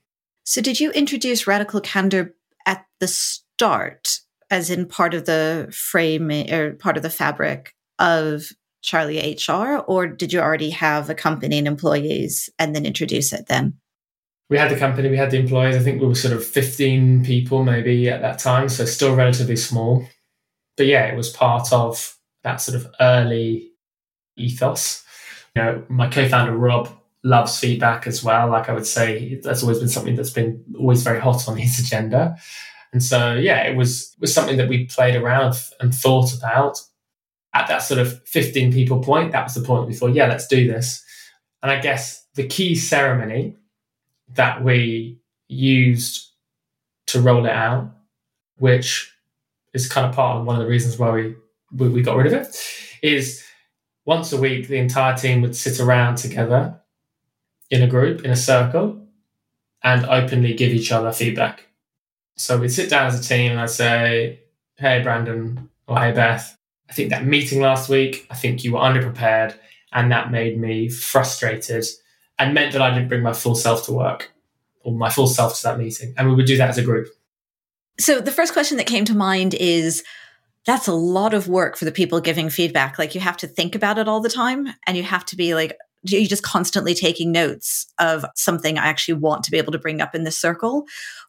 So, 0.45 0.61
did 0.61 0.79
you 0.79 0.93
introduce 0.93 1.49
radical 1.49 1.81
candor 1.81 2.37
at 2.65 2.87
the 3.01 3.09
start, 3.09 4.21
as 4.53 4.71
in 4.71 4.87
part 4.87 5.15
of 5.15 5.25
the 5.25 5.69
frame 5.73 6.31
or 6.31 6.75
part 6.75 6.97
of 6.97 7.03
the 7.03 7.11
fabric 7.11 7.75
of 7.99 8.51
Charlie 8.83 9.37
HR, 9.37 9.79
or 9.89 10.07
did 10.07 10.33
you 10.33 10.39
already 10.39 10.71
have 10.71 11.11
a 11.11 11.15
company 11.15 11.59
and 11.59 11.67
employees 11.67 12.51
and 12.57 12.73
then 12.73 12.87
introduce 12.87 13.33
it 13.33 13.47
then? 13.49 13.75
We 14.49 14.59
had 14.59 14.71
the 14.71 14.79
company, 14.79 15.09
we 15.09 15.17
had 15.17 15.33
the 15.33 15.41
employees. 15.41 15.75
I 15.75 15.81
think 15.81 16.01
we 16.01 16.07
were 16.07 16.15
sort 16.15 16.35
of 16.35 16.47
15 16.47 17.25
people 17.25 17.65
maybe 17.65 18.09
at 18.09 18.21
that 18.23 18.39
time, 18.39 18.69
so 18.69 18.85
still 18.85 19.17
relatively 19.17 19.57
small. 19.57 20.07
But 20.77 20.87
yeah, 20.87 21.05
it 21.07 21.17
was 21.17 21.31
part 21.31 21.73
of 21.73 22.17
that 22.43 22.57
sort 22.57 22.77
of 22.77 22.89
early 23.01 23.71
ethos. 24.37 25.05
You 25.55 25.63
know, 25.63 25.85
my 25.89 26.09
co-founder 26.09 26.57
Rob 26.57 26.89
loves 27.25 27.59
feedback 27.59 28.07
as 28.07 28.25
well. 28.25 28.49
Like 28.49 28.69
I 28.69 28.73
would 28.73 28.87
say, 28.87 29.41
that's 29.43 29.63
always 29.63 29.79
been 29.79 29.89
something 29.89 30.17
that's 30.17 30.31
been 30.31 30.65
always 30.79 31.03
very 31.03 31.21
hot 31.21 31.49
on 31.49 31.57
his 31.57 31.79
agenda. 31.79 32.37
And 32.93 33.03
so, 33.03 33.35
yeah, 33.35 33.63
it 33.63 33.77
was 33.77 34.15
was 34.19 34.35
something 34.35 34.57
that 34.57 34.69
we 34.69 34.87
played 34.87 35.15
around 35.15 35.55
and 35.81 35.95
thought 35.95 36.35
about. 36.35 36.81
At 37.55 37.69
that 37.69 37.83
sort 37.83 38.01
of 38.01 38.27
15 38.27 38.73
people 38.73 39.03
point, 39.03 39.33
that 39.33 39.45
was 39.45 39.55
the 39.55 39.61
point 39.61 39.87
we 39.87 39.93
thought, 39.93 40.15
yeah, 40.15 40.27
let's 40.27 40.47
do 40.47 40.67
this. 40.67 41.05
And 41.63 41.71
I 41.71 41.81
guess 41.81 42.27
the 42.35 42.47
key 42.47 42.75
ceremony 42.75 43.57
that 44.35 44.65
we 44.65 45.21
used 45.49 46.31
to 47.09 47.21
roll 47.21 47.45
it 47.45 47.53
out, 47.53 47.91
which 48.57 49.12
is 49.73 49.89
kind 49.89 50.07
of 50.07 50.15
part 50.15 50.39
of 50.39 50.47
one 50.47 50.57
of 50.57 50.63
the 50.63 50.69
reasons 50.69 50.99
why 50.99 51.11
we, 51.11 51.35
we, 51.75 51.89
we 51.89 52.03
got 52.03 52.17
rid 52.17 52.27
of 52.27 52.33
it, 52.33 52.57
is 53.03 53.45
once 54.05 54.33
a 54.33 54.41
week, 54.41 54.69
the 54.69 54.77
entire 54.77 55.17
team 55.17 55.43
would 55.43 55.57
sit 55.57 55.81
around 55.81 56.17
together 56.17 56.81
in 57.71 57.83
a 57.83 57.87
group, 57.87 58.25
in 58.25 58.31
a 58.31 58.37
circle, 58.37 59.07
and 59.83 60.05
openly 60.07 60.55
give 60.55 60.73
each 60.73 60.93
other 60.93 61.13
feedback. 61.13 61.67
So 62.37 62.59
we'd 62.59 62.71
sit 62.71 62.91
down 62.91 63.07
as 63.07 63.19
a 63.19 63.23
team 63.23 63.53
and 63.53 63.61
I'd 63.61 63.71
say, 63.71 64.41
Hey, 64.77 65.03
Brandon, 65.03 65.69
or 65.87 65.99
Hey, 65.99 66.13
Beth, 66.13 66.57
I 66.89 66.93
think 66.93 67.11
that 67.11 67.25
meeting 67.25 67.61
last 67.61 67.89
week, 67.89 68.27
I 68.31 68.35
think 68.35 68.65
you 68.65 68.73
were 68.73 68.81
underprepared, 68.81 69.55
and 69.93 70.11
that 70.11 70.31
made 70.31 70.59
me 70.59 70.89
frustrated 70.89 71.85
and 72.39 72.55
meant 72.55 72.73
that 72.73 72.83
I 72.83 72.91
didn't 72.91 73.09
bring 73.09 73.23
my 73.23 73.33
full 73.33 73.55
self 73.55 73.85
to 73.87 73.93
work 73.93 74.33
or 74.81 74.93
my 74.93 75.11
full 75.11 75.27
self 75.27 75.57
to 75.59 75.63
that 75.65 75.79
meeting. 75.79 76.15
And 76.17 76.29
we 76.29 76.35
would 76.35 76.47
do 76.47 76.57
that 76.57 76.71
as 76.71 76.79
a 76.79 76.83
group. 76.83 77.09
So 77.99 78.21
the 78.21 78.33
first 78.33 78.53
question 78.53 78.77
that 78.79 78.87
came 78.87 79.05
to 79.05 79.17
mind 79.17 79.55
is 79.55 80.03
that's 80.67 80.89
a 80.89 80.95
lot 80.95 81.35
of 81.35 81.49
work 81.49 81.77
for 81.77 81.85
the 81.85 81.93
people 81.93 82.21
giving 82.21 82.49
feedback. 82.49 82.99
Like 82.99 83.15
you 83.15 83.21
have 83.21 83.37
to 83.39 83.47
think 83.47 83.75
about 83.75 83.99
it 83.99 84.09
all 84.09 84.21
the 84.21 84.29
time 84.29 84.69
and 84.87 84.97
you 84.97 85.03
have 85.03 85.25
to 85.27 85.37
be 85.37 85.55
like, 85.55 85.77
you're 86.05 86.27
just 86.27 86.43
constantly 86.43 86.95
taking 86.95 87.31
notes 87.31 87.87
of 87.99 88.25
something 88.35 88.77
I 88.77 88.87
actually 88.87 89.15
want 89.15 89.45
to 89.45 89.51
be 89.51 89.59
able 89.59 89.73
to 89.73 89.79
bring 89.79 90.01
up 90.01 90.15
in 90.15 90.25
this 90.25 90.39
circle? 90.39 90.85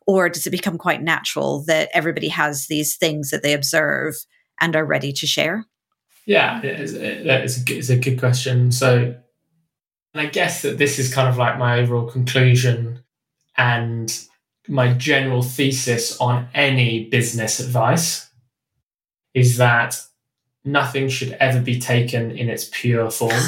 Or 0.07 0.29
does 0.29 0.47
it 0.47 0.51
become 0.51 0.77
quite 0.77 1.01
natural 1.01 1.63
that 1.65 1.89
everybody 1.93 2.27
has 2.29 2.67
these 2.67 2.95
things 2.95 3.29
that 3.29 3.43
they 3.43 3.53
observe 3.53 4.15
and 4.59 4.75
are 4.75 4.85
ready 4.85 5.13
to 5.13 5.27
share? 5.27 5.65
Yeah, 6.25 6.61
it's, 6.63 6.93
it's, 6.93 7.89
a, 7.89 7.97
good 7.97 8.17
question. 8.17 8.71
So, 8.71 9.15
and 10.13 10.21
I 10.21 10.27
guess 10.27 10.61
that 10.61 10.77
this 10.77 10.97
is 10.97 11.13
kind 11.13 11.27
of 11.27 11.37
like 11.37 11.57
my 11.57 11.79
overall 11.79 12.09
conclusion 12.09 13.03
and 13.57 14.27
my 14.67 14.93
general 14.93 15.41
thesis 15.41 16.19
on 16.19 16.47
any 16.53 17.05
business 17.09 17.59
advice 17.59 18.29
is 19.33 19.57
that 19.57 19.99
nothing 20.63 21.09
should 21.09 21.33
ever 21.39 21.59
be 21.59 21.79
taken 21.79 22.31
in 22.31 22.49
its 22.49 22.69
pure 22.71 23.11
form. 23.11 23.33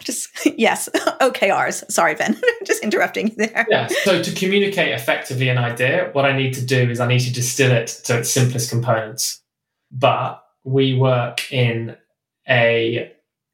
Just 0.00 0.46
yes, 0.58 0.88
OKRs. 0.94 1.90
Sorry, 1.90 2.14
Ben, 2.14 2.38
just 2.66 2.82
interrupting 2.82 3.28
you 3.28 3.34
there. 3.36 3.66
Yeah. 3.70 3.88
So 4.02 4.22
to 4.22 4.34
communicate 4.34 4.92
effectively 4.92 5.48
an 5.48 5.56
idea, 5.56 6.10
what 6.12 6.26
I 6.26 6.36
need 6.36 6.52
to 6.54 6.64
do 6.64 6.90
is 6.90 7.00
I 7.00 7.06
need 7.06 7.20
to 7.20 7.32
distill 7.32 7.72
it 7.72 7.86
to 8.04 8.18
its 8.18 8.30
simplest 8.30 8.70
components. 8.70 9.42
But 9.90 10.44
we 10.62 10.94
work 10.94 11.50
in 11.50 11.96
a 12.46 13.12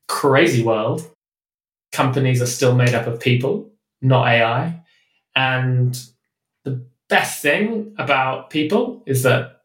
crazy 0.09 0.65
world. 0.65 1.09
Companies 1.93 2.43
are 2.43 2.47
still 2.47 2.75
made 2.75 2.95
up 2.95 3.07
of 3.07 3.21
people, 3.21 3.71
not 4.03 4.27
AI. 4.27 4.83
And 5.37 5.97
best 7.11 7.43
thing 7.43 7.95
about 7.99 8.49
people 8.49 9.03
is 9.05 9.25
that 9.25 9.63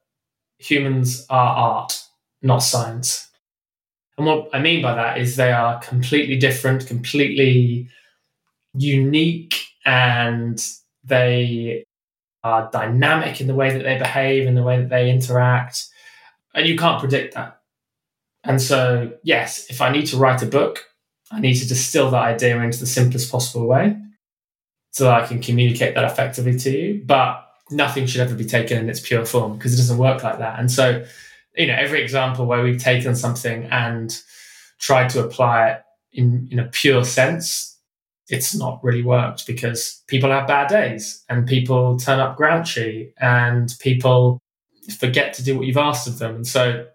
humans 0.57 1.25
are 1.29 1.55
art, 1.55 2.03
not 2.41 2.57
science. 2.59 3.29
And 4.17 4.25
what 4.25 4.49
I 4.51 4.59
mean 4.59 4.81
by 4.81 4.95
that 4.95 5.17
is 5.19 5.35
they 5.35 5.51
are 5.51 5.79
completely 5.79 6.37
different, 6.37 6.87
completely 6.87 7.89
unique, 8.73 9.55
and 9.85 10.61
they 11.03 11.85
are 12.43 12.69
dynamic 12.71 13.39
in 13.39 13.47
the 13.47 13.55
way 13.55 13.71
that 13.71 13.83
they 13.83 13.97
behave, 13.97 14.47
in 14.47 14.55
the 14.55 14.63
way 14.63 14.79
that 14.79 14.89
they 14.89 15.09
interact. 15.09 15.85
And 16.53 16.67
you 16.67 16.77
can't 16.77 16.99
predict 16.99 17.35
that. 17.35 17.61
And 18.43 18.61
so, 18.61 19.13
yes, 19.23 19.67
if 19.69 19.81
I 19.81 19.91
need 19.91 20.07
to 20.07 20.17
write 20.17 20.41
a 20.41 20.47
book, 20.47 20.85
I 21.31 21.39
need 21.39 21.55
to 21.55 21.67
distill 21.67 22.11
that 22.11 22.23
idea 22.23 22.59
into 22.61 22.79
the 22.79 22.85
simplest 22.85 23.31
possible 23.31 23.67
way 23.67 23.97
so 24.95 25.11
I 25.11 25.27
can 25.27 25.41
communicate 25.41 25.93
that 25.95 26.05
effectively 26.05 26.57
to 26.59 26.69
you. 26.71 27.03
But 27.05 27.45
nothing 27.69 28.05
should 28.05 28.21
ever 28.21 28.33
be 28.33 28.45
taken 28.45 28.77
in 28.77 28.89
its 28.89 29.01
pure 29.01 29.25
form 29.25 29.57
because 29.57 29.73
it 29.73 29.77
doesn't 29.77 29.97
work 29.97 30.23
like 30.23 30.39
that. 30.39 30.57
And 30.57 30.71
so, 30.71 31.03
you 31.57 31.67
know, 31.67 31.75
every 31.77 32.01
example 32.01 32.45
where 32.45 32.63
we've 32.63 32.81
taken 32.81 33.13
something 33.13 33.65
and 33.65 34.17
tried 34.79 35.09
to 35.09 35.21
apply 35.21 35.71
it 35.71 35.81
in, 36.13 36.47
in 36.49 36.59
a 36.59 36.69
pure 36.69 37.03
sense, 37.03 37.77
it's 38.29 38.55
not 38.55 38.81
really 38.83 39.03
worked 39.03 39.45
because 39.45 40.01
people 40.07 40.29
have 40.29 40.47
bad 40.47 40.69
days 40.69 41.25
and 41.27 41.45
people 41.45 41.97
turn 41.99 42.21
up 42.21 42.37
grouchy 42.37 43.13
and 43.19 43.75
people 43.81 44.39
forget 44.97 45.33
to 45.33 45.43
do 45.43 45.57
what 45.57 45.67
you've 45.67 45.75
asked 45.75 46.07
of 46.07 46.19
them. 46.19 46.35
And 46.35 46.47
so 46.47 46.85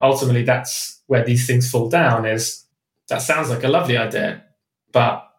ultimately 0.00 0.44
that's 0.44 1.02
where 1.08 1.24
these 1.24 1.48
things 1.48 1.68
fall 1.68 1.88
down 1.88 2.26
is 2.26 2.64
that 3.08 3.22
sounds 3.22 3.50
like 3.50 3.64
a 3.64 3.68
lovely 3.68 3.96
idea, 3.96 4.44
but 4.92 5.29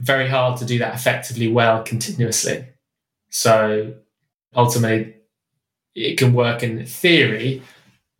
very 0.00 0.28
hard 0.28 0.58
to 0.58 0.64
do 0.64 0.78
that 0.78 0.94
effectively 0.94 1.48
well 1.48 1.82
continuously. 1.82 2.64
So 3.30 3.94
ultimately, 4.56 5.14
it 5.94 6.18
can 6.18 6.32
work 6.32 6.62
in 6.62 6.84
theory, 6.86 7.62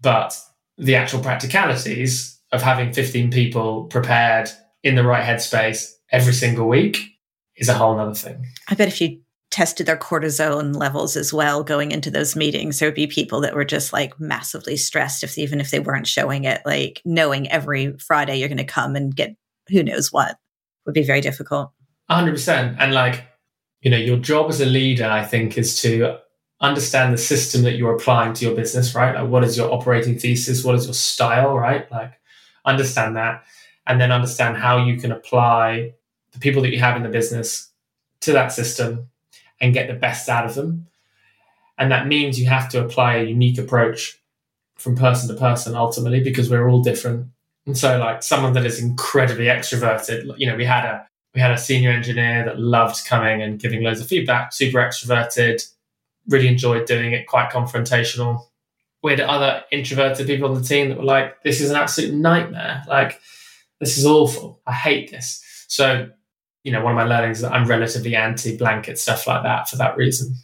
but 0.00 0.38
the 0.76 0.94
actual 0.94 1.20
practicalities 1.20 2.38
of 2.52 2.62
having 2.62 2.92
15 2.92 3.30
people 3.30 3.84
prepared 3.84 4.50
in 4.82 4.94
the 4.94 5.04
right 5.04 5.24
headspace 5.24 5.92
every 6.10 6.32
single 6.32 6.68
week 6.68 6.98
is 7.56 7.68
a 7.68 7.74
whole 7.74 7.98
other 7.98 8.14
thing. 8.14 8.46
I 8.68 8.74
bet 8.74 8.88
if 8.88 9.00
you 9.00 9.20
tested 9.50 9.86
their 9.86 9.96
cortisone 9.96 10.76
levels 10.76 11.16
as 11.16 11.32
well 11.32 11.64
going 11.64 11.90
into 11.90 12.10
those 12.10 12.36
meetings, 12.36 12.78
there 12.78 12.88
would 12.88 12.94
be 12.94 13.06
people 13.06 13.40
that 13.40 13.54
were 13.54 13.64
just 13.64 13.92
like 13.92 14.18
massively 14.20 14.76
stressed 14.76 15.24
if 15.24 15.36
even 15.38 15.60
if 15.60 15.70
they 15.70 15.80
weren't 15.80 16.06
showing 16.06 16.44
it, 16.44 16.62
like 16.64 17.02
knowing 17.04 17.50
every 17.50 17.96
Friday 17.98 18.36
you're 18.36 18.48
going 18.48 18.58
to 18.58 18.64
come 18.64 18.96
and 18.96 19.14
get 19.14 19.34
who 19.68 19.82
knows 19.82 20.12
what 20.12 20.36
would 20.86 20.94
be 20.94 21.02
very 21.02 21.20
difficult. 21.20 21.72
100%. 22.10 22.76
And 22.78 22.94
like 22.94 23.26
you 23.82 23.90
know 23.90 23.96
your 23.96 24.18
job 24.18 24.50
as 24.50 24.60
a 24.60 24.66
leader 24.66 25.06
i 25.06 25.24
think 25.24 25.56
is 25.56 25.80
to 25.80 26.18
understand 26.60 27.12
the 27.12 27.18
system 27.18 27.62
that 27.62 27.76
you're 27.76 27.94
applying 27.94 28.34
to 28.34 28.44
your 28.44 28.54
business 28.54 28.94
right? 28.94 29.14
Like 29.14 29.30
what 29.30 29.44
is 29.44 29.56
your 29.56 29.72
operating 29.72 30.18
thesis? 30.18 30.62
What 30.62 30.74
is 30.74 30.84
your 30.84 30.94
style 30.94 31.54
right? 31.54 31.90
Like 31.90 32.20
understand 32.66 33.16
that. 33.16 33.44
And 33.86 33.98
then 33.98 34.12
understand 34.12 34.58
how 34.58 34.84
you 34.84 34.98
can 34.98 35.10
apply 35.10 35.94
the 36.32 36.38
people 36.38 36.60
that 36.62 36.70
you 36.70 36.78
have 36.78 36.96
in 36.96 37.02
the 37.02 37.08
business 37.08 37.70
to 38.20 38.32
that 38.34 38.52
system 38.52 39.08
and 39.58 39.72
get 39.72 39.88
the 39.88 39.94
best 39.94 40.28
out 40.28 40.44
of 40.44 40.54
them. 40.54 40.86
And 41.78 41.90
that 41.90 42.06
means 42.06 42.38
you 42.38 42.46
have 42.48 42.68
to 42.70 42.84
apply 42.84 43.16
a 43.16 43.24
unique 43.24 43.56
approach 43.56 44.20
from 44.76 44.96
person 44.96 45.34
to 45.34 45.40
person 45.40 45.74
ultimately 45.74 46.20
because 46.20 46.50
we're 46.50 46.68
all 46.68 46.82
different 46.82 47.28
and 47.70 47.78
so 47.78 47.98
like 47.98 48.22
someone 48.22 48.52
that 48.52 48.66
is 48.66 48.82
incredibly 48.82 49.44
extroverted 49.46 50.28
you 50.38 50.46
know 50.46 50.56
we 50.56 50.64
had 50.64 50.84
a 50.84 51.06
we 51.34 51.40
had 51.40 51.52
a 51.52 51.58
senior 51.58 51.90
engineer 51.90 52.44
that 52.44 52.58
loved 52.58 53.04
coming 53.06 53.42
and 53.42 53.60
giving 53.60 53.82
loads 53.82 54.00
of 54.00 54.08
feedback, 54.08 54.52
super 54.52 54.78
extroverted, 54.78 55.62
really 56.28 56.48
enjoyed 56.48 56.86
doing 56.86 57.12
it, 57.12 57.26
quite 57.26 57.50
confrontational. 57.50 58.46
We 59.02 59.12
had 59.12 59.20
other 59.20 59.64
introverted 59.70 60.26
people 60.26 60.48
on 60.48 60.60
the 60.60 60.66
team 60.66 60.88
that 60.88 60.98
were 60.98 61.04
like, 61.04 61.42
this 61.42 61.60
is 61.60 61.70
an 61.70 61.76
absolute 61.76 62.14
nightmare. 62.14 62.82
Like, 62.88 63.20
this 63.78 63.96
is 63.96 64.04
awful. 64.04 64.60
I 64.66 64.72
hate 64.72 65.10
this. 65.10 65.42
So, 65.68 66.10
you 66.64 66.72
know, 66.72 66.82
one 66.82 66.92
of 66.92 66.96
my 66.96 67.04
learnings 67.04 67.38
is 67.38 67.42
that 67.42 67.52
I'm 67.52 67.66
relatively 67.66 68.16
anti 68.16 68.56
blanket 68.56 68.98
stuff 68.98 69.26
like 69.26 69.44
that 69.44 69.68
for 69.68 69.76
that 69.76 69.96
reason. 69.96 70.34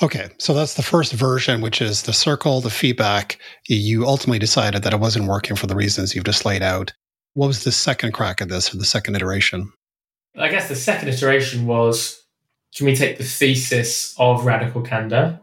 Okay, 0.00 0.28
so 0.38 0.54
that's 0.54 0.74
the 0.74 0.82
first 0.82 1.12
version, 1.12 1.60
which 1.60 1.82
is 1.82 2.02
the 2.02 2.12
circle, 2.12 2.60
the 2.60 2.70
feedback. 2.70 3.38
You 3.66 4.06
ultimately 4.06 4.38
decided 4.38 4.84
that 4.84 4.92
it 4.92 5.00
wasn't 5.00 5.26
working 5.26 5.56
for 5.56 5.66
the 5.66 5.74
reasons 5.74 6.14
you've 6.14 6.24
just 6.24 6.44
laid 6.44 6.62
out. 6.62 6.92
What 7.34 7.48
was 7.48 7.64
the 7.64 7.72
second 7.72 8.12
crack 8.12 8.40
at 8.40 8.48
this 8.48 8.72
or 8.72 8.78
the 8.78 8.84
second 8.84 9.16
iteration? 9.16 9.72
I 10.36 10.48
guess 10.48 10.68
the 10.68 10.76
second 10.76 11.08
iteration 11.08 11.66
was 11.66 12.22
can 12.76 12.86
we 12.86 12.94
take 12.94 13.18
the 13.18 13.24
thesis 13.24 14.14
of 14.18 14.44
radical 14.44 14.82
candor 14.82 15.40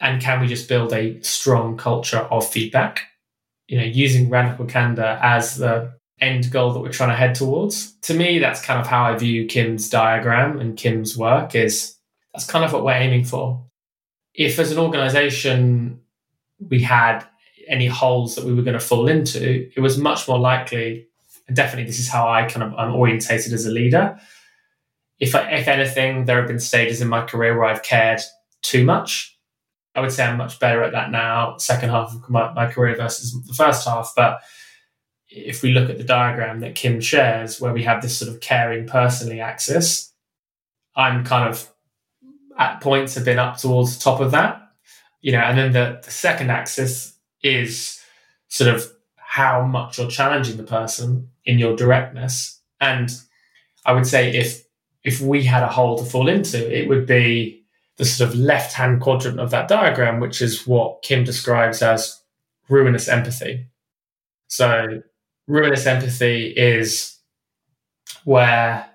and 0.00 0.20
can 0.20 0.40
we 0.40 0.48
just 0.48 0.68
build 0.68 0.92
a 0.92 1.20
strong 1.22 1.76
culture 1.76 2.18
of 2.18 2.48
feedback? 2.48 3.02
You 3.68 3.78
know, 3.78 3.84
using 3.84 4.28
radical 4.28 4.64
candor 4.64 5.18
as 5.22 5.56
the 5.56 5.94
end 6.20 6.50
goal 6.50 6.72
that 6.72 6.80
we're 6.80 6.90
trying 6.90 7.10
to 7.10 7.16
head 7.16 7.36
towards. 7.36 7.92
To 8.02 8.14
me, 8.14 8.40
that's 8.40 8.64
kind 8.64 8.80
of 8.80 8.88
how 8.88 9.04
I 9.04 9.16
view 9.16 9.46
Kim's 9.46 9.88
diagram 9.88 10.58
and 10.58 10.76
Kim's 10.76 11.16
work 11.16 11.54
is 11.54 11.96
that's 12.32 12.46
kind 12.46 12.64
of 12.64 12.72
what 12.72 12.84
we're 12.84 12.92
aiming 12.92 13.24
for. 13.24 13.64
If 14.34 14.58
as 14.58 14.72
an 14.72 14.78
organization 14.78 16.00
we 16.58 16.80
had 16.82 17.24
any 17.68 17.86
holes 17.86 18.34
that 18.34 18.44
we 18.44 18.54
were 18.54 18.62
going 18.62 18.78
to 18.78 18.80
fall 18.80 19.08
into, 19.08 19.70
it 19.74 19.80
was 19.80 19.98
much 19.98 20.26
more 20.28 20.38
likely 20.38 21.08
and 21.48 21.56
definitely 21.56 21.84
this 21.84 21.98
is 21.98 22.08
how 22.08 22.28
I 22.28 22.44
kind 22.44 22.62
of 22.62 22.74
I'm 22.78 22.94
orientated 22.94 23.52
as 23.52 23.66
a 23.66 23.70
leader. 23.70 24.18
If 25.18 25.34
I, 25.34 25.50
if 25.52 25.68
anything, 25.68 26.24
there 26.24 26.38
have 26.38 26.48
been 26.48 26.60
stages 26.60 27.00
in 27.00 27.08
my 27.08 27.24
career 27.24 27.58
where 27.58 27.68
I've 27.68 27.82
cared 27.82 28.20
too 28.62 28.84
much. 28.84 29.38
I 29.94 30.00
would 30.00 30.12
say 30.12 30.24
I'm 30.24 30.38
much 30.38 30.58
better 30.58 30.82
at 30.82 30.92
that 30.92 31.10
now, 31.10 31.58
second 31.58 31.90
half 31.90 32.14
of 32.14 32.28
my, 32.30 32.52
my 32.54 32.70
career 32.70 32.96
versus 32.96 33.38
the 33.46 33.54
first 33.54 33.86
half. 33.86 34.12
But 34.16 34.40
if 35.28 35.62
we 35.62 35.72
look 35.72 35.90
at 35.90 35.98
the 35.98 36.04
diagram 36.04 36.60
that 36.60 36.74
Kim 36.74 37.00
shares, 37.00 37.60
where 37.60 37.72
we 37.72 37.82
have 37.82 38.02
this 38.02 38.18
sort 38.18 38.30
of 38.30 38.40
caring 38.40 38.86
personally 38.86 39.40
axis, 39.40 40.12
I'm 40.96 41.24
kind 41.24 41.48
of 41.48 41.71
at 42.58 42.80
points 42.80 43.14
have 43.14 43.24
been 43.24 43.38
up 43.38 43.56
towards 43.58 43.96
the 43.96 44.02
top 44.02 44.20
of 44.20 44.30
that. 44.32 44.60
You 45.20 45.32
know, 45.32 45.40
and 45.40 45.56
then 45.56 45.72
the, 45.72 46.00
the 46.02 46.10
second 46.10 46.50
axis 46.50 47.16
is 47.42 48.00
sort 48.48 48.74
of 48.74 48.90
how 49.16 49.64
much 49.64 49.98
you're 49.98 50.10
challenging 50.10 50.56
the 50.56 50.62
person 50.62 51.28
in 51.44 51.58
your 51.58 51.76
directness. 51.76 52.60
And 52.80 53.10
I 53.86 53.92
would 53.92 54.06
say 54.06 54.34
if 54.36 54.64
if 55.04 55.20
we 55.20 55.42
had 55.42 55.62
a 55.62 55.68
hole 55.68 55.98
to 55.98 56.04
fall 56.04 56.28
into, 56.28 56.58
it 56.70 56.88
would 56.88 57.06
be 57.06 57.64
the 57.96 58.04
sort 58.04 58.30
of 58.30 58.36
left 58.36 58.72
hand 58.72 59.00
quadrant 59.00 59.40
of 59.40 59.50
that 59.50 59.68
diagram, 59.68 60.20
which 60.20 60.40
is 60.40 60.66
what 60.66 61.02
Kim 61.02 61.24
describes 61.24 61.82
as 61.82 62.20
ruinous 62.68 63.08
empathy. 63.08 63.66
So, 64.46 65.02
ruinous 65.46 65.86
empathy 65.86 66.48
is 66.48 67.18
where 68.24 68.86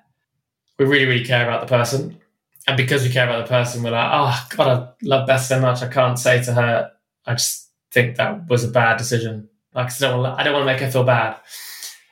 we 0.80 0.86
really, 0.86 1.06
really 1.06 1.26
care 1.26 1.48
about 1.48 1.62
the 1.62 1.68
person. 1.68 2.20
And 2.68 2.76
because 2.76 3.04
we 3.04 3.10
care 3.10 3.26
about 3.26 3.46
the 3.46 3.50
person, 3.50 3.82
we're 3.82 3.92
like, 3.92 4.10
oh, 4.12 4.48
God, 4.56 4.68
I 4.68 4.94
love 5.02 5.26
Beth 5.26 5.42
so 5.42 5.60
much. 5.60 5.82
I 5.82 5.88
can't 5.88 6.20
say 6.20 6.44
to 6.44 6.54
her, 6.54 6.92
I 7.26 7.34
just 7.34 7.72
think 7.92 8.18
that 8.18 8.50
was 8.50 8.66
a 8.66 8.68
bad 8.68 8.98
decision. 8.98 9.50
Like, 9.74 9.88
I 9.88 9.96
don't 10.00 10.22
want, 10.22 10.40
I 10.40 10.44
don't 10.44 10.54
want 10.54 10.68
to 10.68 10.74
make 10.74 10.82
her 10.82 10.92
feel 10.92 11.06
bad. 11.06 11.38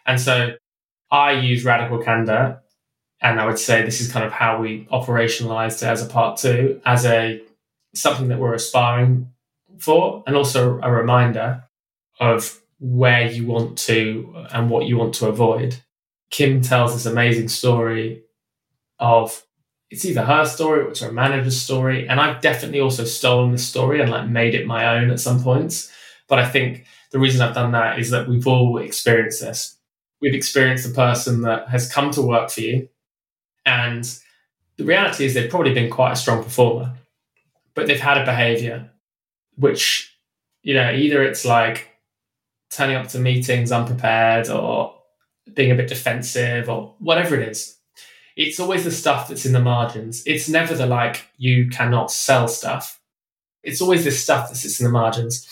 And 0.05 0.19
so 0.19 0.55
I 1.11 1.33
use 1.33 1.65
radical 1.65 2.01
candor 2.01 2.61
and 3.21 3.39
I 3.39 3.45
would 3.45 3.59
say 3.59 3.83
this 3.83 4.01
is 4.01 4.11
kind 4.11 4.25
of 4.25 4.31
how 4.31 4.61
we 4.61 4.85
operationalized 4.91 5.81
it 5.83 5.87
as 5.87 6.01
a 6.01 6.07
part 6.07 6.37
two, 6.37 6.81
as 6.85 7.05
a 7.05 7.41
something 7.93 8.27
that 8.27 8.39
we're 8.39 8.53
aspiring 8.53 9.31
for, 9.79 10.23
and 10.27 10.35
also 10.35 10.79
a 10.81 10.91
reminder 10.91 11.63
of 12.19 12.61
where 12.79 13.29
you 13.29 13.47
want 13.47 13.77
to 13.77 14.45
and 14.51 14.69
what 14.69 14.85
you 14.85 14.97
want 14.97 15.15
to 15.15 15.27
avoid. 15.27 15.77
Kim 16.29 16.61
tells 16.61 16.93
this 16.93 17.05
amazing 17.05 17.47
story 17.47 18.23
of 18.99 19.44
it's 19.91 20.05
either 20.05 20.23
her 20.23 20.45
story 20.45 20.81
or 20.81 20.89
it's 20.89 21.01
her 21.01 21.11
manager's 21.11 21.61
story. 21.61 22.07
And 22.07 22.19
I've 22.19 22.41
definitely 22.41 22.79
also 22.79 23.05
stolen 23.05 23.51
this 23.51 23.67
story 23.67 24.01
and 24.01 24.09
like 24.09 24.27
made 24.27 24.55
it 24.55 24.65
my 24.65 24.97
own 24.97 25.11
at 25.11 25.19
some 25.19 25.41
points. 25.41 25.91
But 26.27 26.39
I 26.39 26.47
think 26.47 26.85
the 27.11 27.19
reason 27.19 27.41
I've 27.41 27.55
done 27.55 27.71
that 27.73 27.99
is 27.99 28.09
that 28.09 28.27
we've 28.27 28.47
all 28.47 28.77
experienced 28.79 29.41
this. 29.41 29.77
We've 30.21 30.33
experienced 30.33 30.89
a 30.89 30.93
person 30.93 31.41
that 31.41 31.69
has 31.69 31.91
come 31.91 32.11
to 32.11 32.21
work 32.21 32.49
for 32.49 32.61
you 32.61 32.89
and 33.65 34.05
the 34.77 34.83
reality 34.83 35.25
is 35.25 35.33
they've 35.33 35.49
probably 35.49 35.73
been 35.73 35.89
quite 35.89 36.11
a 36.11 36.15
strong 36.15 36.43
performer, 36.43 36.93
but 37.73 37.87
they've 37.87 37.99
had 37.99 38.17
a 38.17 38.25
behavior 38.25 38.91
which, 39.57 40.13
you 40.63 40.73
know, 40.73 40.91
either 40.91 41.23
it's 41.23 41.45
like 41.45 41.89
turning 42.69 42.97
up 42.97 43.07
to 43.07 43.19
meetings 43.19 43.71
unprepared 43.71 44.49
or 44.49 44.93
being 45.53 45.71
a 45.71 45.75
bit 45.75 45.87
defensive 45.87 46.69
or 46.69 46.95
whatever 46.99 47.39
it 47.39 47.47
is. 47.47 47.74
It's 48.35 48.59
always 48.59 48.83
the 48.83 48.91
stuff 48.91 49.29
that's 49.29 49.45
in 49.45 49.53
the 49.53 49.61
margins. 49.61 50.23
It's 50.25 50.49
never 50.49 50.75
the 50.75 50.85
like, 50.85 51.27
you 51.37 51.69
cannot 51.69 52.11
sell 52.11 52.47
stuff. 52.47 52.99
It's 53.63 53.81
always 53.81 54.03
this 54.03 54.21
stuff 54.21 54.49
that 54.49 54.55
sits 54.55 54.79
in 54.79 54.85
the 54.85 54.91
margins. 54.91 55.47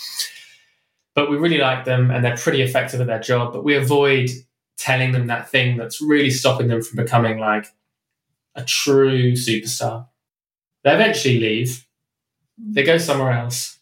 But 1.16 1.30
we 1.30 1.38
really 1.38 1.60
like 1.60 1.86
them 1.86 2.12
and 2.12 2.24
they're 2.24 2.38
pretty 2.38 2.62
effective 2.62 3.00
at 3.00 3.08
their 3.08 3.20
job, 3.20 3.54
but 3.54 3.64
we 3.64 3.76
avoid 3.76 4.30
telling 4.78 5.12
them 5.12 5.28
that 5.28 5.50
thing 5.50 5.78
that's 5.78 6.02
really 6.02 6.30
stopping 6.30 6.68
them 6.68 6.82
from 6.82 6.98
becoming 6.98 7.38
like 7.38 7.68
a 8.56 8.64
true 8.64 9.34
superstar. 9.34 10.08
They 10.84 10.94
eventually 10.94 11.40
leave, 11.40 11.86
they 12.58 12.84
go 12.84 12.98
somewhere 12.98 13.32
else, 13.32 13.80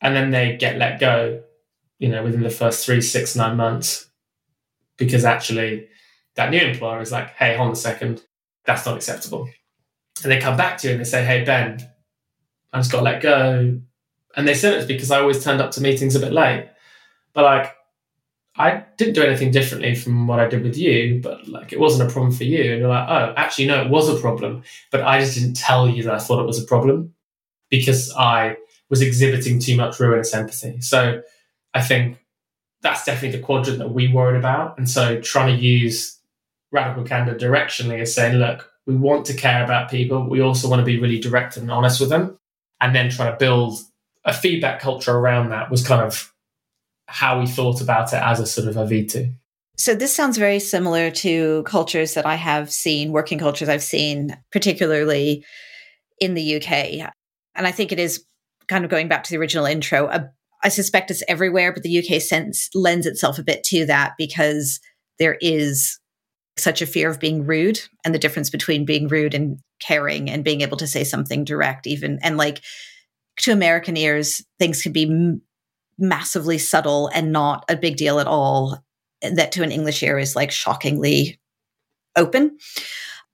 and 0.00 0.14
then 0.14 0.30
they 0.30 0.56
get 0.56 0.78
let 0.78 1.00
go, 1.00 1.42
you 1.98 2.08
know, 2.08 2.22
within 2.22 2.42
the 2.42 2.50
first 2.50 2.86
three, 2.86 3.00
six, 3.00 3.34
nine 3.34 3.56
months, 3.56 4.08
because 4.96 5.24
actually 5.24 5.88
that 6.36 6.50
new 6.50 6.60
employer 6.60 7.00
is 7.00 7.12
like, 7.12 7.30
hey, 7.30 7.56
hold 7.56 7.68
on 7.68 7.72
a 7.72 7.76
second, 7.76 8.22
that's 8.64 8.86
not 8.86 8.96
acceptable. 8.96 9.48
And 10.22 10.30
they 10.30 10.38
come 10.38 10.56
back 10.56 10.78
to 10.78 10.88
you 10.88 10.92
and 10.92 11.00
they 11.00 11.08
say, 11.08 11.24
hey, 11.24 11.44
Ben, 11.44 11.80
I 12.72 12.78
just 12.78 12.92
got 12.92 13.02
let 13.02 13.22
go. 13.22 13.80
And 14.36 14.48
they 14.48 14.54
said 14.54 14.74
it's 14.74 14.86
because 14.86 15.10
I 15.10 15.20
always 15.20 15.42
turned 15.42 15.60
up 15.60 15.72
to 15.72 15.80
meetings 15.80 16.14
a 16.14 16.20
bit 16.20 16.32
late. 16.32 16.68
But 17.32 17.44
like, 17.44 17.74
I 18.56 18.84
didn't 18.98 19.14
do 19.14 19.22
anything 19.22 19.50
differently 19.50 19.94
from 19.94 20.26
what 20.26 20.40
I 20.40 20.48
did 20.48 20.62
with 20.62 20.76
you, 20.76 21.20
but 21.22 21.48
like 21.48 21.72
it 21.72 21.80
wasn't 21.80 22.08
a 22.08 22.12
problem 22.12 22.32
for 22.32 22.44
you. 22.44 22.72
And 22.72 22.80
you're 22.80 22.88
like, 22.88 23.08
oh, 23.08 23.32
actually, 23.36 23.66
no, 23.66 23.82
it 23.82 23.90
was 23.90 24.08
a 24.08 24.20
problem. 24.20 24.62
But 24.90 25.02
I 25.02 25.20
just 25.20 25.34
didn't 25.34 25.56
tell 25.56 25.88
you 25.88 26.02
that 26.04 26.14
I 26.14 26.18
thought 26.18 26.40
it 26.40 26.46
was 26.46 26.62
a 26.62 26.66
problem 26.66 27.14
because 27.70 28.12
I 28.14 28.56
was 28.88 29.00
exhibiting 29.00 29.60
too 29.60 29.76
much 29.76 29.98
ruinous 29.98 30.34
empathy. 30.34 30.80
So 30.80 31.22
I 31.72 31.80
think 31.80 32.18
that's 32.82 33.04
definitely 33.04 33.38
the 33.38 33.44
quadrant 33.44 33.78
that 33.78 33.92
we 33.92 34.08
worried 34.08 34.38
about. 34.38 34.76
And 34.76 34.88
so 34.88 35.20
trying 35.20 35.56
to 35.56 35.62
use 35.62 36.18
radical 36.72 37.04
candor 37.04 37.34
directionally 37.34 38.00
is 38.00 38.14
saying, 38.14 38.36
look, 38.36 38.70
we 38.86 38.96
want 38.96 39.26
to 39.26 39.34
care 39.34 39.64
about 39.64 39.90
people. 39.90 40.28
We 40.28 40.40
also 40.40 40.68
want 40.68 40.80
to 40.80 40.86
be 40.86 40.98
really 40.98 41.18
direct 41.18 41.56
and 41.56 41.70
honest 41.70 42.00
with 42.00 42.08
them. 42.08 42.38
And 42.80 42.94
then 42.94 43.10
trying 43.10 43.32
to 43.32 43.38
build 43.38 43.78
a 44.24 44.32
feedback 44.32 44.80
culture 44.80 45.16
around 45.16 45.50
that 45.50 45.70
was 45.70 45.86
kind 45.86 46.02
of 46.02 46.32
how 47.06 47.40
we 47.40 47.46
thought 47.46 47.80
about 47.80 48.12
it 48.12 48.22
as 48.22 48.40
a 48.40 48.46
sort 48.46 48.68
of 48.68 48.76
a 48.76 48.84
V2. 48.84 49.34
So 49.76 49.94
this 49.94 50.14
sounds 50.14 50.36
very 50.36 50.60
similar 50.60 51.10
to 51.10 51.62
cultures 51.64 52.14
that 52.14 52.26
I 52.26 52.34
have 52.34 52.70
seen, 52.70 53.12
working 53.12 53.38
cultures 53.38 53.68
I've 53.68 53.82
seen, 53.82 54.36
particularly 54.52 55.44
in 56.20 56.34
the 56.34 56.56
UK. 56.56 57.10
And 57.54 57.66
I 57.66 57.72
think 57.72 57.90
it 57.90 57.98
is 57.98 58.24
kind 58.68 58.84
of 58.84 58.90
going 58.90 59.08
back 59.08 59.24
to 59.24 59.30
the 59.30 59.38
original 59.38 59.64
intro. 59.64 60.30
I 60.62 60.68
suspect 60.68 61.10
it's 61.10 61.22
everywhere, 61.28 61.72
but 61.72 61.82
the 61.82 61.98
UK 61.98 62.20
sense 62.20 62.68
lends 62.74 63.06
itself 63.06 63.38
a 63.38 63.42
bit 63.42 63.64
to 63.64 63.86
that 63.86 64.12
because 64.18 64.80
there 65.18 65.38
is 65.40 65.98
such 66.62 66.82
a 66.82 66.86
fear 66.86 67.10
of 67.10 67.20
being 67.20 67.46
rude 67.46 67.80
and 68.04 68.14
the 68.14 68.18
difference 68.18 68.50
between 68.50 68.84
being 68.84 69.08
rude 69.08 69.34
and 69.34 69.58
caring 69.80 70.30
and 70.30 70.44
being 70.44 70.60
able 70.60 70.76
to 70.76 70.86
say 70.86 71.04
something 71.04 71.44
direct 71.44 71.86
even 71.86 72.18
and 72.22 72.36
like 72.36 72.60
to 73.38 73.52
american 73.52 73.96
ears 73.96 74.44
things 74.58 74.82
can 74.82 74.92
be 74.92 75.38
massively 75.98 76.58
subtle 76.58 77.08
and 77.14 77.32
not 77.32 77.64
a 77.68 77.76
big 77.76 77.96
deal 77.96 78.20
at 78.20 78.26
all 78.26 78.78
that 79.22 79.52
to 79.52 79.62
an 79.62 79.72
english 79.72 80.02
ear 80.02 80.18
is 80.18 80.36
like 80.36 80.50
shockingly 80.50 81.38
open. 82.16 82.58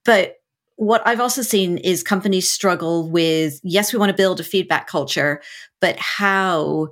But 0.05 0.35
what 0.77 1.01
i've 1.07 1.19
also 1.19 1.41
seen 1.41 1.79
is 1.79 2.03
companies 2.03 2.51
struggle 2.51 3.09
with 3.09 3.59
yes 3.63 3.91
we 3.91 3.97
want 3.97 4.11
to 4.11 4.15
build 4.15 4.39
a 4.39 4.43
feedback 4.43 4.85
culture 4.85 5.41
but 5.81 5.97
how 5.97 6.87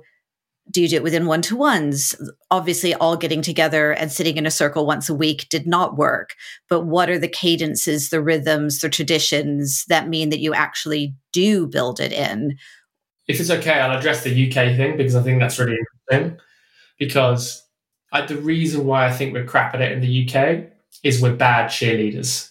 do 0.76 0.82
you 0.82 0.88
do 0.88 0.96
it 0.96 1.02
within 1.02 1.24
one 1.24 1.40
to 1.40 1.56
ones? 1.56 2.14
Obviously, 2.50 2.92
all 2.92 3.16
getting 3.16 3.40
together 3.40 3.92
and 3.92 4.12
sitting 4.12 4.36
in 4.36 4.44
a 4.44 4.50
circle 4.50 4.84
once 4.84 5.08
a 5.08 5.14
week 5.14 5.48
did 5.48 5.66
not 5.66 5.96
work. 5.96 6.34
But 6.68 6.82
what 6.82 7.08
are 7.08 7.18
the 7.18 7.28
cadences, 7.28 8.10
the 8.10 8.20
rhythms, 8.20 8.80
the 8.80 8.90
traditions 8.90 9.86
that 9.88 10.08
mean 10.08 10.28
that 10.28 10.40
you 10.40 10.52
actually 10.52 11.14
do 11.32 11.66
build 11.66 11.98
it 11.98 12.12
in? 12.12 12.58
if 13.28 13.40
it's 13.40 13.50
okay, 13.50 13.80
I'll 13.80 13.98
address 13.98 14.22
the 14.22 14.30
UK 14.30 14.76
thing 14.76 14.96
because 14.96 15.16
I 15.16 15.22
think 15.22 15.40
that's 15.40 15.58
really 15.58 15.76
interesting. 16.10 16.38
Because 16.98 17.66
I, 18.12 18.22
the 18.22 18.36
reason 18.36 18.86
why 18.86 19.06
I 19.06 19.12
think 19.12 19.32
we're 19.32 19.44
crap 19.44 19.74
at 19.74 19.82
it 19.82 19.92
in 19.92 20.00
the 20.00 20.28
UK 20.28 20.70
is 21.02 21.20
we're 21.20 21.34
bad 21.34 21.70
cheerleaders. 21.70 22.50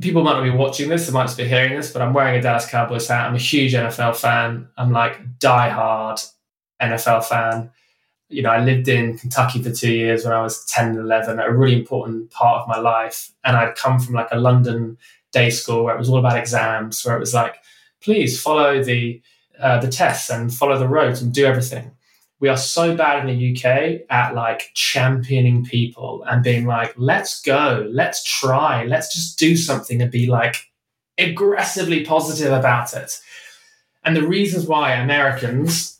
People 0.00 0.24
might 0.24 0.32
not 0.32 0.42
be 0.42 0.50
watching 0.50 0.88
this, 0.88 1.06
they 1.06 1.12
might 1.12 1.26
just 1.26 1.36
be 1.36 1.46
hearing 1.46 1.76
this, 1.76 1.92
but 1.92 2.02
I'm 2.02 2.12
wearing 2.12 2.38
a 2.38 2.42
Dallas 2.42 2.66
Cowboys 2.66 3.06
hat. 3.06 3.28
I'm 3.28 3.36
a 3.36 3.38
huge 3.38 3.72
NFL 3.72 4.16
fan. 4.16 4.68
I'm 4.76 4.90
like 4.90 5.38
die-hard 5.38 6.20
NFL 6.80 7.24
fan. 7.24 7.70
You 8.28 8.42
know, 8.42 8.50
I 8.50 8.62
lived 8.62 8.88
in 8.88 9.18
Kentucky 9.18 9.62
for 9.62 9.70
two 9.70 9.92
years 9.92 10.24
when 10.24 10.32
I 10.32 10.42
was 10.42 10.64
10 10.66 10.90
and 10.90 10.98
11, 10.98 11.38
a 11.38 11.52
really 11.52 11.78
important 11.78 12.30
part 12.30 12.62
of 12.62 12.68
my 12.68 12.78
life. 12.78 13.30
And 13.44 13.56
I'd 13.56 13.76
come 13.76 14.00
from 14.00 14.14
like 14.14 14.28
a 14.32 14.38
London 14.38 14.98
day 15.32 15.50
school 15.50 15.84
where 15.84 15.94
it 15.94 15.98
was 15.98 16.08
all 16.08 16.18
about 16.18 16.38
exams, 16.38 17.04
where 17.04 17.16
it 17.16 17.20
was 17.20 17.34
like, 17.34 17.56
please 18.00 18.40
follow 18.40 18.82
the 18.82 19.20
uh, 19.60 19.78
the 19.80 19.88
tests 19.88 20.28
and 20.28 20.52
follow 20.52 20.78
the 20.78 20.88
roads 20.88 21.22
and 21.22 21.32
do 21.32 21.46
everything. 21.46 21.90
We 22.40 22.50
are 22.50 22.58
so 22.58 22.94
bad 22.94 23.26
in 23.26 23.34
the 23.34 23.56
UK 23.56 24.02
at 24.10 24.34
like 24.34 24.70
championing 24.74 25.64
people 25.64 26.22
and 26.28 26.44
being 26.44 26.66
like, 26.66 26.92
let's 26.98 27.40
go, 27.40 27.88
let's 27.90 28.22
try, 28.22 28.84
let's 28.84 29.14
just 29.14 29.38
do 29.38 29.56
something 29.56 30.02
and 30.02 30.10
be 30.10 30.26
like 30.26 30.56
aggressively 31.16 32.04
positive 32.04 32.52
about 32.52 32.92
it. 32.92 33.18
And 34.04 34.14
the 34.14 34.26
reasons 34.26 34.66
why 34.66 34.92
Americans 34.92 35.95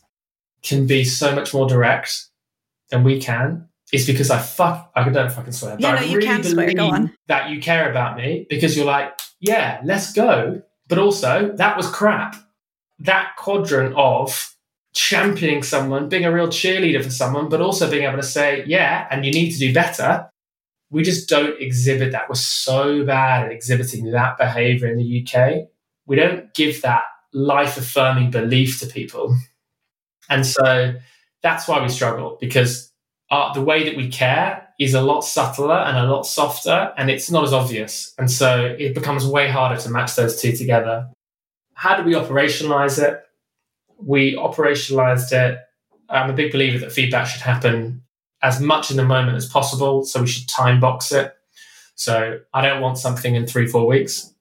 can 0.67 0.87
be 0.87 1.03
so 1.03 1.33
much 1.33 1.53
more 1.53 1.67
direct 1.67 2.25
than 2.89 3.03
we 3.03 3.19
can 3.19 3.67
is 3.93 4.05
because 4.05 4.29
I 4.29 4.39
fuck 4.39 4.91
I 4.95 5.07
don't 5.07 5.31
fucking 5.31 5.53
swear. 5.53 5.77
Yeah, 5.79 5.91
but 5.91 6.01
no, 6.01 6.05
I 6.05 6.09
you 6.09 6.17
really 6.17 6.27
can 6.27 6.43
swear. 6.43 6.73
Go 6.73 6.87
on. 6.87 7.13
that 7.27 7.49
you 7.49 7.61
care 7.61 7.89
about 7.89 8.17
me 8.17 8.45
because 8.49 8.75
you're 8.75 8.85
like, 8.85 9.19
yeah, 9.39 9.81
let's 9.83 10.13
go. 10.13 10.61
But 10.87 10.99
also 10.99 11.53
that 11.55 11.77
was 11.77 11.89
crap 11.89 12.35
that 12.99 13.35
quadrant 13.37 13.95
of 13.95 14.55
championing 14.93 15.63
someone, 15.63 16.09
being 16.09 16.25
a 16.25 16.31
real 16.31 16.47
cheerleader 16.47 17.03
for 17.03 17.11
someone, 17.11 17.49
but 17.49 17.61
also 17.61 17.89
being 17.89 18.03
able 18.03 18.17
to 18.17 18.23
say, 18.23 18.63
yeah, 18.65 19.07
and 19.11 19.25
you 19.25 19.31
need 19.31 19.51
to 19.51 19.59
do 19.59 19.73
better. 19.73 20.29
We 20.89 21.03
just 21.03 21.29
don't 21.29 21.59
exhibit 21.61 22.11
that. 22.13 22.29
We're 22.29 22.35
so 22.35 23.05
bad 23.05 23.45
at 23.45 23.51
exhibiting 23.51 24.09
that 24.11 24.37
behavior 24.37 24.87
in 24.87 24.97
the 24.97 25.23
UK. 25.27 25.67
We 26.05 26.15
don't 26.15 26.53
give 26.53 26.81
that 26.81 27.03
life 27.33 27.77
affirming 27.77 28.31
belief 28.31 28.79
to 28.79 28.87
people. 28.87 29.37
And 30.29 30.45
so 30.45 30.93
that's 31.41 31.67
why 31.67 31.81
we 31.81 31.89
struggle 31.89 32.37
because 32.39 32.91
our, 33.29 33.53
the 33.53 33.61
way 33.61 33.83
that 33.83 33.95
we 33.95 34.09
care 34.09 34.67
is 34.79 34.93
a 34.93 35.01
lot 35.01 35.21
subtler 35.21 35.75
and 35.75 35.97
a 35.97 36.11
lot 36.11 36.23
softer 36.23 36.93
and 36.97 37.09
it's 37.09 37.31
not 37.31 37.43
as 37.43 37.53
obvious. 37.53 38.13
And 38.17 38.29
so 38.29 38.75
it 38.77 38.93
becomes 38.93 39.25
way 39.25 39.49
harder 39.49 39.79
to 39.81 39.89
match 39.89 40.15
those 40.15 40.41
two 40.41 40.51
together. 40.51 41.09
how 41.73 41.95
do 41.95 42.03
we 42.03 42.13
operationalize 42.13 43.01
it? 43.01 43.23
We 43.99 44.35
operationalized 44.35 45.31
it. 45.31 45.59
I'm 46.09 46.29
a 46.29 46.33
big 46.33 46.51
believer 46.51 46.79
that 46.79 46.91
feedback 46.91 47.27
should 47.27 47.41
happen 47.41 48.03
as 48.41 48.59
much 48.59 48.91
in 48.91 48.97
the 48.97 49.03
moment 49.03 49.37
as 49.37 49.47
possible. 49.47 50.03
So 50.03 50.21
we 50.21 50.27
should 50.27 50.47
time 50.47 50.79
box 50.79 51.11
it. 51.11 51.33
So 51.95 52.39
I 52.53 52.61
don't 52.61 52.81
want 52.81 52.97
something 52.97 53.35
in 53.35 53.45
three, 53.47 53.67
four 53.67 53.87
weeks. 53.87 54.33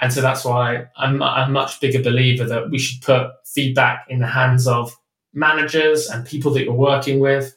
And 0.00 0.12
so 0.12 0.20
that's 0.20 0.44
why 0.44 0.86
I'm 0.96 1.22
a 1.22 1.48
much 1.48 1.80
bigger 1.80 2.02
believer 2.02 2.44
that 2.44 2.70
we 2.70 2.78
should 2.78 3.02
put 3.02 3.30
feedback 3.46 4.06
in 4.08 4.18
the 4.18 4.26
hands 4.26 4.66
of 4.66 4.96
managers 5.36 6.08
and 6.08 6.26
people 6.26 6.52
that 6.54 6.64
you're 6.64 6.72
working 6.72 7.20
with. 7.20 7.56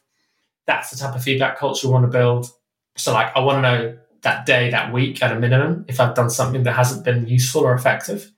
That's 0.68 0.92
the 0.92 0.98
type 0.98 1.16
of 1.16 1.24
feedback 1.24 1.58
culture 1.58 1.88
we 1.88 1.94
want 1.94 2.06
to 2.06 2.16
build. 2.16 2.52
So, 2.96 3.14
like, 3.14 3.36
I 3.36 3.40
want 3.40 3.58
to 3.58 3.62
know 3.62 3.98
that 4.22 4.46
day, 4.46 4.70
that 4.70 4.94
week 4.94 5.24
at 5.24 5.32
a 5.32 5.40
minimum, 5.40 5.86
if 5.88 6.00
I've 6.00 6.14
done 6.14 6.30
something 6.30 6.64
that 6.64 6.74
hasn't 6.74 7.06
been 7.06 7.26
useful 7.28 7.62
or 7.62 7.74
effective. 7.74 8.32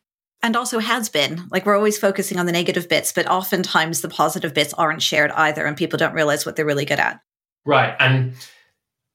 And 0.43 0.55
also 0.55 0.79
has 0.79 1.09
been. 1.09 1.47
Like, 1.49 1.65
we're 1.65 1.75
always 1.75 1.97
focusing 1.97 2.39
on 2.39 2.45
the 2.45 2.51
negative 2.51 2.87
bits, 2.87 3.11
but 3.11 3.27
oftentimes 3.27 4.01
the 4.01 4.09
positive 4.09 4.53
bits 4.53 4.73
aren't 4.75 5.01
shared 5.01 5.31
either, 5.31 5.65
and 5.65 5.75
people 5.75 5.97
don't 5.97 6.13
realize 6.13 6.45
what 6.45 6.55
they're 6.55 6.65
really 6.65 6.85
good 6.85 6.99
at. 6.99 7.19
Right. 7.65 7.95
And 7.99 8.35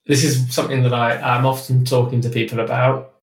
this 0.07 0.25
is 0.25 0.53
something 0.53 0.83
that 0.83 0.93
I, 0.93 1.17
I'm 1.17 1.47
often 1.47 1.85
talking 1.85 2.21
to 2.23 2.29
people 2.29 2.61
about. 2.61 3.15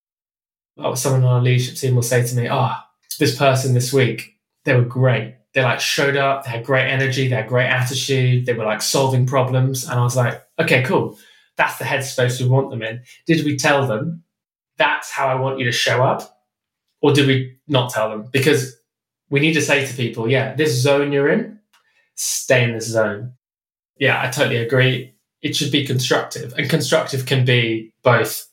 Oh, 0.77 0.95
someone 0.95 1.23
on 1.23 1.35
our 1.35 1.41
leadership 1.41 1.75
team 1.75 1.95
will 1.95 2.01
say 2.01 2.25
to 2.25 2.35
me, 2.35 2.49
Oh, 2.49 2.73
this 3.19 3.37
person 3.37 3.73
this 3.73 3.93
week, 3.93 4.37
they 4.65 4.75
were 4.75 4.83
great. 4.83 5.35
They 5.53 5.63
like 5.63 5.79
showed 5.79 6.17
up, 6.17 6.43
they 6.43 6.49
had 6.49 6.65
great 6.65 6.89
energy, 6.89 7.27
they 7.27 7.35
had 7.35 7.47
great 7.47 7.67
attitude, 7.67 8.45
they 8.45 8.53
were 8.53 8.65
like 8.65 8.81
solving 8.81 9.25
problems. 9.25 9.87
And 9.87 9.99
I 9.99 10.03
was 10.03 10.15
like, 10.15 10.43
okay, 10.59 10.83
cool. 10.83 11.17
That's 11.57 11.77
the 11.77 11.85
headspace 11.85 12.41
we 12.41 12.47
want 12.47 12.71
them 12.71 12.81
in. 12.81 13.03
Did 13.27 13.45
we 13.45 13.57
tell 13.57 13.85
them 13.85 14.23
that's 14.77 15.11
how 15.11 15.27
I 15.27 15.35
want 15.35 15.59
you 15.59 15.65
to 15.65 15.71
show 15.71 16.03
up? 16.03 16.39
Or 17.01 17.13
did 17.13 17.27
we 17.27 17.57
not 17.67 17.91
tell 17.91 18.09
them? 18.09 18.29
Because 18.31 18.75
we 19.29 19.39
need 19.39 19.53
to 19.53 19.61
say 19.61 19.85
to 19.85 19.93
people, 19.93 20.29
yeah, 20.29 20.55
this 20.55 20.81
zone 20.81 21.11
you're 21.11 21.29
in, 21.29 21.59
stay 22.15 22.63
in 22.63 22.73
this 22.73 22.87
zone. 22.87 23.33
Yeah, 23.97 24.21
I 24.21 24.29
totally 24.31 24.57
agree. 24.57 25.13
It 25.41 25.55
should 25.55 25.71
be 25.71 25.85
constructive. 25.85 26.53
And 26.57 26.69
constructive 26.69 27.25
can 27.25 27.45
be 27.45 27.93
both 28.03 28.47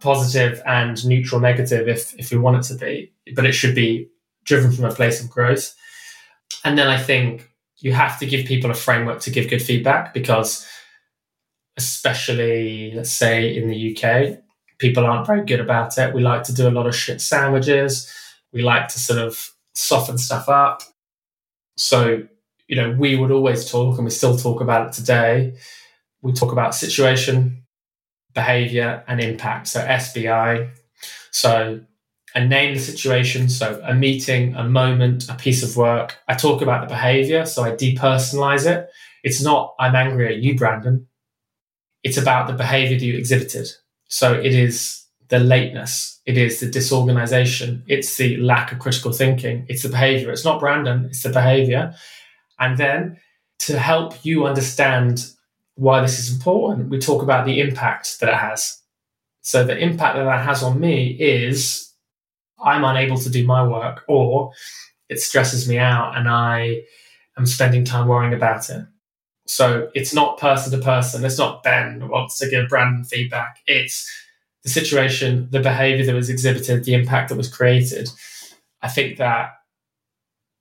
positive 0.00 0.60
and 0.66 1.04
neutral 1.06 1.40
negative 1.40 1.88
if, 1.88 2.14
if 2.18 2.30
we 2.30 2.38
want 2.38 2.58
it 2.58 2.68
to 2.68 2.74
be, 2.74 3.12
but 3.34 3.46
it 3.46 3.52
should 3.52 3.74
be 3.74 4.08
driven 4.44 4.72
from 4.72 4.84
a 4.84 4.92
place 4.92 5.22
of 5.22 5.30
growth. 5.30 5.74
And 6.64 6.78
then 6.78 6.88
I 6.88 6.98
think 6.98 7.48
you 7.78 7.92
have 7.92 8.18
to 8.20 8.26
give 8.26 8.46
people 8.46 8.70
a 8.70 8.74
framework 8.74 9.20
to 9.20 9.30
give 9.30 9.50
good 9.50 9.62
feedback 9.62 10.14
because, 10.14 10.66
especially, 11.76 12.92
let's 12.94 13.10
say 13.10 13.54
in 13.54 13.68
the 13.68 13.96
UK, 13.96 14.38
people 14.78 15.04
aren't 15.04 15.26
very 15.26 15.44
good 15.44 15.60
about 15.60 15.96
it. 15.98 16.14
We 16.14 16.22
like 16.22 16.44
to 16.44 16.54
do 16.54 16.68
a 16.68 16.70
lot 16.70 16.86
of 16.86 16.94
shit 16.94 17.20
sandwiches. 17.20 18.12
We 18.52 18.62
like 18.62 18.88
to 18.88 18.98
sort 18.98 19.20
of 19.20 19.50
soften 19.74 20.18
stuff 20.18 20.48
up. 20.48 20.82
So, 21.76 22.22
you 22.68 22.76
know, 22.76 22.94
we 22.98 23.16
would 23.16 23.30
always 23.30 23.70
talk, 23.70 23.96
and 23.96 24.04
we 24.04 24.10
still 24.10 24.36
talk 24.36 24.60
about 24.60 24.86
it 24.86 24.92
today. 24.92 25.54
We 26.20 26.32
talk 26.32 26.52
about 26.52 26.74
situation, 26.74 27.64
behavior, 28.34 29.02
and 29.08 29.20
impact. 29.20 29.68
So, 29.68 29.80
SBI. 29.80 30.70
So, 31.30 31.80
I 32.34 32.44
name 32.44 32.74
the 32.74 32.80
situation. 32.80 33.48
So, 33.48 33.80
a 33.84 33.94
meeting, 33.94 34.54
a 34.54 34.64
moment, 34.64 35.28
a 35.28 35.34
piece 35.34 35.62
of 35.62 35.76
work. 35.76 36.18
I 36.28 36.34
talk 36.34 36.62
about 36.62 36.88
the 36.88 36.94
behavior. 36.94 37.44
So, 37.46 37.62
I 37.62 37.72
depersonalize 37.72 38.66
it. 38.66 38.88
It's 39.22 39.42
not, 39.42 39.74
I'm 39.78 39.94
angry 39.94 40.34
at 40.34 40.42
you, 40.42 40.56
Brandon. 40.56 41.06
It's 42.02 42.16
about 42.16 42.48
the 42.48 42.54
behavior 42.54 42.98
that 42.98 43.04
you 43.04 43.16
exhibited. 43.16 43.68
So, 44.08 44.32
it 44.32 44.54
is 44.54 45.02
the 45.32 45.38
lateness, 45.38 46.20
it 46.26 46.36
is 46.36 46.60
the 46.60 46.66
disorganization, 46.66 47.82
it's 47.88 48.18
the 48.18 48.36
lack 48.36 48.70
of 48.70 48.78
critical 48.78 49.12
thinking, 49.12 49.64
it's 49.66 49.82
the 49.82 49.88
behavior. 49.88 50.30
It's 50.30 50.44
not 50.44 50.60
Brandon, 50.60 51.06
it's 51.06 51.22
the 51.22 51.30
behavior. 51.30 51.94
And 52.60 52.76
then 52.76 53.16
to 53.60 53.78
help 53.78 54.26
you 54.26 54.44
understand 54.44 55.26
why 55.76 56.02
this 56.02 56.18
is 56.18 56.34
important, 56.34 56.90
we 56.90 56.98
talk 56.98 57.22
about 57.22 57.46
the 57.46 57.60
impact 57.60 58.20
that 58.20 58.28
it 58.28 58.36
has. 58.36 58.78
So, 59.40 59.64
the 59.64 59.78
impact 59.78 60.16
that 60.16 60.24
that 60.24 60.44
has 60.44 60.62
on 60.62 60.78
me 60.78 61.16
is 61.18 61.91
I'm 62.62 62.84
unable 62.84 63.18
to 63.18 63.30
do 63.30 63.46
my 63.46 63.66
work 63.66 64.04
or 64.08 64.52
it 65.08 65.20
stresses 65.20 65.68
me 65.68 65.78
out 65.78 66.16
and 66.16 66.28
I 66.28 66.82
am 67.38 67.46
spending 67.46 67.84
time 67.84 68.08
worrying 68.08 68.34
about 68.34 68.70
it. 68.70 68.86
So 69.46 69.90
it's 69.94 70.14
not 70.14 70.38
person 70.38 70.78
to 70.78 70.84
person. 70.84 71.24
It's 71.24 71.38
not 71.38 71.62
Ben 71.62 72.08
wants 72.08 72.38
to 72.38 72.48
give 72.48 72.68
Brandon 72.68 73.04
feedback. 73.04 73.58
It's 73.66 74.08
the 74.62 74.70
situation, 74.70 75.48
the 75.50 75.60
behavior 75.60 76.06
that 76.06 76.14
was 76.14 76.30
exhibited, 76.30 76.84
the 76.84 76.94
impact 76.94 77.28
that 77.28 77.36
was 77.36 77.52
created. 77.52 78.08
I 78.80 78.88
think 78.88 79.18
that 79.18 79.52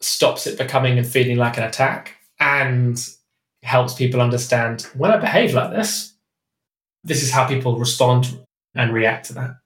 stops 0.01 0.47
it 0.47 0.57
becoming 0.57 0.97
and 0.97 1.07
feeling 1.07 1.37
like 1.37 1.57
an 1.57 1.63
attack 1.63 2.15
and 2.39 3.07
helps 3.63 3.93
people 3.93 4.21
understand 4.21 4.81
when 4.95 5.11
I 5.11 5.17
behave 5.17 5.53
like 5.53 5.71
this, 5.71 6.13
this 7.03 7.21
is 7.21 7.31
how 7.31 7.47
people 7.47 7.77
respond 7.77 8.39
and 8.75 8.93
react 8.93 9.27
to 9.27 9.33
that. 9.33 9.60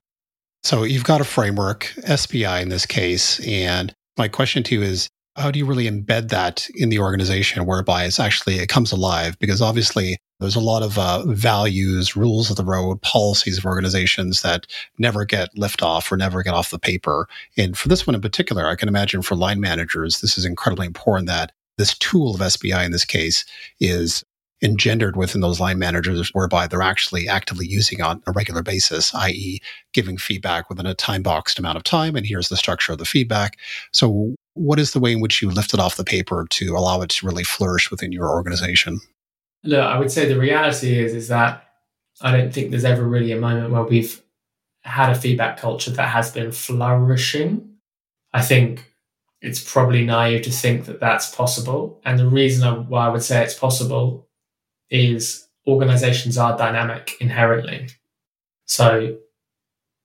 So 0.66 0.82
you've 0.82 1.04
got 1.04 1.22
a 1.22 1.26
framework, 1.26 1.94
SBI 2.08 2.60
in 2.60 2.70
this 2.70 2.88
case. 2.88 3.40
And 3.46 3.94
my 4.18 4.28
question 4.28 4.64
to 4.64 4.74
you 4.74 4.82
is 4.82 5.08
how 5.36 5.52
do 5.52 5.60
you 5.60 5.66
really 5.66 5.88
embed 5.88 6.30
that 6.30 6.68
in 6.74 6.90
the 6.90 6.98
organization 6.98 7.68
whereby 7.68 8.06
it's 8.06 8.20
actually 8.20 8.56
it 8.56 8.68
comes 8.68 8.92
alive? 8.92 9.38
Because 9.38 9.62
obviously 9.62 10.18
there's 10.40 10.56
a 10.56 10.60
lot 10.60 10.82
of 10.82 10.98
uh, 10.98 11.24
values, 11.28 12.16
rules 12.16 12.50
of 12.50 12.56
the 12.56 12.66
road, 12.66 13.00
policies 13.04 13.60
of 13.60 13.66
organizations 13.66 14.42
that 14.42 14.66
never 14.98 15.24
get 15.24 15.56
lift 15.56 15.84
off 15.84 16.12
or 16.12 16.18
never 16.18 16.42
get 16.42 16.56
off 16.56 16.72
the 16.72 16.80
paper. 16.80 17.28
And 17.56 17.78
for 17.78 17.88
this 17.88 18.08
one 18.08 18.16
in 18.16 18.22
particular, 18.22 18.66
I 18.66 18.76
can 18.76 18.90
imagine 18.90 19.22
for 19.22 19.36
line 19.36 19.60
managers, 19.60 20.22
this 20.22 20.36
is 20.36 20.46
incredibly 20.46 20.88
important 20.88 21.28
that 21.28 21.52
this 21.78 21.96
tool 21.96 22.34
of 22.34 22.42
SBI 22.42 22.84
in 22.84 22.92
this 22.92 23.06
case 23.06 23.46
is 23.80 24.24
engendered 24.66 25.16
within 25.16 25.42
those 25.42 25.60
line 25.60 25.78
managers 25.78 26.30
whereby 26.34 26.66
they're 26.66 26.82
actually 26.82 27.28
actively 27.28 27.68
using 27.68 28.02
on 28.02 28.22
a 28.26 28.32
regular 28.32 28.64
basis, 28.64 29.14
i.e., 29.14 29.60
giving 29.94 30.18
feedback 30.18 30.70
within 30.70 30.88
a 30.88 30.96
time 30.96 31.22
boxed 31.22 31.60
amount 31.60 31.78
of 31.78 31.84
time. 31.84 32.16
And 32.16 32.26
here's 32.26 32.50
the 32.50 32.58
structure 32.58 32.92
of 32.92 32.98
the 32.98 33.06
feedback. 33.06 33.58
So, 33.92 34.34
what 34.56 34.80
is 34.80 34.92
the 34.92 35.00
way 35.00 35.14
in 35.14 35.22
which 35.22 35.42
you 35.42 35.52
lift 35.52 35.74
it 35.74 35.80
off 35.80 35.98
the 35.98 36.04
paper 36.04 36.48
to 36.50 36.76
allow 36.76 37.02
it 37.02 37.10
to 37.12 37.26
really 37.26 37.44
flourish 37.44 37.92
within 37.92 38.12
your 38.12 38.30
organization? 38.30 39.00
Look, 39.64 39.82
I 39.82 40.00
would 40.00 40.12
say 40.12 40.28
the 40.28 40.40
reality 40.40 40.98
is 40.98 41.14
is 41.14 41.28
that 41.28 41.64
I 42.22 42.36
don't 42.36 42.54
think 42.54 42.72
there's 42.72 42.86
ever 42.86 43.04
really 43.04 43.32
a 43.32 43.40
moment 43.40 43.72
where 43.72 43.84
we've 43.84 44.22
had 44.82 45.12
a 45.12 45.16
feedback 45.16 45.58
culture 45.58 45.92
that 45.92 46.10
has 46.10 46.32
been 46.32 46.52
flourishing. 46.52 47.76
I 48.34 48.42
think 48.42 48.92
it's 49.42 49.62
probably 49.72 50.06
naive 50.06 50.44
to 50.44 50.52
think 50.52 50.86
that 50.86 51.00
that's 51.00 51.36
possible. 51.36 52.02
And 52.04 52.18
the 52.18 52.28
reason 52.28 52.88
why 52.88 53.06
I 53.06 53.10
would 53.10 53.24
say 53.24 53.44
it's 53.44 53.54
possible 53.54 54.25
is 54.90 55.48
organizations 55.68 56.38
are 56.38 56.58
dynamic 56.58 57.14
inherently. 57.20 57.90
So 58.66 59.18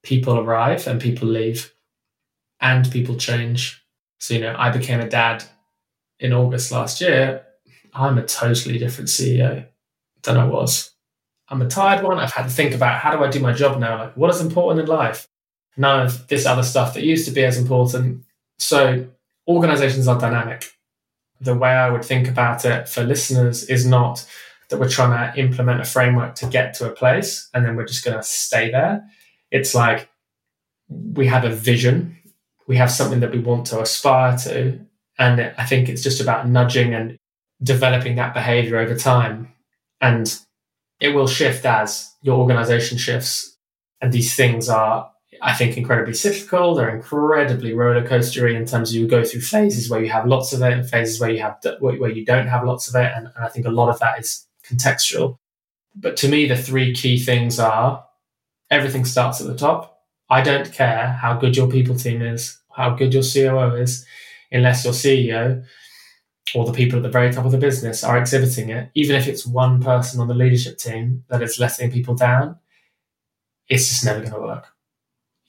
people 0.02 0.38
arrive 0.38 0.86
and 0.86 1.00
people 1.00 1.28
leave 1.28 1.72
and 2.60 2.90
people 2.90 3.16
change. 3.16 3.84
So, 4.18 4.34
you 4.34 4.40
know, 4.40 4.54
I 4.56 4.70
became 4.70 5.00
a 5.00 5.08
dad 5.08 5.44
in 6.18 6.32
August 6.32 6.72
last 6.72 7.00
year. 7.00 7.44
I'm 7.94 8.18
a 8.18 8.24
totally 8.24 8.78
different 8.78 9.08
CEO 9.08 9.66
than 10.22 10.36
I 10.36 10.44
was. 10.44 10.92
I'm 11.48 11.62
a 11.62 11.68
tired 11.68 12.04
one. 12.04 12.18
I've 12.18 12.32
had 12.32 12.44
to 12.44 12.50
think 12.50 12.74
about 12.74 13.00
how 13.00 13.16
do 13.16 13.24
I 13.24 13.30
do 13.30 13.40
my 13.40 13.52
job 13.52 13.80
now? 13.80 13.98
Like, 13.98 14.16
what 14.16 14.30
is 14.30 14.40
important 14.40 14.80
in 14.80 14.86
life? 14.86 15.26
None 15.76 16.06
of 16.06 16.28
this 16.28 16.46
other 16.46 16.62
stuff 16.62 16.94
that 16.94 17.02
used 17.02 17.26
to 17.26 17.32
be 17.32 17.44
as 17.44 17.58
important. 17.58 18.24
So, 18.58 19.06
organizations 19.48 20.06
are 20.06 20.20
dynamic. 20.20 20.70
The 21.40 21.54
way 21.54 21.70
I 21.70 21.90
would 21.90 22.04
think 22.04 22.28
about 22.28 22.64
it 22.64 22.88
for 22.88 23.02
listeners 23.02 23.64
is 23.64 23.86
not 23.86 24.24
that 24.70 24.78
we're 24.78 24.88
trying 24.88 25.32
to 25.32 25.38
implement 25.38 25.80
a 25.80 25.84
framework 25.84 26.34
to 26.36 26.46
get 26.46 26.74
to 26.74 26.90
a 26.90 26.94
place 26.94 27.48
and 27.52 27.64
then 27.64 27.76
we're 27.76 27.86
just 27.86 28.04
going 28.04 28.16
to 28.16 28.22
stay 28.22 28.70
there. 28.70 29.04
It's 29.50 29.74
like 29.74 30.08
we 30.88 31.26
have 31.26 31.44
a 31.44 31.50
vision, 31.50 32.16
we 32.66 32.76
have 32.76 32.90
something 32.90 33.20
that 33.20 33.32
we 33.32 33.40
want 33.40 33.66
to 33.66 33.80
aspire 33.80 34.36
to. 34.38 34.80
And 35.18 35.52
I 35.58 35.64
think 35.64 35.88
it's 35.88 36.02
just 36.02 36.20
about 36.20 36.48
nudging 36.48 36.94
and 36.94 37.16
developing 37.62 38.16
that 38.16 38.32
behavior 38.32 38.78
over 38.78 38.96
time. 38.96 39.52
And 40.00 40.34
it 41.00 41.08
will 41.10 41.26
shift 41.26 41.64
as 41.64 42.14
your 42.22 42.38
organization 42.38 42.96
shifts. 42.96 43.56
And 44.00 44.12
these 44.12 44.34
things 44.34 44.68
are, 44.68 45.10
I 45.42 45.52
think, 45.52 45.76
incredibly 45.76 46.14
cyclical. 46.14 46.74
They're 46.74 46.94
incredibly 46.94 47.74
roller 47.74 48.06
coastery 48.06 48.54
in 48.54 48.66
terms 48.66 48.90
of 48.90 48.96
you 48.96 49.08
go 49.08 49.24
through 49.24 49.42
phases 49.42 49.90
where 49.90 50.02
you 50.02 50.10
have 50.10 50.26
lots 50.26 50.52
of 50.52 50.62
it 50.62 50.72
and 50.72 50.88
phases 50.88 51.20
where 51.20 51.30
you 51.30 51.40
have 51.42 51.58
where 51.80 52.10
you 52.10 52.24
don't 52.24 52.48
have 52.48 52.64
lots 52.64 52.88
of 52.88 52.94
it. 52.94 53.12
And, 53.14 53.26
and 53.34 53.44
I 53.44 53.48
think 53.48 53.66
a 53.66 53.70
lot 53.70 53.90
of 53.90 53.98
that 53.98 54.20
is 54.20 54.46
contextual. 54.70 55.36
But 55.94 56.16
to 56.18 56.28
me, 56.28 56.46
the 56.46 56.56
three 56.56 56.94
key 56.94 57.18
things 57.18 57.58
are 57.58 58.04
everything 58.70 59.04
starts 59.04 59.40
at 59.40 59.46
the 59.46 59.56
top. 59.56 59.98
I 60.28 60.42
don't 60.42 60.72
care 60.72 61.08
how 61.08 61.34
good 61.34 61.56
your 61.56 61.68
people 61.68 61.96
team 61.96 62.22
is, 62.22 62.58
how 62.72 62.90
good 62.90 63.12
your 63.12 63.24
COO 63.24 63.74
is, 63.74 64.06
unless 64.52 64.84
your 64.84 64.94
CEO 64.94 65.64
or 66.54 66.64
the 66.64 66.72
people 66.72 66.98
at 66.98 67.02
the 67.02 67.10
very 67.10 67.32
top 67.32 67.44
of 67.44 67.52
the 67.52 67.58
business 67.58 68.02
are 68.04 68.18
exhibiting 68.18 68.70
it, 68.70 68.90
even 68.94 69.16
if 69.16 69.26
it's 69.26 69.46
one 69.46 69.82
person 69.82 70.20
on 70.20 70.28
the 70.28 70.34
leadership 70.34 70.78
team 70.78 71.24
that 71.28 71.42
is 71.42 71.58
letting 71.58 71.90
people 71.90 72.14
down, 72.14 72.56
it's 73.68 73.88
just 73.88 74.04
never 74.04 74.20
going 74.20 74.32
to 74.32 74.40
work. 74.40 74.66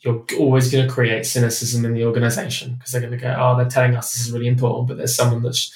you're 0.02 0.26
always 0.40 0.72
going 0.72 0.88
to 0.88 0.94
create 0.94 1.26
cynicism 1.26 1.86
in 1.86 1.94
the 1.94 2.06
organization 2.06 2.74
because 2.74 2.92
they're 2.92 3.02
going 3.02 3.12
to 3.12 3.18
go, 3.18 3.36
oh, 3.38 3.56
they're 3.56 3.70
telling 3.70 3.96
us 3.96 4.12
this 4.12 4.26
is 4.26 4.32
really 4.32 4.48
important, 4.48 4.88
but 4.88 4.98
there's 4.98 5.16
someone 5.16 5.44
that's 5.44 5.72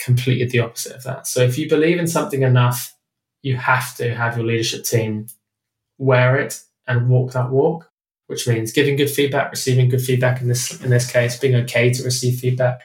completed 0.00 0.50
the 0.50 0.60
opposite 0.60 0.96
of 0.96 1.02
that. 1.04 1.26
So 1.26 1.42
if 1.42 1.58
you 1.58 1.68
believe 1.68 1.98
in 1.98 2.06
something 2.06 2.42
enough, 2.42 2.96
you 3.42 3.56
have 3.56 3.96
to 3.96 4.14
have 4.14 4.36
your 4.36 4.46
leadership 4.46 4.84
team 4.84 5.26
wear 5.98 6.36
it 6.36 6.60
and 6.86 7.08
walk 7.08 7.32
that 7.32 7.50
walk, 7.50 7.90
which 8.26 8.48
means 8.48 8.72
giving 8.72 8.96
good 8.96 9.10
feedback, 9.10 9.50
receiving 9.50 9.88
good 9.88 10.00
feedback 10.00 10.40
in 10.40 10.48
this 10.48 10.82
in 10.82 10.90
this 10.90 11.10
case, 11.10 11.38
being 11.38 11.54
okay 11.54 11.92
to 11.92 12.02
receive 12.02 12.40
feedback. 12.40 12.82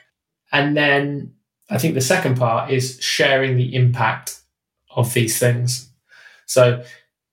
And 0.52 0.76
then 0.76 1.34
I 1.70 1.78
think 1.78 1.94
the 1.94 2.00
second 2.00 2.36
part 2.36 2.70
is 2.70 2.98
sharing 3.00 3.56
the 3.56 3.74
impact 3.74 4.40
of 4.94 5.12
these 5.12 5.38
things. 5.38 5.90
So 6.46 6.84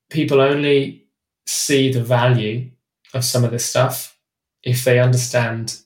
people 0.09 0.41
only 0.41 1.05
see 1.45 1.91
the 1.91 2.03
value 2.03 2.71
of 3.13 3.23
some 3.23 3.43
of 3.43 3.51
this 3.51 3.65
stuff 3.65 4.17
if 4.63 4.83
they 4.83 4.99
understand 4.99 5.79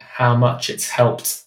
how 0.00 0.36
much 0.36 0.68
it's 0.68 0.90
helped 0.90 1.44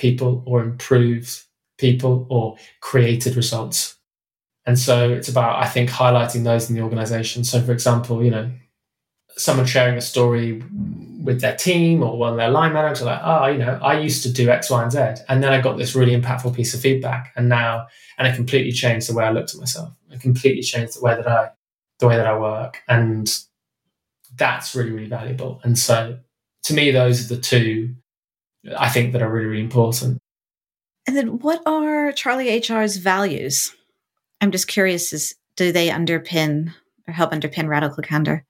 people 0.00 0.42
or 0.46 0.62
improved 0.62 1.44
people 1.78 2.26
or 2.28 2.56
created 2.80 3.36
results. 3.36 3.96
And 4.66 4.78
so 4.78 5.10
it's 5.10 5.28
about, 5.28 5.62
I 5.62 5.66
think, 5.66 5.90
highlighting 5.90 6.44
those 6.44 6.68
in 6.68 6.76
the 6.76 6.82
organization. 6.82 7.44
So, 7.44 7.60
for 7.60 7.72
example, 7.72 8.24
you 8.24 8.30
know, 8.30 8.50
someone 9.36 9.66
sharing 9.66 9.96
a 9.96 10.00
story 10.00 10.62
with 11.22 11.40
their 11.40 11.56
team 11.56 12.02
or 12.02 12.18
one 12.18 12.32
of 12.32 12.36
their 12.36 12.50
line 12.50 12.72
managers, 12.72 13.02
like, 13.02 13.20
oh, 13.22 13.46
you 13.46 13.58
know, 13.58 13.78
I 13.82 13.98
used 13.98 14.22
to 14.24 14.32
do 14.32 14.50
X, 14.50 14.70
Y, 14.70 14.82
and 14.82 14.92
Z. 14.92 15.22
And 15.28 15.42
then 15.42 15.52
I 15.52 15.60
got 15.60 15.78
this 15.78 15.94
really 15.94 16.18
impactful 16.18 16.54
piece 16.54 16.74
of 16.74 16.80
feedback. 16.80 17.32
And 17.36 17.48
now, 17.48 17.86
and 18.18 18.28
it 18.28 18.34
completely 18.34 18.72
changed 18.72 19.08
the 19.08 19.14
way 19.14 19.24
I 19.24 19.30
looked 19.30 19.54
at 19.54 19.60
myself. 19.60 19.92
It 20.10 20.20
completely 20.20 20.62
changed 20.62 20.96
the 20.96 21.02
way 21.02 21.14
that 21.14 21.26
I, 21.26 21.50
the 21.98 22.08
way 22.08 22.16
that 22.16 22.26
I 22.26 22.38
work. 22.38 22.82
And 22.88 23.32
that's 24.36 24.74
really, 24.74 24.92
really 24.92 25.08
valuable. 25.08 25.60
And 25.64 25.78
so 25.78 26.18
to 26.64 26.74
me, 26.74 26.90
those 26.90 27.24
are 27.24 27.34
the 27.34 27.40
two 27.40 27.94
I 28.76 28.88
think 28.88 29.12
that 29.12 29.22
are 29.22 29.30
really, 29.30 29.46
really 29.46 29.62
important. 29.62 30.18
And 31.06 31.16
then 31.16 31.38
what 31.38 31.62
are 31.66 32.12
CharlieHR's 32.12 32.98
values? 32.98 33.74
I'm 34.40 34.50
just 34.50 34.68
curious, 34.68 35.12
is 35.12 35.34
do 35.56 35.72
they 35.72 35.88
underpin 35.88 36.72
or 37.06 37.12
help 37.12 37.32
underpin 37.32 37.68
radical 37.68 38.02
candor? 38.02 38.44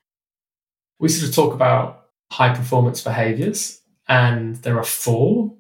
We 0.99 1.09
sort 1.09 1.29
of 1.29 1.35
talk 1.35 1.55
about 1.55 2.07
high 2.31 2.55
performance 2.55 3.03
behaviors, 3.03 3.81
and 4.09 4.57
there 4.57 4.79
are 4.79 4.85
four 4.85 5.55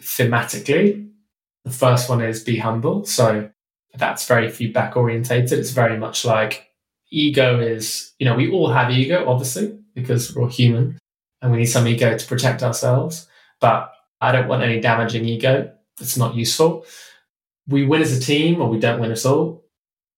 thematically. 0.00 1.10
The 1.64 1.70
first 1.70 2.08
one 2.08 2.22
is 2.22 2.44
be 2.44 2.58
humble. 2.58 3.04
So 3.04 3.50
that's 3.94 4.26
very 4.26 4.50
feedback 4.50 4.96
orientated. 4.96 5.58
It's 5.58 5.70
very 5.70 5.98
much 5.98 6.24
like 6.24 6.68
ego 7.10 7.60
is, 7.60 8.12
you 8.18 8.26
know, 8.26 8.34
we 8.34 8.50
all 8.50 8.70
have 8.70 8.90
ego, 8.90 9.28
obviously, 9.28 9.78
because 9.94 10.34
we're 10.34 10.42
all 10.42 10.48
human 10.48 10.98
and 11.40 11.52
we 11.52 11.58
need 11.58 11.66
some 11.66 11.86
ego 11.86 12.16
to 12.16 12.26
protect 12.26 12.62
ourselves. 12.62 13.27
But 13.60 13.92
I 14.20 14.32
don't 14.32 14.48
want 14.48 14.62
any 14.62 14.80
damaging 14.80 15.24
ego. 15.24 15.72
It's 16.00 16.16
not 16.16 16.34
useful. 16.34 16.86
We 17.66 17.86
win 17.86 18.02
as 18.02 18.16
a 18.16 18.20
team 18.20 18.60
or 18.60 18.68
we 18.68 18.78
don't 18.78 19.00
win 19.00 19.12
at 19.12 19.26
all. 19.26 19.64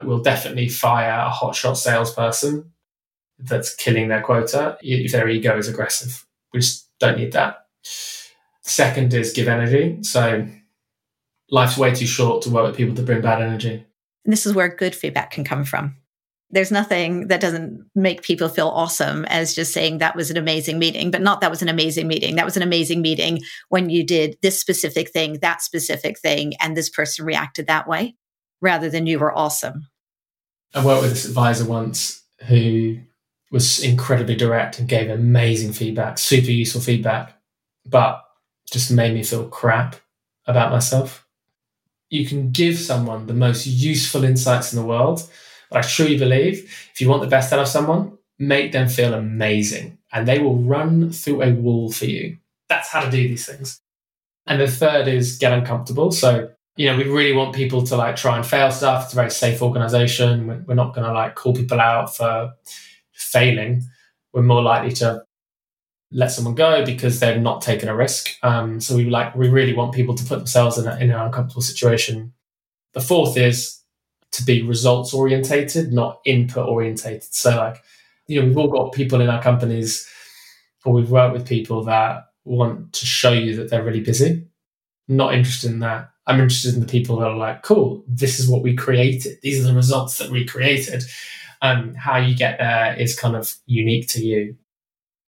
We'll 0.03 0.23
definitely 0.23 0.69
fire 0.69 1.27
a 1.27 1.31
hotshot 1.31 1.77
salesperson 1.77 2.73
that's 3.39 3.75
killing 3.75 4.09
their 4.09 4.23
quota 4.23 4.79
if 4.81 5.13
their 5.13 5.29
ego 5.29 5.57
is 5.59 5.69
aggressive. 5.69 6.27
We 6.53 6.61
just 6.61 6.89
don't 6.99 7.19
need 7.19 7.33
that. 7.33 7.67
Second 8.63 9.13
is 9.15 9.33
give 9.33 9.49
energy. 9.49 10.03
So 10.03 10.47
life's 11.51 11.77
way 11.77 11.95
too 11.95 12.07
short 12.07 12.43
to 12.43 12.51
work 12.51 12.67
with 12.67 12.77
people 12.77 12.95
that 12.95 13.07
bring 13.07 13.21
bad 13.21 13.43
energy. 13.43 13.85
And 14.25 14.33
this 14.33 14.47
is 14.47 14.55
where 14.55 14.69
good 14.69 14.95
feedback 14.95 15.31
can 15.31 15.45
come 15.45 15.65
from 15.65 15.97
there's 16.51 16.73
nothing 16.73 17.29
that 17.29 17.41
doesn't 17.41 17.89
make 17.95 18.23
people 18.23 18.49
feel 18.49 18.69
awesome 18.69 19.25
as 19.27 19.55
just 19.55 19.73
saying 19.73 19.99
that 19.99 20.17
was 20.17 20.31
an 20.31 20.37
amazing 20.37 20.79
meeting, 20.79 21.11
but 21.11 21.23
not 21.23 21.41
that 21.41 21.51
was 21.51 21.63
an 21.63 21.69
amazing 21.69 22.09
meeting. 22.09 22.37
That 22.37 22.45
was 22.45 22.57
an 22.57 22.63
amazing 22.63 23.03
meeting 23.03 23.41
when 23.69 23.89
you 23.89 24.05
did 24.05 24.37
this 24.43 24.61
specific 24.61 25.11
thing, 25.11 25.39
that 25.43 25.63
specific 25.63 26.19
thing, 26.19 26.55
and 26.61 26.77
this 26.77 26.91
person 26.91 27.25
reacted 27.25 27.67
that 27.69 27.87
way 27.87 28.17
rather 28.61 28.91
than 28.91 29.07
you 29.07 29.19
were 29.19 29.37
awesome. 29.37 29.87
I 30.75 30.85
worked 30.85 31.03
with 31.03 31.11
this 31.11 31.25
advisor 31.25 31.65
once 31.65 32.23
who 32.47 32.99
was 33.51 33.83
incredibly 33.83 34.37
direct 34.37 34.79
and 34.79 34.89
gave 34.89 35.11
amazing 35.11 35.73
feedback, 35.73 36.19
super 36.19 36.51
useful 36.51 36.81
feedback, 36.81 37.37
but 37.87 38.23
just 38.71 38.91
made 38.91 39.15
me 39.15 39.23
feel 39.23 39.49
crap 39.49 39.97
about 40.47 40.71
myself. 40.71 41.27
You 42.09 42.27
can 42.27 42.51
give 42.51 42.79
someone 42.79 43.27
the 43.27 43.35
most 43.35 43.67
useful 43.67 44.25
insights 44.25 44.73
in 44.73 44.79
the 44.79 44.87
world 44.87 45.29
but 45.71 45.85
I 45.85 45.89
truly 45.89 46.19
believe 46.19 46.65
if 46.93 47.01
you 47.01 47.09
want 47.09 47.23
the 47.23 47.29
best 47.29 47.53
out 47.53 47.61
of 47.61 47.69
someone, 47.69 48.19
make 48.39 48.73
them 48.73 48.89
feel 48.89 49.15
amazing 49.15 49.99
and 50.13 50.27
they 50.27 50.39
will 50.39 50.57
run 50.57 51.13
through 51.13 51.43
a 51.43 51.53
wall 51.53 51.93
for 51.93 52.07
you. 52.07 52.39
That's 52.69 52.89
how 52.89 53.01
to 53.01 53.11
do 53.11 53.29
these 53.29 53.47
things. 53.47 53.81
And 54.47 54.61
the 54.61 54.69
third 54.69 55.07
is 55.07 55.39
get 55.39 55.53
uncomfortable. 55.53 56.11
So, 56.11 56.51
you 56.77 56.87
know, 56.87 56.97
we 56.97 57.05
really 57.05 57.33
want 57.33 57.55
people 57.55 57.85
to 57.87 57.97
like 57.97 58.17
try 58.17 58.37
and 58.37 58.47
fail 58.47 58.71
stuff. 58.71 59.05
It's 59.05 59.13
a 59.13 59.17
very 59.17 59.31
safe 59.31 59.63
organization. 59.63 60.65
We're 60.67 60.75
not 60.75 60.95
going 60.95 61.07
to 61.07 61.13
like 61.13 61.35
call 61.35 61.55
people 61.55 61.81
out 61.81 62.15
for 62.17 62.53
failing. 63.13 63.83
We're 64.33 64.43
more 64.43 64.63
likely 64.63 64.93
to 64.95 65.25
let 66.13 66.33
someone 66.33 66.55
go 66.55 66.85
because 66.85 67.21
they're 67.21 67.39
not 67.39 67.63
taking 67.63 67.89
a 67.89 67.95
risk. 67.95 68.31
Um, 68.43 68.81
so 68.81 68.97
we 68.97 69.05
like 69.05 69.35
we 69.37 69.49
really 69.49 69.75
want 69.75 69.95
people 69.95 70.15
to 70.17 70.25
put 70.25 70.39
themselves 70.39 70.79
in, 70.79 70.87
a, 70.87 70.97
in 70.97 71.11
an 71.11 71.21
uncomfortable 71.21 71.63
situation. 71.63 72.33
The 72.95 73.01
fourth 73.01 73.37
is 73.37 73.80
to 74.33 74.45
be 74.45 74.63
results 74.63 75.13
orientated, 75.13 75.93
not 75.93 76.21
input 76.25 76.69
orientated. 76.69 77.35
So, 77.35 77.57
like, 77.57 77.83
you 78.27 78.41
know, 78.41 78.47
we've 78.47 78.59
all 78.59 78.69
got 78.69 78.93
people 78.93 79.21
in 79.21 79.29
our 79.29 79.43
companies, 79.43 80.09
or 80.85 80.93
we've 80.93 81.11
worked 81.11 81.33
with 81.33 81.49
people 81.49 81.85
that 81.85 82.27
want 82.45 82.93
to 82.93 83.07
show 83.07 83.33
you 83.33 83.57
that 83.57 83.71
they're 83.71 83.85
really 83.85 84.01
busy. 84.01 84.47
not 85.11 85.35
interested 85.35 85.71
in 85.71 85.81
that. 85.81 86.11
I'm 86.27 86.41
interested 86.41 86.75
in 86.75 86.81
the 86.81 86.87
people 86.87 87.19
that 87.19 87.27
are 87.27 87.37
like, 87.37 87.63
cool, 87.63 88.05
this 88.07 88.39
is 88.39 88.49
what 88.49 88.63
we 88.63 88.75
created. 88.75 89.39
These 89.43 89.63
are 89.63 89.69
the 89.69 89.75
results 89.75 90.19
that 90.19 90.31
we 90.31 90.47
created. 90.47 91.03
Um, 91.63 91.95
how 91.95 92.17
you 92.17 92.35
get 92.35 92.59
there 92.59 92.95
is 92.95 93.19
kind 93.19 93.37
of 93.37 93.55
unique 93.67 94.09
to 94.11 94.25
you. 94.25 94.57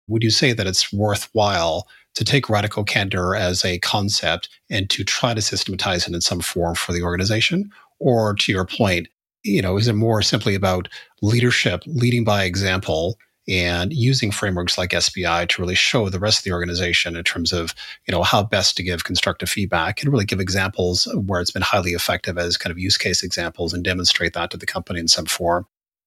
Would 0.08 0.22
you 0.22 0.30
say 0.30 0.52
that 0.52 0.66
it's 0.66 0.92
worthwhile 0.92 1.88
to 2.14 2.24
take 2.24 2.48
radical 2.48 2.84
candor 2.84 3.34
as 3.34 3.64
a 3.64 3.78
concept 3.80 4.48
and 4.70 4.88
to 4.90 5.04
try 5.04 5.34
to 5.34 5.42
systematize 5.42 6.06
it 6.06 6.14
in 6.14 6.20
some 6.20 6.40
form 6.40 6.74
for 6.74 6.92
the 6.92 7.02
organization? 7.02 7.70
Or 8.02 8.34
to 8.34 8.52
your 8.52 8.64
point, 8.64 9.08
you 9.44 9.62
know, 9.62 9.76
is 9.76 9.86
it 9.86 9.94
more 9.94 10.22
simply 10.22 10.54
about 10.56 10.88
leadership, 11.22 11.82
leading 11.86 12.24
by 12.24 12.44
example, 12.44 13.16
and 13.48 13.92
using 13.92 14.30
frameworks 14.30 14.76
like 14.76 14.90
SBI 14.90 15.48
to 15.48 15.62
really 15.62 15.74
show 15.74 16.08
the 16.08 16.18
rest 16.18 16.38
of 16.38 16.44
the 16.44 16.52
organization 16.52 17.16
in 17.16 17.24
terms 17.24 17.52
of, 17.52 17.74
you 18.06 18.12
know, 18.12 18.22
how 18.22 18.42
best 18.42 18.76
to 18.76 18.82
give 18.82 19.04
constructive 19.04 19.48
feedback 19.48 20.02
and 20.02 20.12
really 20.12 20.24
give 20.24 20.40
examples 20.40 21.08
where 21.26 21.40
it's 21.40 21.50
been 21.50 21.62
highly 21.62 21.92
effective 21.92 22.38
as 22.38 22.56
kind 22.56 22.70
of 22.70 22.78
use 22.78 22.96
case 22.96 23.22
examples 23.22 23.72
and 23.72 23.84
demonstrate 23.84 24.32
that 24.34 24.50
to 24.50 24.56
the 24.56 24.66
company 24.66 25.00
in 25.00 25.08
some 25.08 25.26
form? 25.26 25.66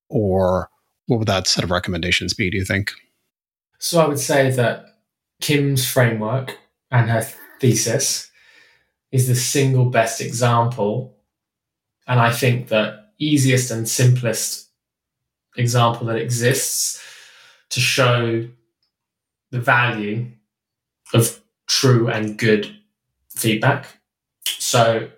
Or 0.10 0.70
what 1.08 1.20
would 1.20 1.28
that 1.28 1.48
set 1.48 1.64
of 1.64 1.72
recommendations 1.72 2.34
be, 2.34 2.50
do 2.50 2.58
you 2.58 2.66
think? 2.66 2.92
So 3.80 4.02
I 4.02 4.08
would 4.08 4.20
say 4.20 4.52
that 4.52 4.86
Kim's 5.42 5.90
framework 5.90 6.58
and 6.92 7.10
her 7.10 7.26
thesis 7.60 8.32
is 9.12 9.28
the 9.28 9.36
single 9.36 9.90
best 9.90 10.22
example 10.22 11.15
and 12.08 12.20
I 12.20 12.32
think 12.32 12.68
the 12.68 13.04
easiest 13.18 13.72
and 13.72 13.88
simplest 13.88 14.70
example 15.58 16.08
that 16.08 16.18
exists 16.18 17.02
to 17.70 17.80
show 17.80 18.48
the 19.52 19.60
value 19.60 20.28
of 21.14 21.42
true 21.68 22.10
and 22.10 22.38
good 22.38 22.76
feedback. 23.30 23.88
So 24.46 25.10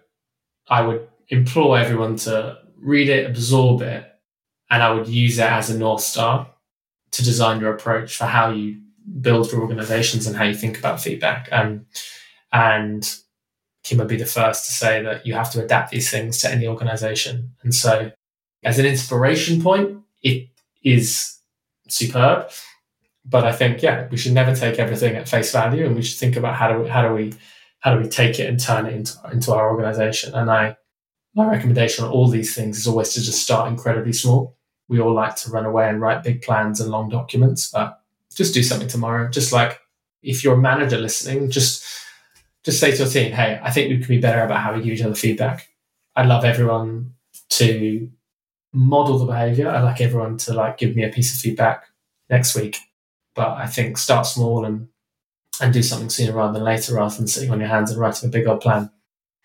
I 0.69 0.81
would 0.81 1.07
implore 1.29 1.77
everyone 1.77 2.17
to 2.17 2.59
read 2.77 3.09
it, 3.09 3.29
absorb 3.29 3.81
it, 3.81 4.05
and 4.69 4.83
I 4.83 4.91
would 4.91 5.07
use 5.07 5.39
it 5.39 5.49
as 5.49 5.69
a 5.69 5.77
North 5.77 6.01
Star 6.01 6.49
to 7.11 7.23
design 7.23 7.59
your 7.59 7.73
approach 7.73 8.15
for 8.15 8.25
how 8.25 8.51
you 8.51 8.81
build 9.21 9.51
your 9.51 9.61
organizations 9.61 10.27
and 10.27 10.35
how 10.35 10.43
you 10.43 10.53
think 10.53 10.77
about 10.77 11.01
feedback. 11.01 11.49
Um, 11.51 11.85
and 12.51 13.17
Kim 13.87 13.99
would 13.99 14.07
be 14.07 14.17
the 14.17 14.25
first 14.25 14.65
to 14.65 14.71
say 14.73 15.01
that 15.01 15.25
you 15.25 15.33
have 15.33 15.49
to 15.51 15.63
adapt 15.63 15.91
these 15.91 16.11
things 16.11 16.39
to 16.39 16.51
any 16.51 16.67
organization. 16.67 17.53
And 17.63 17.73
so, 17.73 18.11
as 18.63 18.79
an 18.79 18.85
inspiration 18.85 19.61
point, 19.61 19.99
it 20.21 20.49
is 20.83 21.37
superb. 21.87 22.49
But 23.23 23.45
I 23.45 23.53
think, 23.53 23.81
yeah, 23.81 24.07
we 24.09 24.17
should 24.17 24.33
never 24.33 24.53
take 24.53 24.77
everything 24.77 25.15
at 25.15 25.29
face 25.29 25.51
value, 25.51 25.85
and 25.85 25.95
we 25.95 26.01
should 26.01 26.19
think 26.19 26.35
about 26.35 26.55
how 26.55 26.71
do 26.71 26.83
we, 26.83 26.89
how 26.89 27.07
do 27.07 27.13
we 27.13 27.33
how 27.79 27.95
do 27.95 28.01
we 28.01 28.09
take 28.09 28.39
it 28.39 28.49
and 28.49 28.59
turn 28.59 28.85
it 28.85 28.93
into 28.93 29.13
into 29.31 29.53
our 29.53 29.69
organization. 29.69 30.33
And 30.33 30.51
I, 30.51 30.75
my 31.33 31.49
recommendation 31.49 32.03
on 32.03 32.11
all 32.11 32.27
these 32.27 32.53
things 32.53 32.77
is 32.77 32.87
always 32.87 33.13
to 33.13 33.21
just 33.21 33.41
start 33.41 33.69
incredibly 33.69 34.13
small. 34.13 34.57
We 34.89 34.99
all 34.99 35.13
like 35.13 35.35
to 35.37 35.51
run 35.51 35.65
away 35.65 35.87
and 35.87 36.01
write 36.01 36.23
big 36.23 36.41
plans 36.41 36.81
and 36.81 36.91
long 36.91 37.09
documents, 37.09 37.69
but 37.69 38.01
just 38.35 38.53
do 38.53 38.63
something 38.63 38.87
tomorrow. 38.87 39.29
Just 39.29 39.53
like 39.53 39.79
if 40.23 40.43
you're 40.43 40.55
a 40.55 40.61
manager 40.61 40.97
listening, 40.97 41.49
just 41.49 41.85
just 42.67 42.81
say 42.81 42.91
to 42.91 42.97
your 42.97 43.07
team, 43.07 43.31
hey, 43.31 43.61
I 43.63 43.71
think 43.71 43.89
we 43.89 43.97
can 43.97 44.07
be 44.09 44.19
better 44.19 44.43
about 44.43 44.59
how 44.59 44.73
we 44.73 44.81
give 44.81 44.91
each 44.91 45.01
other 45.01 45.15
feedback. 45.15 45.69
I'd 46.17 46.25
love 46.25 46.43
everyone 46.43 47.13
to 47.51 48.11
model 48.73 49.19
the 49.19 49.25
behavior. 49.25 49.69
I'd 49.69 49.83
like 49.83 50.01
everyone 50.01 50.35
to 50.39 50.53
like 50.53 50.77
give 50.77 50.93
me 50.93 51.05
a 51.05 51.09
piece 51.09 51.33
of 51.33 51.39
feedback 51.39 51.85
next 52.29 52.55
week 52.55 52.77
But 53.35 53.51
I 53.51 53.67
think 53.67 53.97
start 53.97 54.25
small 54.25 54.65
and 54.65 54.89
and 55.61 55.73
do 55.73 55.81
something 55.81 56.09
sooner 56.09 56.33
rather 56.33 56.51
than 56.51 56.65
later, 56.65 56.93
rather 56.95 57.15
than 57.15 57.27
sitting 57.27 57.51
on 57.51 57.61
your 57.61 57.69
hands 57.69 57.89
and 57.89 57.97
writing 58.01 58.27
a 58.27 58.31
big 58.31 58.47
old 58.47 58.59
plan. 58.59 58.91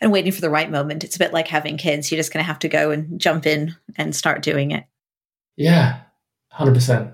And 0.01 0.11
waiting 0.11 0.33
for 0.33 0.41
the 0.41 0.51
right 0.51 0.69
moment. 0.69 1.05
It's 1.05 1.15
a 1.15 1.21
bit 1.21 1.33
like 1.33 1.47
having 1.47 1.77
kids. 1.77 2.11
You're 2.11 2.19
just 2.19 2.33
going 2.33 2.43
to 2.43 2.47
have 2.49 2.59
to 2.59 2.69
go 2.69 2.91
and 2.91 3.21
jump 3.21 3.47
in 3.47 3.77
and 3.95 4.17
start 4.17 4.43
doing 4.43 4.73
it. 4.73 4.83
Yeah, 5.55 6.01
hundred 6.51 6.75
percent. 6.75 7.13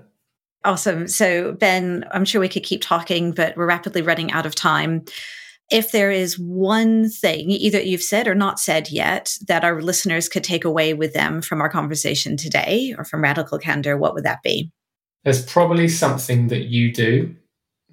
Awesome. 0.65 1.07
So, 1.07 1.51
Ben, 1.51 2.03
I'm 2.11 2.25
sure 2.25 2.41
we 2.41 2.49
could 2.49 2.63
keep 2.63 2.81
talking, 2.81 3.31
but 3.31 3.55
we're 3.55 3.67
rapidly 3.67 4.01
running 4.01 4.31
out 4.31 4.47
of 4.47 4.55
time. 4.55 5.05
If 5.69 5.91
there 5.91 6.11
is 6.11 6.39
one 6.39 7.09
thing, 7.09 7.51
either 7.51 7.79
you've 7.79 8.01
said 8.01 8.27
or 8.27 8.35
not 8.35 8.59
said 8.59 8.89
yet, 8.89 9.35
that 9.47 9.63
our 9.63 9.81
listeners 9.81 10.27
could 10.27 10.43
take 10.43 10.65
away 10.65 10.93
with 10.93 11.13
them 11.13 11.41
from 11.41 11.61
our 11.61 11.69
conversation 11.69 12.37
today 12.37 12.95
or 12.97 13.03
from 13.03 13.21
Radical 13.21 13.59
Candor, 13.59 13.97
what 13.97 14.13
would 14.15 14.23
that 14.25 14.41
be? 14.43 14.71
There's 15.23 15.45
probably 15.45 15.87
something 15.87 16.47
that 16.47 16.65
you 16.65 16.91
do 16.91 17.35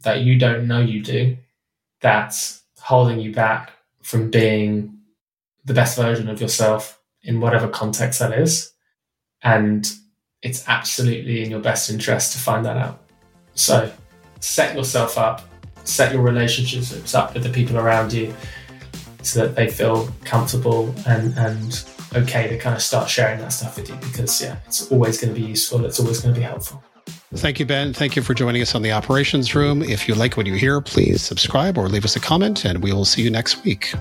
that 0.03 0.21
you 0.21 0.39
don't 0.39 0.67
know 0.67 0.81
you 0.81 1.03
do 1.03 1.37
that's 2.01 2.63
holding 2.81 3.19
you 3.19 3.33
back 3.33 3.73
from 4.03 4.31
being 4.31 4.97
the 5.65 5.75
best 5.75 5.97
version 5.97 6.29
of 6.29 6.41
yourself 6.41 7.01
in 7.23 7.41
whatever 7.41 7.69
context 7.69 8.21
that 8.21 8.33
is. 8.33 8.73
And 9.43 9.91
it's 10.43 10.67
absolutely 10.69 11.43
in 11.43 11.51
your 11.51 11.61
best 11.61 11.91
interest 11.91 12.33
to 12.33 12.39
find 12.39 12.65
that 12.65 12.77
out. 12.77 13.03
So 13.55 13.93
set 14.41 14.77
yourself 14.77 15.19
up, 15.19 15.43
set 15.87 16.13
your 16.13 16.23
relationships 16.23 17.15
up 17.15 17.35
with 17.35 17.43
the 17.43 17.51
people 17.51 17.79
around 17.79 18.13
you 18.13 18.35
so 19.23 19.47
that 19.47 19.57
they 19.57 19.69
feel 19.69 20.09
comfortable 20.25 20.95
and, 21.07 21.37
and 21.37 21.85
okay 22.15 22.49
to 22.49 22.59
kind 22.59 22.75
of 22.75 22.83
start 22.83 23.09
sharing 23.09 23.41
that 23.41 23.53
stuff 23.53 23.77
with 23.77 23.89
you 23.89 23.97
because, 23.97 24.41
yeah, 24.41 24.57
it's 24.67 24.91
always 24.91 25.21
going 25.21 25.35
to 25.35 25.41
be 25.41 25.47
useful. 25.47 25.85
It's 25.85 25.99
always 26.01 26.21
going 26.21 26.35
to 26.35 26.41
be 26.41 26.45
helpful. 26.45 26.83
Thank 27.35 27.59
you, 27.59 27.67
Ben. 27.67 27.93
Thank 27.93 28.15
you 28.15 28.23
for 28.23 28.35
joining 28.35 28.63
us 28.63 28.75
on 28.75 28.83
the 28.83 28.93
operations 28.93 29.55
room. 29.55 29.83
If 29.83 30.07
you 30.09 30.15
like 30.15 30.37
what 30.37 30.47
you 30.47 30.55
hear, 30.55 30.81
please 30.81 31.23
subscribe 31.23 31.77
or 31.77 31.89
leave 31.89 32.05
us 32.05 32.15
a 32.15 32.21
comment, 32.21 32.65
and 32.65 32.83
we 32.83 32.93
will 32.93 33.05
see 33.05 33.23
you 33.23 33.31
next 33.31 33.65
week. 33.65 33.93